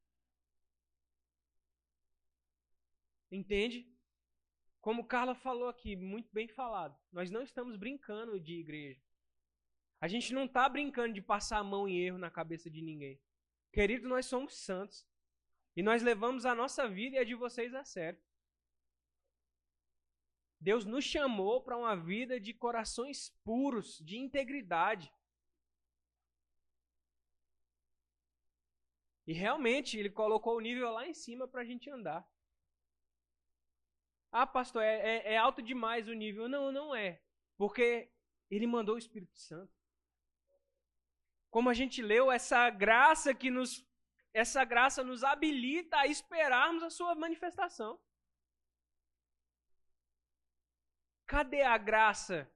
Entende? 3.31 3.92
Como 4.83 5.05
Carla 5.05 5.33
falou 5.33 5.69
aqui, 5.69 5.95
muito 5.95 6.27
bem 6.33 6.45
falado, 6.45 6.99
nós 7.09 7.31
não 7.31 7.41
estamos 7.41 7.77
brincando 7.77 8.37
de 8.37 8.59
igreja. 8.59 9.01
A 10.01 10.09
gente 10.09 10.33
não 10.33 10.43
está 10.43 10.67
brincando 10.67 11.13
de 11.13 11.21
passar 11.21 11.59
a 11.59 11.63
mão 11.63 11.87
em 11.87 11.99
erro 11.99 12.17
na 12.17 12.29
cabeça 12.29 12.69
de 12.69 12.81
ninguém. 12.81 13.17
Querido, 13.71 14.09
nós 14.09 14.25
somos 14.25 14.57
santos. 14.57 15.07
E 15.73 15.81
nós 15.81 16.03
levamos 16.03 16.45
a 16.45 16.53
nossa 16.53 16.85
vida 16.85 17.15
e 17.15 17.19
a 17.19 17.23
de 17.23 17.33
vocês 17.33 17.73
a 17.73 17.85
sério. 17.85 18.21
Deus 20.59 20.83
nos 20.83 21.05
chamou 21.05 21.63
para 21.63 21.77
uma 21.77 21.95
vida 21.95 22.37
de 22.37 22.53
corações 22.53 23.29
puros, 23.41 23.99
de 23.99 24.17
integridade. 24.17 25.09
E 29.25 29.31
realmente, 29.31 29.97
Ele 29.97 30.09
colocou 30.09 30.57
o 30.57 30.61
nível 30.61 30.91
lá 30.91 31.07
em 31.07 31.13
cima 31.13 31.47
para 31.47 31.61
a 31.61 31.65
gente 31.65 31.89
andar. 31.89 32.29
Ah, 34.35 34.47
pastor, 34.47 34.81
é, 34.81 34.95
é, 34.97 35.33
é 35.33 35.37
alto 35.37 35.61
demais 35.61 36.07
o 36.07 36.13
nível. 36.13 36.49
Não, 36.49 36.71
não 36.71 36.95
é. 36.95 37.21
Porque 37.55 38.11
ele 38.49 38.65
mandou 38.65 38.95
o 38.95 38.97
Espírito 38.97 39.37
Santo. 39.37 39.71
Como 41.51 41.69
a 41.69 41.73
gente 41.73 42.01
leu, 42.01 42.31
essa 42.31 42.67
graça 42.71 43.33
que 43.35 43.51
nos 43.51 43.87
essa 44.33 44.65
graça 44.65 45.03
nos 45.03 45.23
habilita 45.23 45.95
a 45.97 46.07
esperarmos 46.07 46.81
a 46.81 46.89
sua 46.89 47.13
manifestação. 47.13 48.01
Cadê 51.27 51.61
a 51.61 51.77
graça 51.77 52.51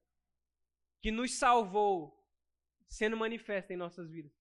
que 1.00 1.12
nos 1.12 1.38
salvou 1.38 2.28
sendo 2.88 3.16
manifesta 3.16 3.72
em 3.72 3.78
nossas 3.78 4.10
vidas? 4.10 4.37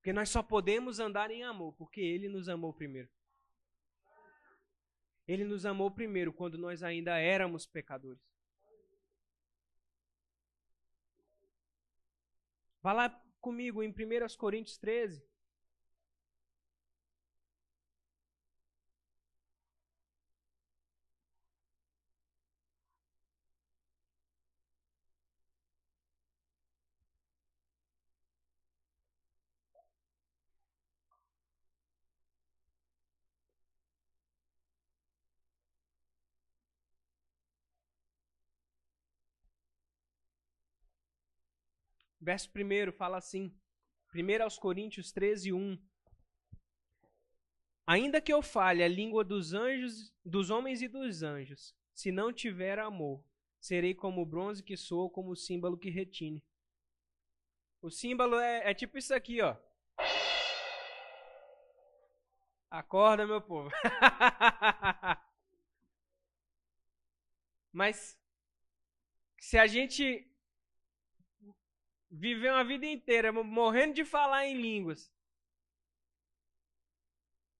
Porque 0.00 0.14
nós 0.14 0.30
só 0.30 0.42
podemos 0.42 0.98
andar 0.98 1.30
em 1.30 1.42
amor 1.42 1.74
porque 1.74 2.00
Ele 2.00 2.26
nos 2.26 2.48
amou 2.48 2.72
primeiro. 2.72 3.10
Ele 5.28 5.44
nos 5.44 5.66
amou 5.66 5.90
primeiro 5.90 6.32
quando 6.32 6.56
nós 6.56 6.82
ainda 6.82 7.18
éramos 7.18 7.66
pecadores. 7.66 8.22
Vá 12.82 12.94
lá 12.94 13.10
comigo 13.42 13.82
em 13.82 13.90
1 13.90 13.94
Coríntios 14.38 14.78
13. 14.78 15.22
Verso 42.20 42.50
1 42.54 42.92
fala 42.92 43.16
assim, 43.16 43.54
1 44.14 44.42
aos 44.42 44.58
Coríntios 44.58 45.10
13, 45.10 45.52
1. 45.52 45.78
Ainda 47.86 48.20
que 48.20 48.32
eu 48.32 48.42
fale 48.42 48.82
a 48.84 48.88
língua 48.88 49.24
dos 49.24 49.54
anjos, 49.54 50.12
dos 50.24 50.50
homens 50.50 50.82
e 50.82 50.88
dos 50.88 51.22
anjos, 51.22 51.74
se 51.94 52.12
não 52.12 52.32
tiver 52.32 52.78
amor, 52.78 53.24
serei 53.58 53.94
como 53.94 54.22
o 54.22 54.26
bronze 54.26 54.62
que 54.62 54.76
sou, 54.76 55.10
como 55.10 55.30
o 55.30 55.36
símbolo 55.36 55.78
que 55.78 55.90
retine. 55.90 56.44
O 57.82 57.90
símbolo 57.90 58.38
é, 58.38 58.70
é 58.70 58.74
tipo 58.74 58.98
isso 58.98 59.14
aqui, 59.14 59.40
ó. 59.40 59.56
Acorda, 62.70 63.26
meu 63.26 63.40
povo. 63.40 63.70
Mas 67.72 68.16
se 69.40 69.58
a 69.58 69.66
gente 69.66 70.29
viver 72.10 72.50
uma 72.50 72.64
vida 72.64 72.86
inteira 72.86 73.32
morrendo 73.32 73.94
de 73.94 74.04
falar 74.04 74.46
em 74.46 74.60
línguas 74.60 75.12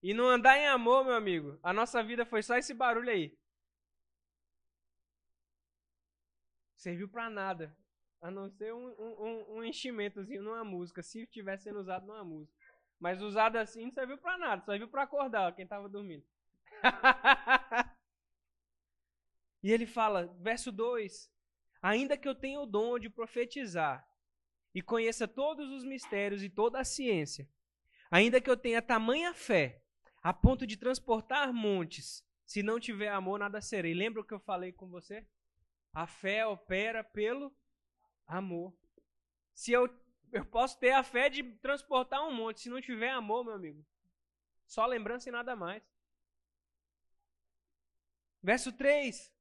e 0.03 0.15
não 0.15 0.29
andar 0.29 0.57
em 0.57 0.67
amor, 0.67 1.05
meu 1.05 1.15
amigo, 1.15 1.59
a 1.63 1.73
nossa 1.73 2.03
vida 2.03 2.25
foi 2.25 2.43
só 2.43 2.57
esse 2.57 2.73
barulho 2.73 3.11
aí. 3.11 3.39
Serviu 6.75 7.07
para 7.07 7.29
nada, 7.29 7.77
a 8.23 8.31
não 8.31 8.49
ser 8.49 8.73
um, 8.73 8.89
um, 8.99 9.57
um 9.57 9.65
enchimentozinho 9.65 10.43
numa 10.43 10.65
música, 10.65 11.03
se 11.03 11.27
tivesse 11.27 11.65
sendo 11.65 11.81
usado 11.81 12.07
numa 12.07 12.25
música. 12.25 12.59
Mas 12.99 13.21
usado 13.21 13.57
assim 13.57 13.85
não 13.85 13.93
serviu 13.93 14.17
para 14.17 14.39
nada, 14.39 14.63
só 14.63 14.73
serviu 14.73 14.89
para 14.89 15.03
acordar 15.03 15.55
quem 15.55 15.65
estava 15.65 15.87
dormindo. 15.87 16.25
e 19.63 19.71
ele 19.71 19.87
fala, 19.87 20.27
verso 20.41 20.73
2: 20.73 21.31
Ainda 21.83 22.17
que 22.17 22.29
eu 22.29 22.35
tenha 22.35 22.59
o 22.59 22.67
dom 22.67 22.99
de 22.99 23.11
profetizar 23.11 24.10
e 24.75 24.83
conheça 24.83 25.27
todos 25.27 25.71
os 25.71 25.85
mistérios 25.85 26.43
e 26.43 26.49
toda 26.49 26.81
a 26.81 26.85
ciência, 26.85 27.49
ainda 28.11 28.41
que 28.41 28.51
eu 28.51 28.57
tenha 28.57 28.81
tamanha 28.81 29.35
fé, 29.35 29.83
a 30.23 30.33
ponto 30.33 30.67
de 30.67 30.77
transportar 30.77 31.53
montes, 31.53 32.25
se 32.45 32.63
não 32.63 32.81
tiver 32.81 33.09
amor, 33.09 33.39
nada 33.39 33.61
serei. 33.61 33.95
Lembra 33.95 34.23
o 34.23 34.25
que 34.25 34.35
eu 34.35 34.41
falei 34.41 34.73
com 34.73 34.89
você? 34.89 35.27
A 35.93 36.07
fé 36.07 36.45
opera 36.45 37.05
pelo 37.05 37.55
amor. 38.27 38.75
Se 39.55 39.73
eu 39.73 39.89
eu 40.33 40.45
posso 40.45 40.79
ter 40.79 40.93
a 40.93 41.03
fé 41.03 41.29
de 41.29 41.43
transportar 41.43 42.27
um 42.27 42.33
monte. 42.33 42.61
Se 42.61 42.71
não 42.71 42.81
tiver 42.81 43.11
amor, 43.11 43.45
meu 43.45 43.55
amigo, 43.55 43.85
só 44.67 44.87
lembrança 44.87 45.29
e 45.29 45.33
nada 45.33 45.57
mais. 45.57 45.83
Verso 48.43 48.73
3: 48.73 49.33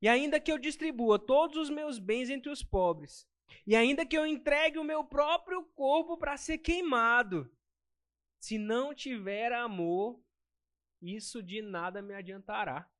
E 0.00 0.08
ainda 0.08 0.40
que 0.40 0.50
eu 0.50 0.58
distribua 0.58 1.18
todos 1.18 1.56
os 1.56 1.70
meus 1.70 1.98
bens 1.98 2.30
entre 2.30 2.50
os 2.50 2.62
pobres, 2.62 3.28
e 3.66 3.76
ainda 3.76 4.06
que 4.06 4.16
eu 4.16 4.26
entregue 4.26 4.78
o 4.78 4.84
meu 4.84 5.04
próprio 5.04 5.64
corpo 5.74 6.16
para 6.16 6.36
ser 6.36 6.58
queimado, 6.58 7.50
se 8.38 8.58
não 8.58 8.94
tiver 8.94 9.52
amor, 9.52 10.22
isso 11.00 11.42
de 11.42 11.60
nada 11.60 12.00
me 12.00 12.14
adiantará. 12.14 12.90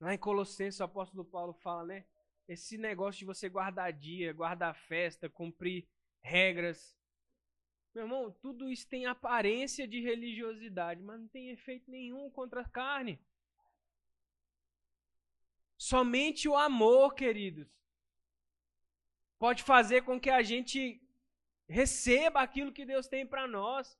Lá 0.00 0.14
em 0.14 0.18
Colossenses, 0.18 0.80
o 0.80 0.84
apóstolo 0.84 1.24
Paulo 1.24 1.54
fala, 1.54 1.84
né? 1.84 2.06
Esse 2.46 2.76
negócio 2.76 3.18
de 3.20 3.24
você 3.24 3.48
guardar 3.48 3.92
dia, 3.92 4.32
guardar 4.32 4.74
festa, 4.74 5.28
cumprir 5.28 5.88
regras. 6.22 6.96
Meu 7.94 8.04
irmão, 8.04 8.30
tudo 8.30 8.70
isso 8.70 8.86
tem 8.88 9.06
aparência 9.06 9.88
de 9.88 10.00
religiosidade, 10.00 11.02
mas 11.02 11.18
não 11.18 11.28
tem 11.28 11.48
efeito 11.48 11.90
nenhum 11.90 12.30
contra 12.30 12.60
a 12.60 12.68
carne. 12.68 13.18
Somente 15.76 16.48
o 16.48 16.56
amor, 16.56 17.14
queridos, 17.14 17.68
pode 19.38 19.62
fazer 19.62 20.02
com 20.02 20.18
que 20.18 20.30
a 20.30 20.42
gente 20.42 21.00
receba 21.68 22.40
aquilo 22.40 22.72
que 22.72 22.84
Deus 22.84 23.06
tem 23.06 23.26
para 23.26 23.46
nós. 23.46 23.98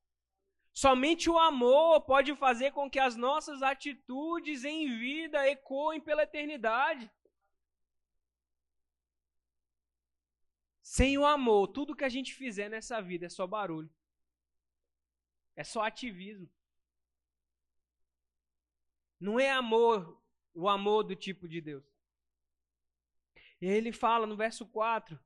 Somente 0.73 1.29
o 1.31 1.39
amor 1.39 2.03
pode 2.03 2.35
fazer 2.37 2.71
com 2.73 2.91
que 2.91 2.99
as 2.99 3.17
nossas 3.17 3.63
atitudes 3.63 4.65
em 4.65 4.99
vida 4.99 5.47
ecoem 5.49 6.01
pela 6.01 6.23
eternidade. 6.23 7.11
Sem 10.83 11.19
o 11.19 11.27
amor, 11.27 11.69
tudo 11.69 11.97
que 11.97 12.05
a 12.05 12.09
gente 12.09 12.35
fizer 12.35 12.69
nessa 12.69 13.01
vida 13.03 13.27
é 13.27 13.29
só 13.29 13.47
barulho. 13.47 13.91
É 15.55 15.65
só 15.65 15.83
ativismo. 15.83 16.49
Não 19.19 19.41
é 19.41 19.51
amor, 19.51 20.23
o 20.57 20.69
amor 20.69 21.05
do 21.05 21.15
tipo 21.15 21.47
de 21.47 21.61
Deus. 21.61 21.85
E 23.61 23.67
ele 23.67 23.93
fala 23.93 24.27
no 24.27 24.37
verso 24.37 24.67
4: 24.67 25.19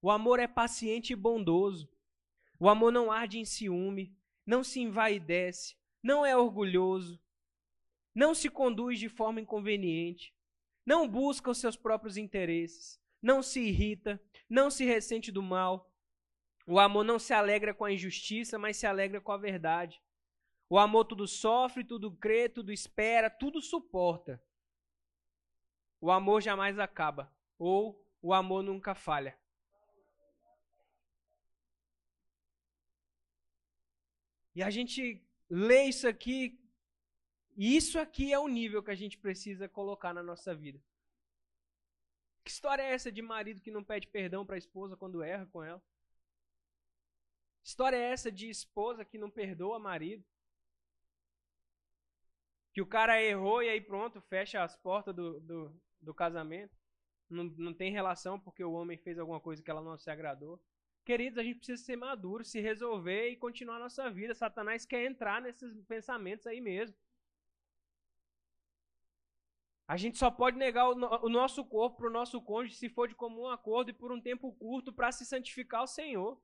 O 0.00 0.10
amor 0.10 0.38
é 0.38 0.46
paciente 0.46 1.12
e 1.12 1.16
bondoso. 1.16 1.92
O 2.58 2.68
amor 2.68 2.92
não 2.92 3.10
arde 3.10 3.38
em 3.38 3.44
ciúme 3.44 4.16
não 4.46 4.62
se 4.62 4.80
envaidece, 4.80 5.76
não 6.02 6.24
é 6.24 6.36
orgulhoso, 6.36 7.20
não 8.14 8.34
se 8.34 8.50
conduz 8.50 8.98
de 8.98 9.08
forma 9.08 9.40
inconveniente, 9.40 10.34
não 10.84 11.08
busca 11.08 11.50
os 11.50 11.58
seus 11.58 11.76
próprios 11.76 12.16
interesses, 12.16 13.00
não 13.22 13.42
se 13.42 13.60
irrita, 13.60 14.22
não 14.48 14.70
se 14.70 14.84
ressente 14.84 15.32
do 15.32 15.42
mal. 15.42 15.90
O 16.66 16.78
amor 16.78 17.04
não 17.04 17.18
se 17.18 17.32
alegra 17.32 17.72
com 17.72 17.84
a 17.84 17.92
injustiça, 17.92 18.58
mas 18.58 18.76
se 18.76 18.86
alegra 18.86 19.20
com 19.20 19.32
a 19.32 19.36
verdade. 19.36 20.00
O 20.68 20.78
amor 20.78 21.04
tudo 21.04 21.26
sofre, 21.26 21.84
tudo 21.84 22.10
crê, 22.10 22.48
tudo 22.48 22.72
espera, 22.72 23.28
tudo 23.28 23.60
suporta. 23.60 24.42
O 26.00 26.10
amor 26.10 26.40
jamais 26.42 26.78
acaba, 26.78 27.32
ou 27.58 28.02
o 28.20 28.32
amor 28.32 28.62
nunca 28.62 28.94
falha. 28.94 29.38
E 34.54 34.62
a 34.62 34.70
gente 34.70 35.22
lê 35.50 35.84
isso 35.84 36.06
aqui, 36.06 36.58
e 37.56 37.76
isso 37.76 37.98
aqui 37.98 38.32
é 38.32 38.38
o 38.38 38.48
nível 38.48 38.82
que 38.82 38.90
a 38.90 38.94
gente 38.94 39.18
precisa 39.18 39.68
colocar 39.68 40.14
na 40.14 40.22
nossa 40.22 40.54
vida. 40.54 40.80
Que 42.44 42.50
história 42.50 42.82
é 42.82 42.92
essa 42.92 43.10
de 43.10 43.22
marido 43.22 43.60
que 43.60 43.70
não 43.70 43.82
pede 43.82 44.06
perdão 44.06 44.44
para 44.44 44.54
a 44.54 44.58
esposa 44.58 44.96
quando 44.96 45.22
erra 45.22 45.46
com 45.46 45.62
ela? 45.62 45.82
História 47.62 47.96
é 47.96 48.12
essa 48.12 48.30
de 48.30 48.48
esposa 48.48 49.04
que 49.04 49.16
não 49.16 49.30
perdoa 49.30 49.78
marido? 49.78 50.24
Que 52.74 52.82
o 52.82 52.86
cara 52.86 53.22
errou 53.22 53.62
e 53.62 53.68
aí 53.70 53.80
pronto, 53.80 54.20
fecha 54.20 54.62
as 54.62 54.76
portas 54.76 55.14
do, 55.14 55.40
do, 55.40 55.80
do 56.02 56.12
casamento. 56.12 56.76
Não, 57.30 57.44
não 57.56 57.72
tem 57.72 57.90
relação 57.90 58.38
porque 58.38 58.62
o 58.62 58.72
homem 58.72 58.98
fez 58.98 59.18
alguma 59.18 59.40
coisa 59.40 59.62
que 59.62 59.70
ela 59.70 59.80
não 59.80 59.96
se 59.96 60.10
agradou. 60.10 60.60
Queridos, 61.04 61.38
a 61.38 61.42
gente 61.42 61.58
precisa 61.58 61.82
ser 61.82 61.96
maduro, 61.96 62.44
se 62.44 62.60
resolver 62.60 63.28
e 63.28 63.36
continuar 63.36 63.76
a 63.76 63.80
nossa 63.80 64.10
vida. 64.10 64.34
Satanás 64.34 64.84
quer 64.84 65.06
entrar 65.06 65.40
nesses 65.40 65.80
pensamentos 65.84 66.46
aí 66.46 66.60
mesmo. 66.60 66.96
A 69.86 69.96
gente 69.96 70.18
só 70.18 70.30
pode 70.30 70.56
negar 70.56 70.88
o, 70.88 70.94
no, 70.94 71.26
o 71.26 71.28
nosso 71.28 71.64
corpo 71.64 71.98
para 71.98 72.08
o 72.08 72.12
nosso 72.12 72.40
cônjuge 72.40 72.76
se 72.76 72.88
for 72.88 73.06
de 73.06 73.14
comum 73.14 73.46
acordo 73.46 73.90
e 73.90 73.94
por 73.94 74.10
um 74.10 74.20
tempo 74.20 74.52
curto 74.54 74.92
para 74.92 75.12
se 75.12 75.24
santificar 75.24 75.80
ao 75.80 75.86
Senhor. 75.86 76.40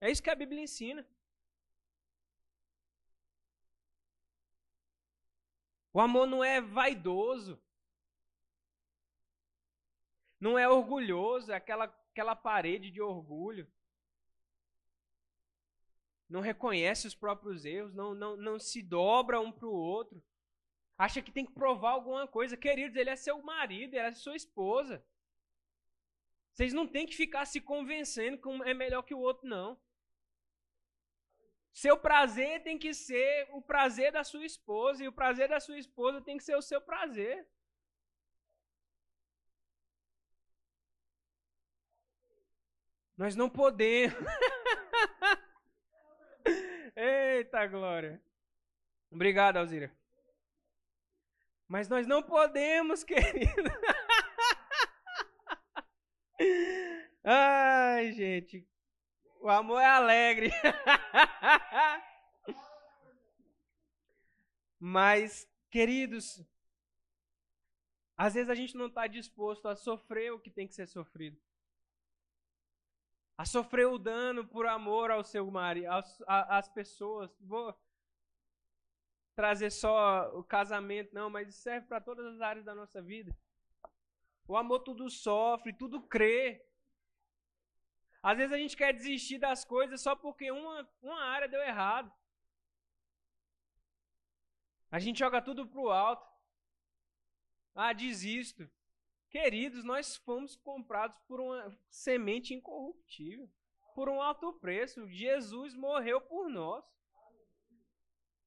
É 0.00 0.10
isso 0.10 0.22
que 0.22 0.30
a 0.30 0.34
Bíblia 0.34 0.62
ensina. 0.62 1.06
O 5.94 6.00
amor 6.00 6.26
não 6.26 6.44
é 6.44 6.60
vaidoso. 6.60 7.58
Não 10.38 10.58
é 10.58 10.68
orgulhoso, 10.68 11.50
é 11.50 11.54
aquela, 11.54 11.84
aquela 11.84 12.36
parede 12.36 12.90
de 12.90 13.00
orgulho 13.00 13.66
não 16.34 16.40
reconhece 16.40 17.06
os 17.06 17.14
próprios 17.14 17.64
erros, 17.64 17.94
não, 17.94 18.12
não, 18.12 18.36
não 18.36 18.58
se 18.58 18.82
dobra 18.82 19.40
um 19.40 19.52
para 19.52 19.68
o 19.68 19.72
outro, 19.72 20.20
acha 20.98 21.22
que 21.22 21.30
tem 21.30 21.46
que 21.46 21.52
provar 21.52 21.90
alguma 21.90 22.26
coisa. 22.26 22.56
Queridos, 22.56 22.96
ele 22.96 23.10
é 23.10 23.14
seu 23.14 23.40
marido, 23.42 23.94
ela 23.94 24.08
é 24.08 24.12
sua 24.14 24.34
esposa. 24.34 25.04
Vocês 26.52 26.72
não 26.72 26.88
têm 26.88 27.06
que 27.06 27.14
ficar 27.14 27.44
se 27.46 27.60
convencendo 27.60 28.38
que 28.38 28.48
um 28.48 28.64
é 28.64 28.74
melhor 28.74 29.02
que 29.02 29.14
o 29.14 29.20
outro, 29.20 29.46
não. 29.46 29.78
Seu 31.74 31.98
prazer 31.98 32.62
tem 32.62 32.78
que 32.78 32.94
ser 32.94 33.48
o 33.50 33.60
prazer 33.60 34.12
da 34.12 34.22
sua 34.22 34.46
esposa, 34.46 35.02
e 35.02 35.08
o 35.08 35.12
prazer 35.12 35.48
da 35.48 35.58
sua 35.58 35.76
esposa 35.76 36.22
tem 36.22 36.38
que 36.38 36.44
ser 36.44 36.54
o 36.54 36.62
seu 36.62 36.80
prazer. 36.80 37.44
Nós 43.16 43.34
não 43.34 43.50
podemos. 43.50 44.16
Eita 46.94 47.66
glória. 47.66 48.22
Obrigado, 49.10 49.56
Alzira. 49.56 49.92
Mas 51.66 51.88
nós 51.88 52.06
não 52.06 52.22
podemos, 52.22 53.02
querido. 53.06 53.70
Ai, 57.24 58.12
gente. 58.12 58.64
O 59.44 59.50
amor 59.50 59.78
é 59.78 59.84
alegre. 59.84 60.48
Mas, 64.80 65.46
queridos, 65.70 66.42
às 68.16 68.32
vezes 68.32 68.48
a 68.48 68.54
gente 68.54 68.74
não 68.74 68.86
está 68.86 69.06
disposto 69.06 69.68
a 69.68 69.76
sofrer 69.76 70.32
o 70.32 70.40
que 70.40 70.50
tem 70.50 70.66
que 70.66 70.74
ser 70.74 70.86
sofrido 70.86 71.38
a 73.36 73.44
sofrer 73.44 73.86
o 73.86 73.98
dano 73.98 74.46
por 74.46 74.66
amor 74.66 75.10
ao 75.10 75.24
seu 75.24 75.50
marido, 75.50 75.88
às 76.26 76.68
pessoas. 76.68 77.36
Vou 77.40 77.74
trazer 79.34 79.70
só 79.70 80.30
o 80.38 80.44
casamento, 80.44 81.12
não, 81.12 81.28
mas 81.28 81.54
serve 81.56 81.86
para 81.86 82.00
todas 82.00 82.24
as 82.26 82.40
áreas 82.40 82.64
da 82.64 82.74
nossa 82.74 83.02
vida. 83.02 83.36
O 84.46 84.56
amor 84.56 84.80
tudo 84.80 85.10
sofre, 85.10 85.72
tudo 85.72 86.00
crê. 86.00 86.64
Às 88.24 88.38
vezes 88.38 88.52
a 88.54 88.56
gente 88.56 88.74
quer 88.74 88.94
desistir 88.94 89.36
das 89.36 89.66
coisas 89.66 90.00
só 90.00 90.16
porque 90.16 90.50
uma, 90.50 90.90
uma 91.02 91.22
área 91.24 91.46
deu 91.46 91.60
errado. 91.60 92.10
A 94.90 94.98
gente 94.98 95.18
joga 95.18 95.42
tudo 95.42 95.66
pro 95.66 95.90
alto. 95.90 96.26
Ah, 97.74 97.92
desisto. 97.92 98.66
Queridos, 99.28 99.84
nós 99.84 100.16
fomos 100.16 100.56
comprados 100.56 101.18
por 101.28 101.38
uma 101.38 101.78
semente 101.90 102.54
incorruptível, 102.54 103.46
por 103.94 104.08
um 104.08 104.22
alto 104.22 104.54
preço. 104.54 105.06
Jesus 105.06 105.74
morreu 105.74 106.18
por 106.18 106.48
nós. 106.48 106.82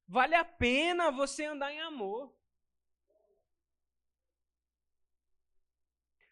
Vale 0.07 0.33
a 0.33 0.43
pena 0.43 1.11
você 1.11 1.45
andar 1.45 1.71
em 1.71 1.81
amor. 1.81 2.35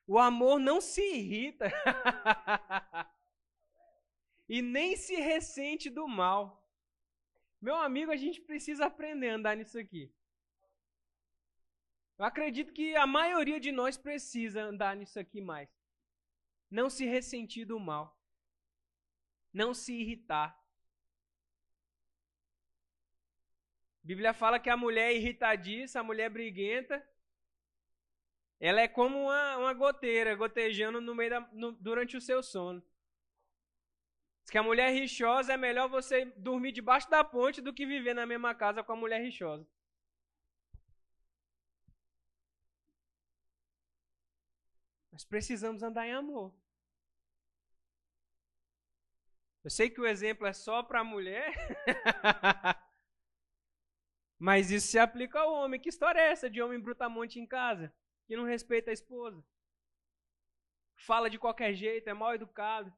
O 0.08 0.18
amor 0.18 0.60
não 0.60 0.82
se 0.82 1.04
irrita 1.04 1.72
e 4.48 4.62
nem 4.62 4.96
se 4.96 5.16
ressente 5.16 5.90
do 5.90 6.08
mal. 6.08 6.64
Meu 7.62 7.76
amigo, 7.76 8.12
a 8.12 8.16
gente 8.16 8.40
precisa 8.42 8.86
aprender 8.86 9.30
a 9.30 9.36
andar 9.36 9.58
nisso 9.58 9.78
aqui. 9.80 10.14
Eu 12.18 12.26
acredito 12.26 12.72
que 12.72 12.96
a 12.96 13.06
maioria 13.06 13.60
de 13.60 13.72
nós 13.72 13.98
precisa 13.98 14.62
andar 14.62 14.96
nisso 14.96 15.20
aqui 15.20 15.42
mais. 15.42 15.70
Não 16.70 16.90
se 16.90 17.06
ressentir 17.06 17.66
do 17.66 17.80
mal. 17.80 18.18
Não 19.52 19.74
se 19.74 19.94
irritar. 19.94 20.50
A 24.04 24.08
Bíblia 24.08 24.34
fala 24.34 24.60
que 24.60 24.70
a 24.70 24.78
mulher 24.78 25.12
é 25.12 25.16
irritadiça, 25.16 26.00
a 26.00 26.04
mulher 26.04 26.26
é 26.26 26.30
briguenta. 26.30 27.06
Ela 28.60 28.82
é 28.82 28.88
como 28.88 29.24
uma, 29.24 29.58
uma 29.58 29.74
goteira 29.74 30.36
gotejando 30.36 31.02
no 31.02 31.16
meio 31.16 31.30
da, 31.32 31.42
no, 31.52 31.72
durante 31.74 32.16
o 32.16 32.22
seu 32.22 32.42
sono. 32.42 32.84
Diz 34.46 34.52
que 34.52 34.60
a 34.60 34.64
mulher 34.64 34.92
rixosa 34.92 35.54
é 35.54 35.58
melhor 35.58 35.90
você 35.90 36.26
dormir 36.38 36.72
debaixo 36.72 37.10
da 37.10 37.24
ponte 37.24 37.62
do 37.62 37.74
que 37.74 37.84
viver 37.84 38.14
na 38.14 38.28
mesma 38.28 38.54
casa 38.54 38.84
com 38.84 38.92
a 38.92 38.96
mulher 38.96 39.20
rixosa. 39.20 39.68
Nós 45.12 45.26
precisamos 45.26 45.82
andar 45.82 46.06
em 46.06 46.14
amor. 46.14 46.54
Eu 49.64 49.72
sei 49.72 49.90
que 49.90 50.00
o 50.00 50.06
exemplo 50.06 50.46
é 50.46 50.54
só 50.54 50.84
para 50.84 51.00
a 51.00 51.04
mulher, 51.04 51.52
mas 54.38 54.70
isso 54.70 54.90
se 54.90 55.00
aplica 55.00 55.40
ao 55.40 55.52
homem. 55.56 55.80
Que 55.80 55.90
história 55.90 56.20
é 56.20 56.30
essa 56.30 56.48
de 56.48 56.62
homem 56.62 56.80
brutamonte 56.80 57.40
em 57.40 57.48
casa, 57.48 57.92
que 58.28 58.38
não 58.38 58.44
respeita 58.44 58.92
a 58.92 58.94
esposa? 58.94 59.44
Fala 60.98 61.32
de 61.32 61.40
qualquer 61.40 61.74
jeito, 61.74 62.08
é 62.08 62.14
mal 62.14 62.36
educado. 62.36 62.96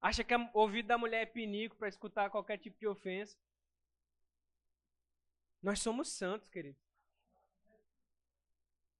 Acha 0.00 0.22
que 0.22 0.34
o 0.34 0.50
ouvido 0.54 0.86
da 0.86 0.96
mulher 0.96 1.22
é 1.22 1.26
pinico 1.26 1.76
para 1.76 1.88
escutar 1.88 2.30
qualquer 2.30 2.58
tipo 2.58 2.78
de 2.78 2.86
ofensa. 2.86 3.36
Nós 5.60 5.80
somos 5.80 6.08
santos, 6.12 6.48
querido. 6.48 6.78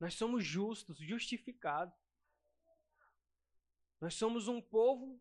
Nós 0.00 0.14
somos 0.14 0.44
justos, 0.44 0.98
justificados. 0.98 1.94
Nós 4.00 4.14
somos 4.14 4.48
um 4.48 4.60
povo 4.60 5.20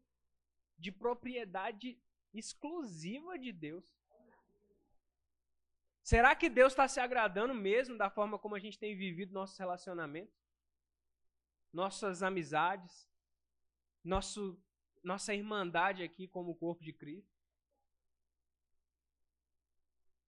de 0.78 0.92
propriedade 0.92 2.00
exclusiva 2.34 3.38
de 3.38 3.52
Deus. 3.52 3.98
Será 6.04 6.36
que 6.36 6.50
Deus 6.50 6.74
está 6.74 6.88
se 6.88 7.00
agradando 7.00 7.54
mesmo 7.54 7.98
da 7.98 8.10
forma 8.10 8.40
como 8.40 8.56
a 8.56 8.60
gente 8.60 8.80
tem 8.80 8.96
vivido 8.96 9.34
nossos 9.34 9.58
relacionamentos? 9.58 10.34
Nossas 11.74 12.24
amizades? 12.24 13.10
Nosso, 14.04 14.58
nossa 15.08 15.34
irmandade 15.34 16.04
aqui 16.04 16.28
como 16.28 16.54
corpo 16.54 16.84
de 16.84 16.92
Cristo? 16.92 17.34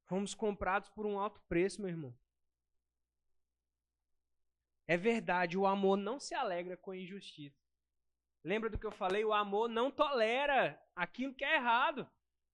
Fomos 0.05 0.33
comprados 0.33 0.89
por 0.89 1.05
um 1.05 1.19
alto 1.19 1.39
preço, 1.41 1.81
meu 1.81 1.89
irmão. 1.89 2.17
É 4.87 4.97
verdade, 4.97 5.55
o 5.55 5.67
amor 5.67 5.97
não 5.97 6.19
se 6.19 6.33
alegra 6.33 6.75
com 6.75 6.91
a 6.91 6.97
injustiça. 6.97 7.61
Lembra 8.43 8.69
do 8.69 8.79
que 8.79 8.87
eu 8.87 8.91
falei? 8.91 9.23
O 9.23 9.33
amor 9.33 9.69
não 9.69 9.91
tolera 9.91 10.81
aquilo 10.95 11.35
que 11.35 11.45
é 11.45 11.55
errado. 11.55 12.09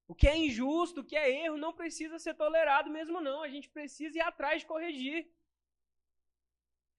O 0.08 0.14
que 0.14 0.28
é 0.28 0.36
injusto, 0.36 1.02
o 1.02 1.04
que 1.04 1.16
é 1.16 1.46
erro, 1.46 1.58
não 1.58 1.74
precisa 1.74 2.20
ser 2.20 2.34
tolerado 2.34 2.90
mesmo, 2.90 3.22
não. 3.22 3.42
A 3.42 3.48
gente 3.48 3.70
precisa 3.70 4.18
ir 4.18 4.22
atrás 4.22 4.62
de 4.62 4.68
corrigir. 4.68 5.32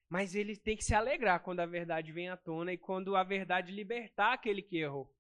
Mas 0.09 0.35
ele 0.35 0.57
tem 0.57 0.77
que 0.77 0.85
se 0.85 0.95
alegrar 0.95 1.41
quando 1.41 1.61
a 1.61 1.67
verdade 1.67 2.13
vem 2.13 2.29
à 2.29 2.37
tona 2.37 2.73
e 2.73 2.79
quando 2.79 3.17
a 3.17 3.25
verdade 3.25 3.73
libertar 3.73 4.33
aquele 4.33 4.63
que 4.63 4.79
errou. 4.79 5.16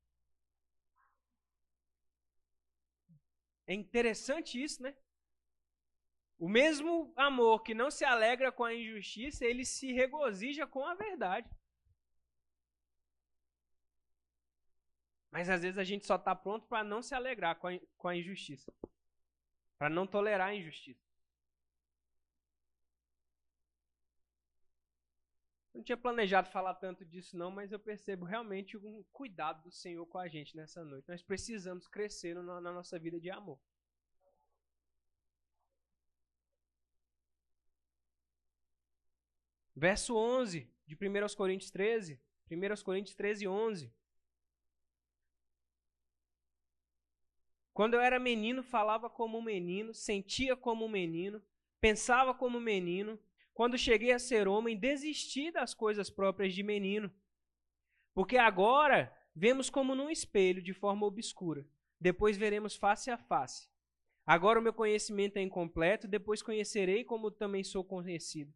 É 3.66 3.74
interessante 3.74 4.62
isso, 4.62 4.82
né? 4.82 4.94
O 6.38 6.48
mesmo 6.48 7.12
amor 7.16 7.62
que 7.62 7.74
não 7.74 7.90
se 7.90 8.04
alegra 8.04 8.52
com 8.52 8.64
a 8.64 8.74
injustiça, 8.74 9.44
ele 9.44 9.64
se 9.64 9.92
regozija 9.92 10.66
com 10.66 10.84
a 10.84 10.94
verdade. 10.94 11.48
Mas 15.30 15.48
às 15.48 15.62
vezes 15.62 15.78
a 15.78 15.84
gente 15.84 16.06
só 16.06 16.16
está 16.16 16.34
pronto 16.34 16.66
para 16.66 16.84
não 16.84 17.02
se 17.02 17.14
alegrar 17.14 17.56
com 17.56 18.08
a, 18.08 18.16
injustiça. 18.16 18.72
Para 19.78 19.90
não 19.90 20.06
tolerar 20.06 20.48
a 20.48 20.54
injustiça. 20.54 21.05
Não 25.76 25.82
tinha 25.82 25.96
planejado 25.96 26.48
falar 26.48 26.74
tanto 26.76 27.04
disso, 27.04 27.36
não, 27.36 27.50
mas 27.50 27.70
eu 27.70 27.78
percebo 27.78 28.24
realmente 28.24 28.78
um 28.78 29.04
cuidado 29.12 29.62
do 29.62 29.70
Senhor 29.70 30.06
com 30.06 30.16
a 30.16 30.26
gente 30.26 30.56
nessa 30.56 30.82
noite. 30.82 31.06
Nós 31.06 31.22
precisamos 31.22 31.86
crescer 31.86 32.34
no, 32.34 32.42
na 32.62 32.72
nossa 32.72 32.98
vida 32.98 33.20
de 33.20 33.30
amor. 33.30 33.60
Verso 39.74 40.16
11 40.16 40.66
de 40.86 40.94
1 40.94 41.36
Coríntios 41.36 41.70
13. 41.70 42.18
1 42.50 42.82
Coríntios 42.82 43.14
13, 43.14 43.46
11. 43.46 43.94
Quando 47.74 47.92
eu 47.92 48.00
era 48.00 48.18
menino, 48.18 48.62
falava 48.62 49.10
como 49.10 49.36
um 49.36 49.42
menino, 49.42 49.92
sentia 49.92 50.56
como 50.56 50.86
um 50.86 50.88
menino, 50.88 51.44
pensava 51.78 52.32
como 52.32 52.56
um 52.56 52.62
menino. 52.62 53.20
Quando 53.56 53.78
cheguei 53.78 54.12
a 54.12 54.18
ser 54.18 54.46
homem, 54.46 54.76
desisti 54.76 55.50
das 55.50 55.72
coisas 55.72 56.10
próprias 56.10 56.54
de 56.54 56.62
menino. 56.62 57.10
Porque 58.12 58.36
agora 58.36 59.10
vemos 59.34 59.70
como 59.70 59.94
num 59.94 60.10
espelho, 60.10 60.60
de 60.60 60.74
forma 60.74 61.06
obscura. 61.06 61.66
Depois 61.98 62.36
veremos 62.36 62.76
face 62.76 63.10
a 63.10 63.16
face. 63.16 63.66
Agora 64.26 64.60
o 64.60 64.62
meu 64.62 64.74
conhecimento 64.74 65.38
é 65.38 65.40
incompleto, 65.40 66.06
depois 66.06 66.42
conhecerei 66.42 67.02
como 67.02 67.30
também 67.30 67.64
sou 67.64 67.82
conhecido. 67.82 68.52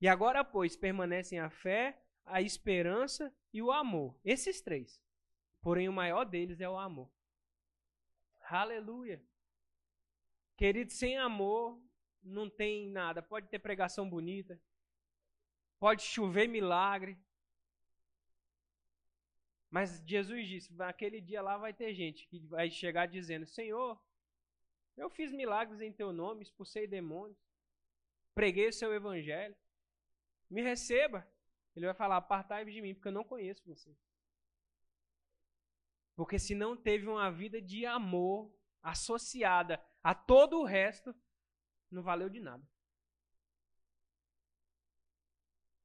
E 0.00 0.08
agora, 0.08 0.42
pois, 0.42 0.76
permanecem 0.76 1.38
a 1.38 1.48
fé, 1.48 2.02
a 2.26 2.42
esperança 2.42 3.32
e 3.52 3.62
o 3.62 3.70
amor. 3.70 4.18
Esses 4.24 4.60
três. 4.60 5.00
Porém, 5.62 5.88
o 5.88 5.92
maior 5.92 6.24
deles 6.24 6.60
é 6.60 6.68
o 6.68 6.76
amor. 6.76 7.08
Aleluia. 8.40 9.22
Querido, 10.56 10.90
sem 10.90 11.16
amor 11.16 11.80
não 12.22 12.48
tem 12.48 12.88
nada. 12.88 13.22
Pode 13.22 13.48
ter 13.48 13.58
pregação 13.58 14.08
bonita, 14.08 14.60
pode 15.78 16.02
chover 16.02 16.48
milagre. 16.48 17.18
Mas 19.70 20.02
Jesus 20.06 20.48
disse: 20.48 20.72
naquele 20.74 21.20
dia 21.20 21.42
lá 21.42 21.56
vai 21.56 21.72
ter 21.72 21.94
gente 21.94 22.26
que 22.26 22.38
vai 22.40 22.70
chegar 22.70 23.06
dizendo: 23.06 23.46
Senhor, 23.46 24.00
eu 24.96 25.08
fiz 25.08 25.32
milagres 25.32 25.80
em 25.80 25.92
teu 25.92 26.12
nome, 26.12 26.42
expulsei 26.42 26.86
demônios, 26.86 27.38
preguei 28.34 28.68
o 28.68 28.72
seu 28.72 28.92
evangelho, 28.92 29.56
me 30.48 30.62
receba. 30.62 31.26
Ele 31.74 31.86
vai 31.86 31.94
falar: 31.94 32.16
Apartai-vos 32.16 32.74
de 32.74 32.82
mim, 32.82 32.94
porque 32.94 33.08
eu 33.08 33.12
não 33.12 33.24
conheço 33.24 33.62
você. 33.64 33.96
Porque 36.16 36.38
se 36.38 36.54
não 36.54 36.76
teve 36.76 37.06
uma 37.06 37.30
vida 37.30 37.62
de 37.62 37.86
amor 37.86 38.52
associada 38.82 39.82
a 40.02 40.14
todo 40.14 40.60
o 40.60 40.64
resto, 40.64 41.14
não 41.90 42.02
valeu 42.02 42.28
de 42.28 42.40
nada. 42.40 42.64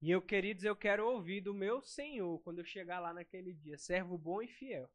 E 0.02 0.12
eu, 0.12 0.22
queridos, 0.22 0.64
eu 0.64 0.76
quero 0.76 1.08
ouvir 1.08 1.42
do 1.42 1.54
meu 1.54 1.82
Senhor 1.82 2.40
quando 2.42 2.60
eu 2.60 2.66
chegar 2.66 3.00
lá 3.00 3.14
naquele 3.14 3.54
dia, 3.54 3.78
servo 3.78 4.18
bom 4.18 4.42
e 4.42 4.48
fiel. 4.48 4.90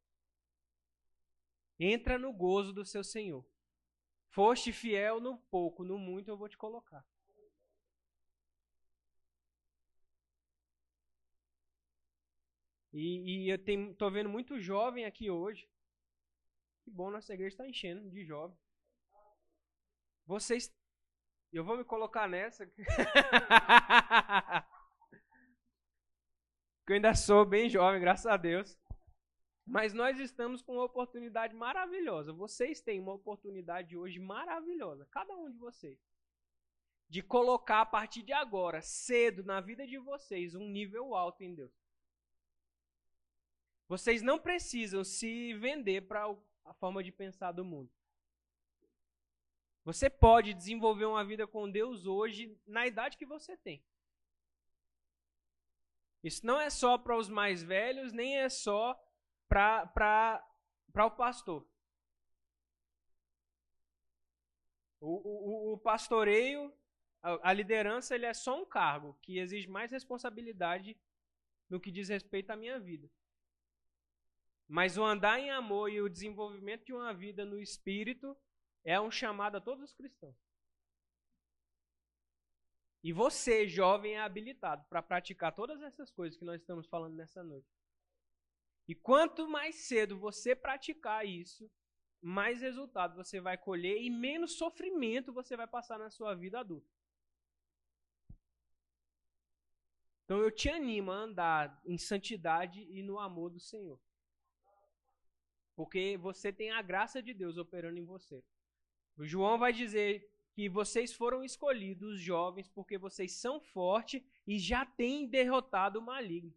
Entra 1.78 2.18
no 2.18 2.32
gozo 2.32 2.72
do 2.72 2.84
seu 2.84 3.02
Senhor. 3.02 3.44
Foste 4.28 4.72
fiel 4.72 5.20
no 5.20 5.38
pouco, 5.50 5.82
no 5.82 5.98
muito 5.98 6.28
eu 6.28 6.36
vou 6.36 6.48
te 6.48 6.56
colocar. 6.56 7.04
E, 12.92 13.46
e 13.46 13.48
eu 13.48 13.58
tenho, 13.58 13.94
tô 13.94 14.11
vendo 14.11 14.28
muito 14.28 14.58
jovem 14.61 15.04
aqui 15.04 15.30
hoje. 15.30 15.68
Que 16.82 16.90
bom, 16.90 17.11
nossa 17.11 17.32
igreja 17.32 17.54
está 17.54 17.68
enchendo 17.68 18.11
de 18.11 18.24
jovem. 18.24 18.56
Vocês. 20.26 20.72
Eu 21.53 21.64
vou 21.64 21.76
me 21.76 21.84
colocar 21.84 22.28
nessa. 22.28 22.64
que 26.86 26.92
eu 26.92 26.94
ainda 26.94 27.14
sou 27.14 27.44
bem 27.44 27.68
jovem, 27.68 28.01
graças 28.01 28.26
a 28.26 28.36
Deus. 28.36 28.78
Mas 29.66 29.92
nós 29.92 30.18
estamos 30.18 30.62
com 30.62 30.74
uma 30.74 30.84
oportunidade 30.84 31.55
maravilhosa. 31.55 32.32
Vocês 32.32 32.80
têm 32.80 33.01
uma 33.01 33.14
oportunidade 33.14 33.96
hoje 33.96 34.18
maravilhosa, 34.18 35.07
cada 35.11 35.36
um 35.36 35.51
de 35.51 35.59
vocês, 35.59 35.98
de 37.09 37.22
colocar 37.22 37.80
a 37.82 37.86
partir 37.86 38.22
de 38.22 38.32
agora, 38.32 38.80
cedo 38.80 39.44
na 39.44 39.61
vida 39.61 39.86
de 39.86 39.98
vocês, 39.98 40.55
um 40.55 40.68
nível 40.68 41.14
alto 41.14 41.42
em 41.42 41.55
Deus. 41.55 41.72
Vocês 43.88 44.22
não 44.22 44.38
precisam 44.38 45.03
se 45.03 45.55
vender 45.55 46.03
para 46.03 46.24
a 46.64 46.74
forma 46.74 47.03
de 47.03 47.11
pensar 47.11 47.51
do 47.53 47.64
mundo. 47.64 47.90
Você 49.93 50.09
pode 50.09 50.55
desenvolver 50.55 51.05
uma 51.05 51.24
vida 51.24 51.49
com 51.49 51.68
Deus 51.68 52.07
hoje, 52.07 52.57
na 52.64 52.86
idade 52.86 53.16
que 53.16 53.26
você 53.26 53.57
tem. 53.57 53.84
Isso 56.22 56.47
não 56.47 56.61
é 56.61 56.70
só 56.70 56.97
para 56.97 57.16
os 57.16 57.28
mais 57.28 57.61
velhos, 57.61 58.12
nem 58.12 58.38
é 58.38 58.49
só 58.49 58.97
para 59.49 60.45
o 60.95 61.11
pastor. 61.11 61.68
O, 65.01 65.09
o, 65.09 65.72
o 65.72 65.78
pastoreio, 65.78 66.72
a, 67.20 67.51
a 67.51 67.53
liderança, 67.53 68.14
ele 68.14 68.26
é 68.26 68.34
só 68.34 68.62
um 68.62 68.64
cargo 68.64 69.18
que 69.20 69.38
exige 69.38 69.66
mais 69.66 69.91
responsabilidade 69.91 70.97
no 71.68 71.80
que 71.80 71.91
diz 71.91 72.09
respeito 72.09 72.51
à 72.51 72.57
minha 72.57 72.78
vida. 72.78 73.11
Mas 74.68 74.97
o 74.97 75.03
andar 75.03 75.41
em 75.41 75.51
amor 75.51 75.91
e 75.91 76.01
o 76.01 76.09
desenvolvimento 76.09 76.84
de 76.84 76.93
uma 76.93 77.12
vida 77.12 77.45
no 77.45 77.59
espírito 77.59 78.36
é 78.85 79.01
um 79.01 79.11
chamado 79.11 79.57
a 79.57 79.61
todos 79.61 79.85
os 79.85 79.93
cristãos. 79.93 80.37
E 83.03 83.12
você, 83.12 83.66
jovem, 83.66 84.14
é 84.14 84.20
habilitado 84.20 84.85
para 84.89 85.03
praticar 85.03 85.55
todas 85.55 85.81
essas 85.83 86.11
coisas 86.11 86.39
que 86.39 86.45
nós 86.45 86.61
estamos 86.61 86.87
falando 86.87 87.14
nessa 87.14 87.43
noite. 87.43 87.68
E 88.87 88.95
quanto 88.95 89.49
mais 89.49 89.87
cedo 89.87 90.18
você 90.18 90.55
praticar 90.55 91.26
isso, 91.26 91.70
mais 92.20 92.61
resultado 92.61 93.16
você 93.16 93.41
vai 93.41 93.57
colher 93.57 94.03
e 94.03 94.11
menos 94.11 94.59
sofrimento 94.59 95.33
você 95.33 95.57
vai 95.57 95.66
passar 95.66 95.99
na 95.99 96.11
sua 96.11 96.35
vida 96.35 96.61
adulta. 96.61 96.89
Então 100.24 100.39
eu 100.39 100.51
te 100.51 100.68
animo 100.68 101.11
a 101.11 101.16
andar 101.16 101.81
em 101.85 101.97
santidade 101.97 102.83
e 102.83 103.03
no 103.03 103.18
amor 103.18 103.51
do 103.51 103.59
Senhor. 103.59 103.99
Porque 105.74 106.16
você 106.18 106.53
tem 106.53 106.70
a 106.70 106.83
graça 106.83 107.22
de 107.22 107.33
Deus 107.33 107.57
operando 107.57 107.99
em 107.99 108.05
você. 108.05 108.45
O 109.16 109.24
João 109.24 109.58
vai 109.58 109.72
dizer 109.72 110.30
que 110.52 110.68
vocês 110.68 111.12
foram 111.12 111.44
escolhidos, 111.44 112.20
jovens, 112.20 112.68
porque 112.68 112.98
vocês 112.98 113.32
são 113.32 113.61
fortes 113.61 114.22
e 114.46 114.58
já 114.58 114.84
têm 114.84 115.26
derrotado 115.26 115.98
o 115.98 116.02
maligno. 116.02 116.54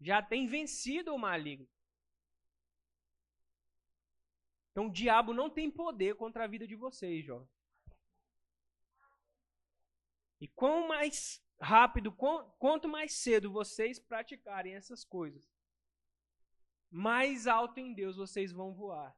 Já 0.00 0.22
têm 0.22 0.46
vencido 0.46 1.14
o 1.14 1.18
maligno. 1.18 1.68
Então 4.70 4.86
o 4.88 4.92
diabo 4.92 5.32
não 5.32 5.48
tem 5.48 5.70
poder 5.70 6.16
contra 6.16 6.44
a 6.44 6.46
vida 6.46 6.66
de 6.66 6.76
vocês, 6.76 7.24
jovens. 7.24 7.48
E 10.38 10.46
quanto 10.48 10.86
mais 10.88 11.42
rápido, 11.58 12.12
quanto 12.12 12.86
mais 12.86 13.12
cedo 13.12 13.50
vocês 13.50 13.98
praticarem 13.98 14.74
essas 14.74 15.02
coisas, 15.02 15.42
mais 16.90 17.46
alto 17.46 17.80
em 17.80 17.94
Deus 17.94 18.16
vocês 18.16 18.52
vão 18.52 18.74
voar. 18.74 19.16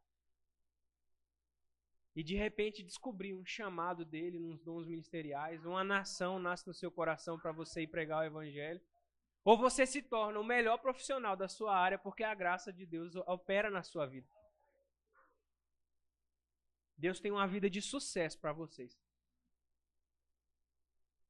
E 2.18 2.22
de 2.24 2.34
repente 2.34 2.82
descobrir 2.82 3.32
um 3.32 3.46
chamado 3.46 4.04
dele 4.04 4.40
nos 4.40 4.60
dons 4.60 4.88
ministeriais, 4.88 5.64
uma 5.64 5.84
nação 5.84 6.36
nasce 6.40 6.66
no 6.66 6.74
seu 6.74 6.90
coração 6.90 7.38
para 7.38 7.52
você 7.52 7.82
ir 7.82 7.86
pregar 7.86 8.18
o 8.18 8.24
evangelho. 8.24 8.80
Ou 9.44 9.56
você 9.56 9.86
se 9.86 10.02
torna 10.02 10.40
o 10.40 10.42
melhor 10.42 10.78
profissional 10.78 11.36
da 11.36 11.46
sua 11.46 11.78
área 11.78 11.96
porque 11.96 12.24
a 12.24 12.34
graça 12.34 12.72
de 12.72 12.84
Deus 12.84 13.14
opera 13.14 13.70
na 13.70 13.84
sua 13.84 14.04
vida. 14.04 14.28
Deus 16.96 17.20
tem 17.20 17.30
uma 17.30 17.46
vida 17.46 17.70
de 17.70 17.80
sucesso 17.80 18.36
para 18.40 18.52
vocês. 18.52 19.00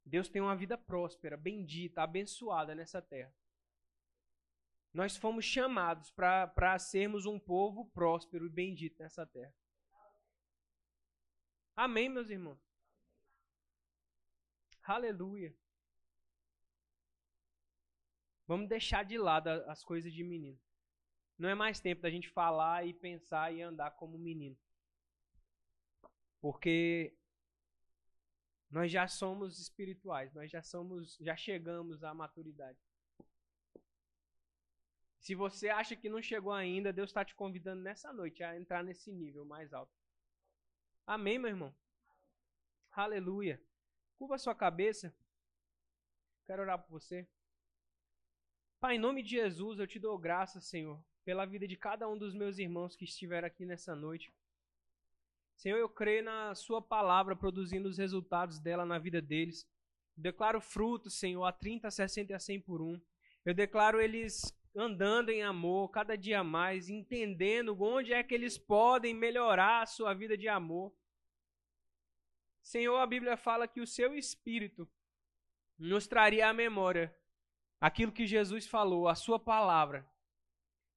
Deus 0.07 0.27
tem 0.27 0.41
uma 0.41 0.57
vida 0.57 0.79
próspera, 0.79 1.37
bendita, 1.37 2.01
abençoada 2.03 2.75
nessa 2.75 3.03
terra. 3.03 3.35
Nós 4.95 5.19
fomos 5.19 5.45
chamados 5.45 6.11
para 6.11 6.79
sermos 6.79 7.27
um 7.27 7.39
povo 7.39 7.85
próspero 7.91 8.47
e 8.47 8.49
bendito 8.49 9.03
nessa 9.03 9.27
terra. 9.27 9.53
Amém, 11.79 12.09
meus 12.09 12.29
irmãos? 12.29 12.59
Aleluia. 14.83 15.55
Vamos 18.49 18.69
deixar 18.69 19.05
de 19.05 19.17
lado 19.17 19.47
as 19.47 19.85
coisas 19.85 20.13
de 20.13 20.25
menino. 20.25 20.59
Não 21.39 21.49
é 21.49 21.55
mais 21.55 21.79
tempo 21.79 22.03
da 22.03 22.11
gente 22.11 22.29
falar 22.29 22.85
e 22.85 22.93
pensar 22.93 23.55
e 23.55 23.63
andar 23.63 23.93
como 23.93 24.19
menino. 24.19 24.59
Porque 26.41 27.17
nós 28.69 28.91
já 28.91 29.07
somos 29.07 29.61
espirituais, 29.61 30.35
nós 30.35 30.51
já 30.51 30.61
somos, 30.61 31.17
já 31.21 31.37
chegamos 31.37 32.03
à 32.03 32.13
maturidade. 32.13 32.81
Se 35.21 35.33
você 35.33 35.69
acha 35.69 35.95
que 35.95 36.09
não 36.09 36.21
chegou 36.21 36.53
ainda, 36.53 36.93
Deus 36.93 37.11
está 37.11 37.25
te 37.25 37.37
convidando 37.37 37.83
nessa 37.83 38.13
noite 38.13 38.43
a 38.43 38.59
entrar 38.59 38.83
nesse 38.83 39.13
nível 39.13 39.45
mais 39.45 39.73
alto. 39.73 40.08
Amém, 41.09 41.39
meu 41.39 41.49
irmão? 41.49 41.75
Aleluia. 42.93 43.59
Curva 44.19 44.37
sua 44.37 44.55
cabeça. 44.55 45.11
Quero 46.45 46.61
orar 46.61 46.79
por 46.79 47.01
você. 47.01 47.27
Pai, 48.79 48.97
em 48.97 48.99
nome 48.99 49.23
de 49.23 49.31
Jesus, 49.31 49.79
eu 49.79 49.87
te 49.87 49.99
dou 49.99 50.19
graças, 50.19 50.67
Senhor, 50.67 51.03
pela 51.25 51.47
vida 51.47 51.67
de 51.67 51.79
cada 51.79 52.07
um 52.07 52.19
dos 52.19 52.35
meus 52.35 52.59
irmãos 52.59 52.95
que 52.95 53.07
estiveram 53.07 53.49
aqui 53.49 53.65
nessa 53.65 53.97
noite. 53.97 54.31
Senhor, 55.57 55.79
eu 55.79 55.89
creio 55.89 56.23
na 56.23 56.55
Sua 56.55 56.83
palavra 56.83 57.35
produzindo 57.35 57.89
os 57.89 57.97
resultados 57.97 58.61
dela 58.61 58.85
na 58.85 58.99
vida 58.99 59.23
deles. 59.23 59.67
declaro 60.15 60.61
frutos, 60.61 61.19
Senhor, 61.19 61.43
a 61.47 61.53
30, 61.53 61.89
a 61.89 61.91
60 61.91 62.33
e 62.33 62.35
a 62.35 62.39
100 62.39 62.61
por 62.61 62.83
um. 62.83 63.01
Eu 63.47 63.55
declaro 63.55 63.99
eles 63.99 64.55
andando 64.79 65.31
em 65.31 65.43
amor 65.43 65.91
cada 65.91 66.17
dia 66.17 66.45
mais, 66.45 66.89
entendendo 66.89 67.77
onde 67.81 68.13
é 68.13 68.23
que 68.23 68.35
eles 68.35 68.57
podem 68.57 69.13
melhorar 69.13 69.83
a 69.83 69.87
sua 69.87 70.15
vida 70.15 70.37
de 70.37 70.49
amor. 70.49 70.93
Senhor, 72.63 72.97
a 72.99 73.07
Bíblia 73.07 73.37
fala 73.37 73.67
que 73.67 73.81
o 73.81 73.87
seu 73.87 74.15
Espírito 74.15 74.89
nos 75.79 76.07
traria 76.07 76.49
à 76.49 76.53
memória 76.53 77.15
aquilo 77.81 78.13
que 78.13 78.27
Jesus 78.27 78.67
falou, 78.67 79.09
a 79.09 79.15
sua 79.15 79.39
palavra. 79.39 80.09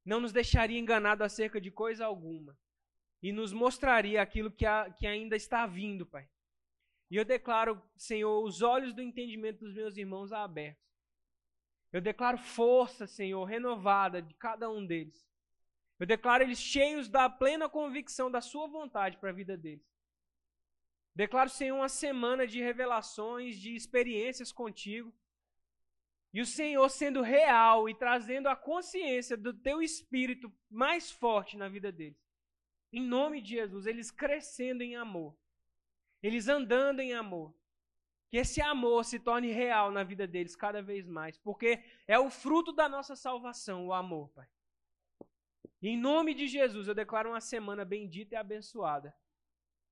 Não 0.04 0.20
nos 0.20 0.32
deixaria 0.32 0.80
enganado 0.80 1.24
acerca 1.24 1.62
de 1.62 1.72
coisa 1.72 2.06
alguma 2.06 2.58
e 3.22 3.32
nos 3.32 3.54
mostraria 3.54 4.22
aquilo 4.22 4.52
que, 4.52 4.66
a, 4.66 4.92
que 4.92 5.06
ainda 5.06 5.36
está 5.36 5.66
vindo, 5.66 6.06
Pai. 6.06 6.28
E 7.10 7.16
eu 7.16 7.26
declaro, 7.26 7.82
Senhor, 7.96 8.44
os 8.44 8.62
olhos 8.62 8.94
do 8.94 9.02
entendimento 9.02 9.60
dos 9.60 9.74
meus 9.74 9.98
irmãos 9.98 10.32
abertos. 10.32 10.91
Eu 11.92 12.00
declaro 12.00 12.38
força, 12.38 13.06
Senhor, 13.06 13.44
renovada 13.44 14.22
de 14.22 14.34
cada 14.36 14.70
um 14.70 14.86
deles. 14.86 15.30
Eu 16.00 16.08
declaro 16.08 16.44
eles 16.44 16.60
cheios 16.60 17.10
da 17.10 17.30
plena 17.30 17.70
convicção 17.70 18.32
da 18.32 18.42
Sua 18.42 18.68
vontade 18.68 19.18
para 19.18 19.30
a 19.30 19.34
vida 19.34 19.58
deles. 19.58 19.86
Declaro, 21.14 21.50
Senhor, 21.50 21.76
uma 21.76 21.90
semana 21.90 22.48
de 22.48 22.62
revelações, 22.62 23.58
de 23.58 23.76
experiências 23.76 24.52
contigo. 24.52 25.14
E 26.34 26.40
o 26.40 26.46
Senhor 26.46 26.88
sendo 26.90 27.22
real 27.22 27.90
e 27.90 27.94
trazendo 27.94 28.48
a 28.48 28.56
consciência 28.56 29.36
do 29.36 29.54
teu 29.54 29.82
espírito 29.82 30.52
mais 30.70 31.12
forte 31.12 31.58
na 31.58 31.68
vida 31.68 31.92
deles. 31.92 32.18
Em 32.94 33.02
nome 33.02 33.42
de 33.42 33.50
Jesus, 33.50 33.86
eles 33.86 34.10
crescendo 34.10 34.82
em 34.82 34.96
amor. 34.96 35.38
Eles 36.24 36.48
andando 36.48 37.02
em 37.02 37.14
amor. 37.14 37.54
Que 38.32 38.38
esse 38.38 38.62
amor 38.62 39.04
se 39.04 39.20
torne 39.20 39.52
real 39.52 39.92
na 39.92 40.04
vida 40.04 40.26
deles 40.26 40.56
cada 40.56 40.82
vez 40.82 41.06
mais. 41.06 41.38
Porque 41.38 41.84
é 42.08 42.18
o 42.18 42.30
fruto 42.32 42.72
da 42.72 42.88
nossa 42.88 43.16
salvação, 43.16 43.86
o 43.86 43.94
amor, 43.94 44.30
Pai. 44.30 44.48
Em 45.82 45.98
nome 45.98 46.34
de 46.34 46.48
Jesus, 46.48 46.88
eu 46.88 46.96
declaro 46.96 47.30
uma 47.30 47.42
semana 47.42 47.84
bendita 47.84 48.36
e 48.36 48.38
abençoada. 48.38 49.14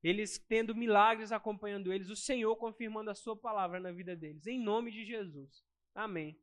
Eles 0.01 0.37
tendo 0.37 0.73
milagres 0.73 1.33
acompanhando 1.33 1.91
eles, 1.91 2.09
o 2.09 2.15
Senhor 2.15 2.55
confirmando 2.55 3.11
a 3.11 3.15
sua 3.15 3.35
palavra 3.35 3.79
na 3.79 3.91
vida 3.91 4.15
deles. 4.15 4.47
Em 4.47 4.57
nome 4.57 4.89
de 4.89 5.03
Jesus. 5.03 5.61
Amém. 5.93 6.39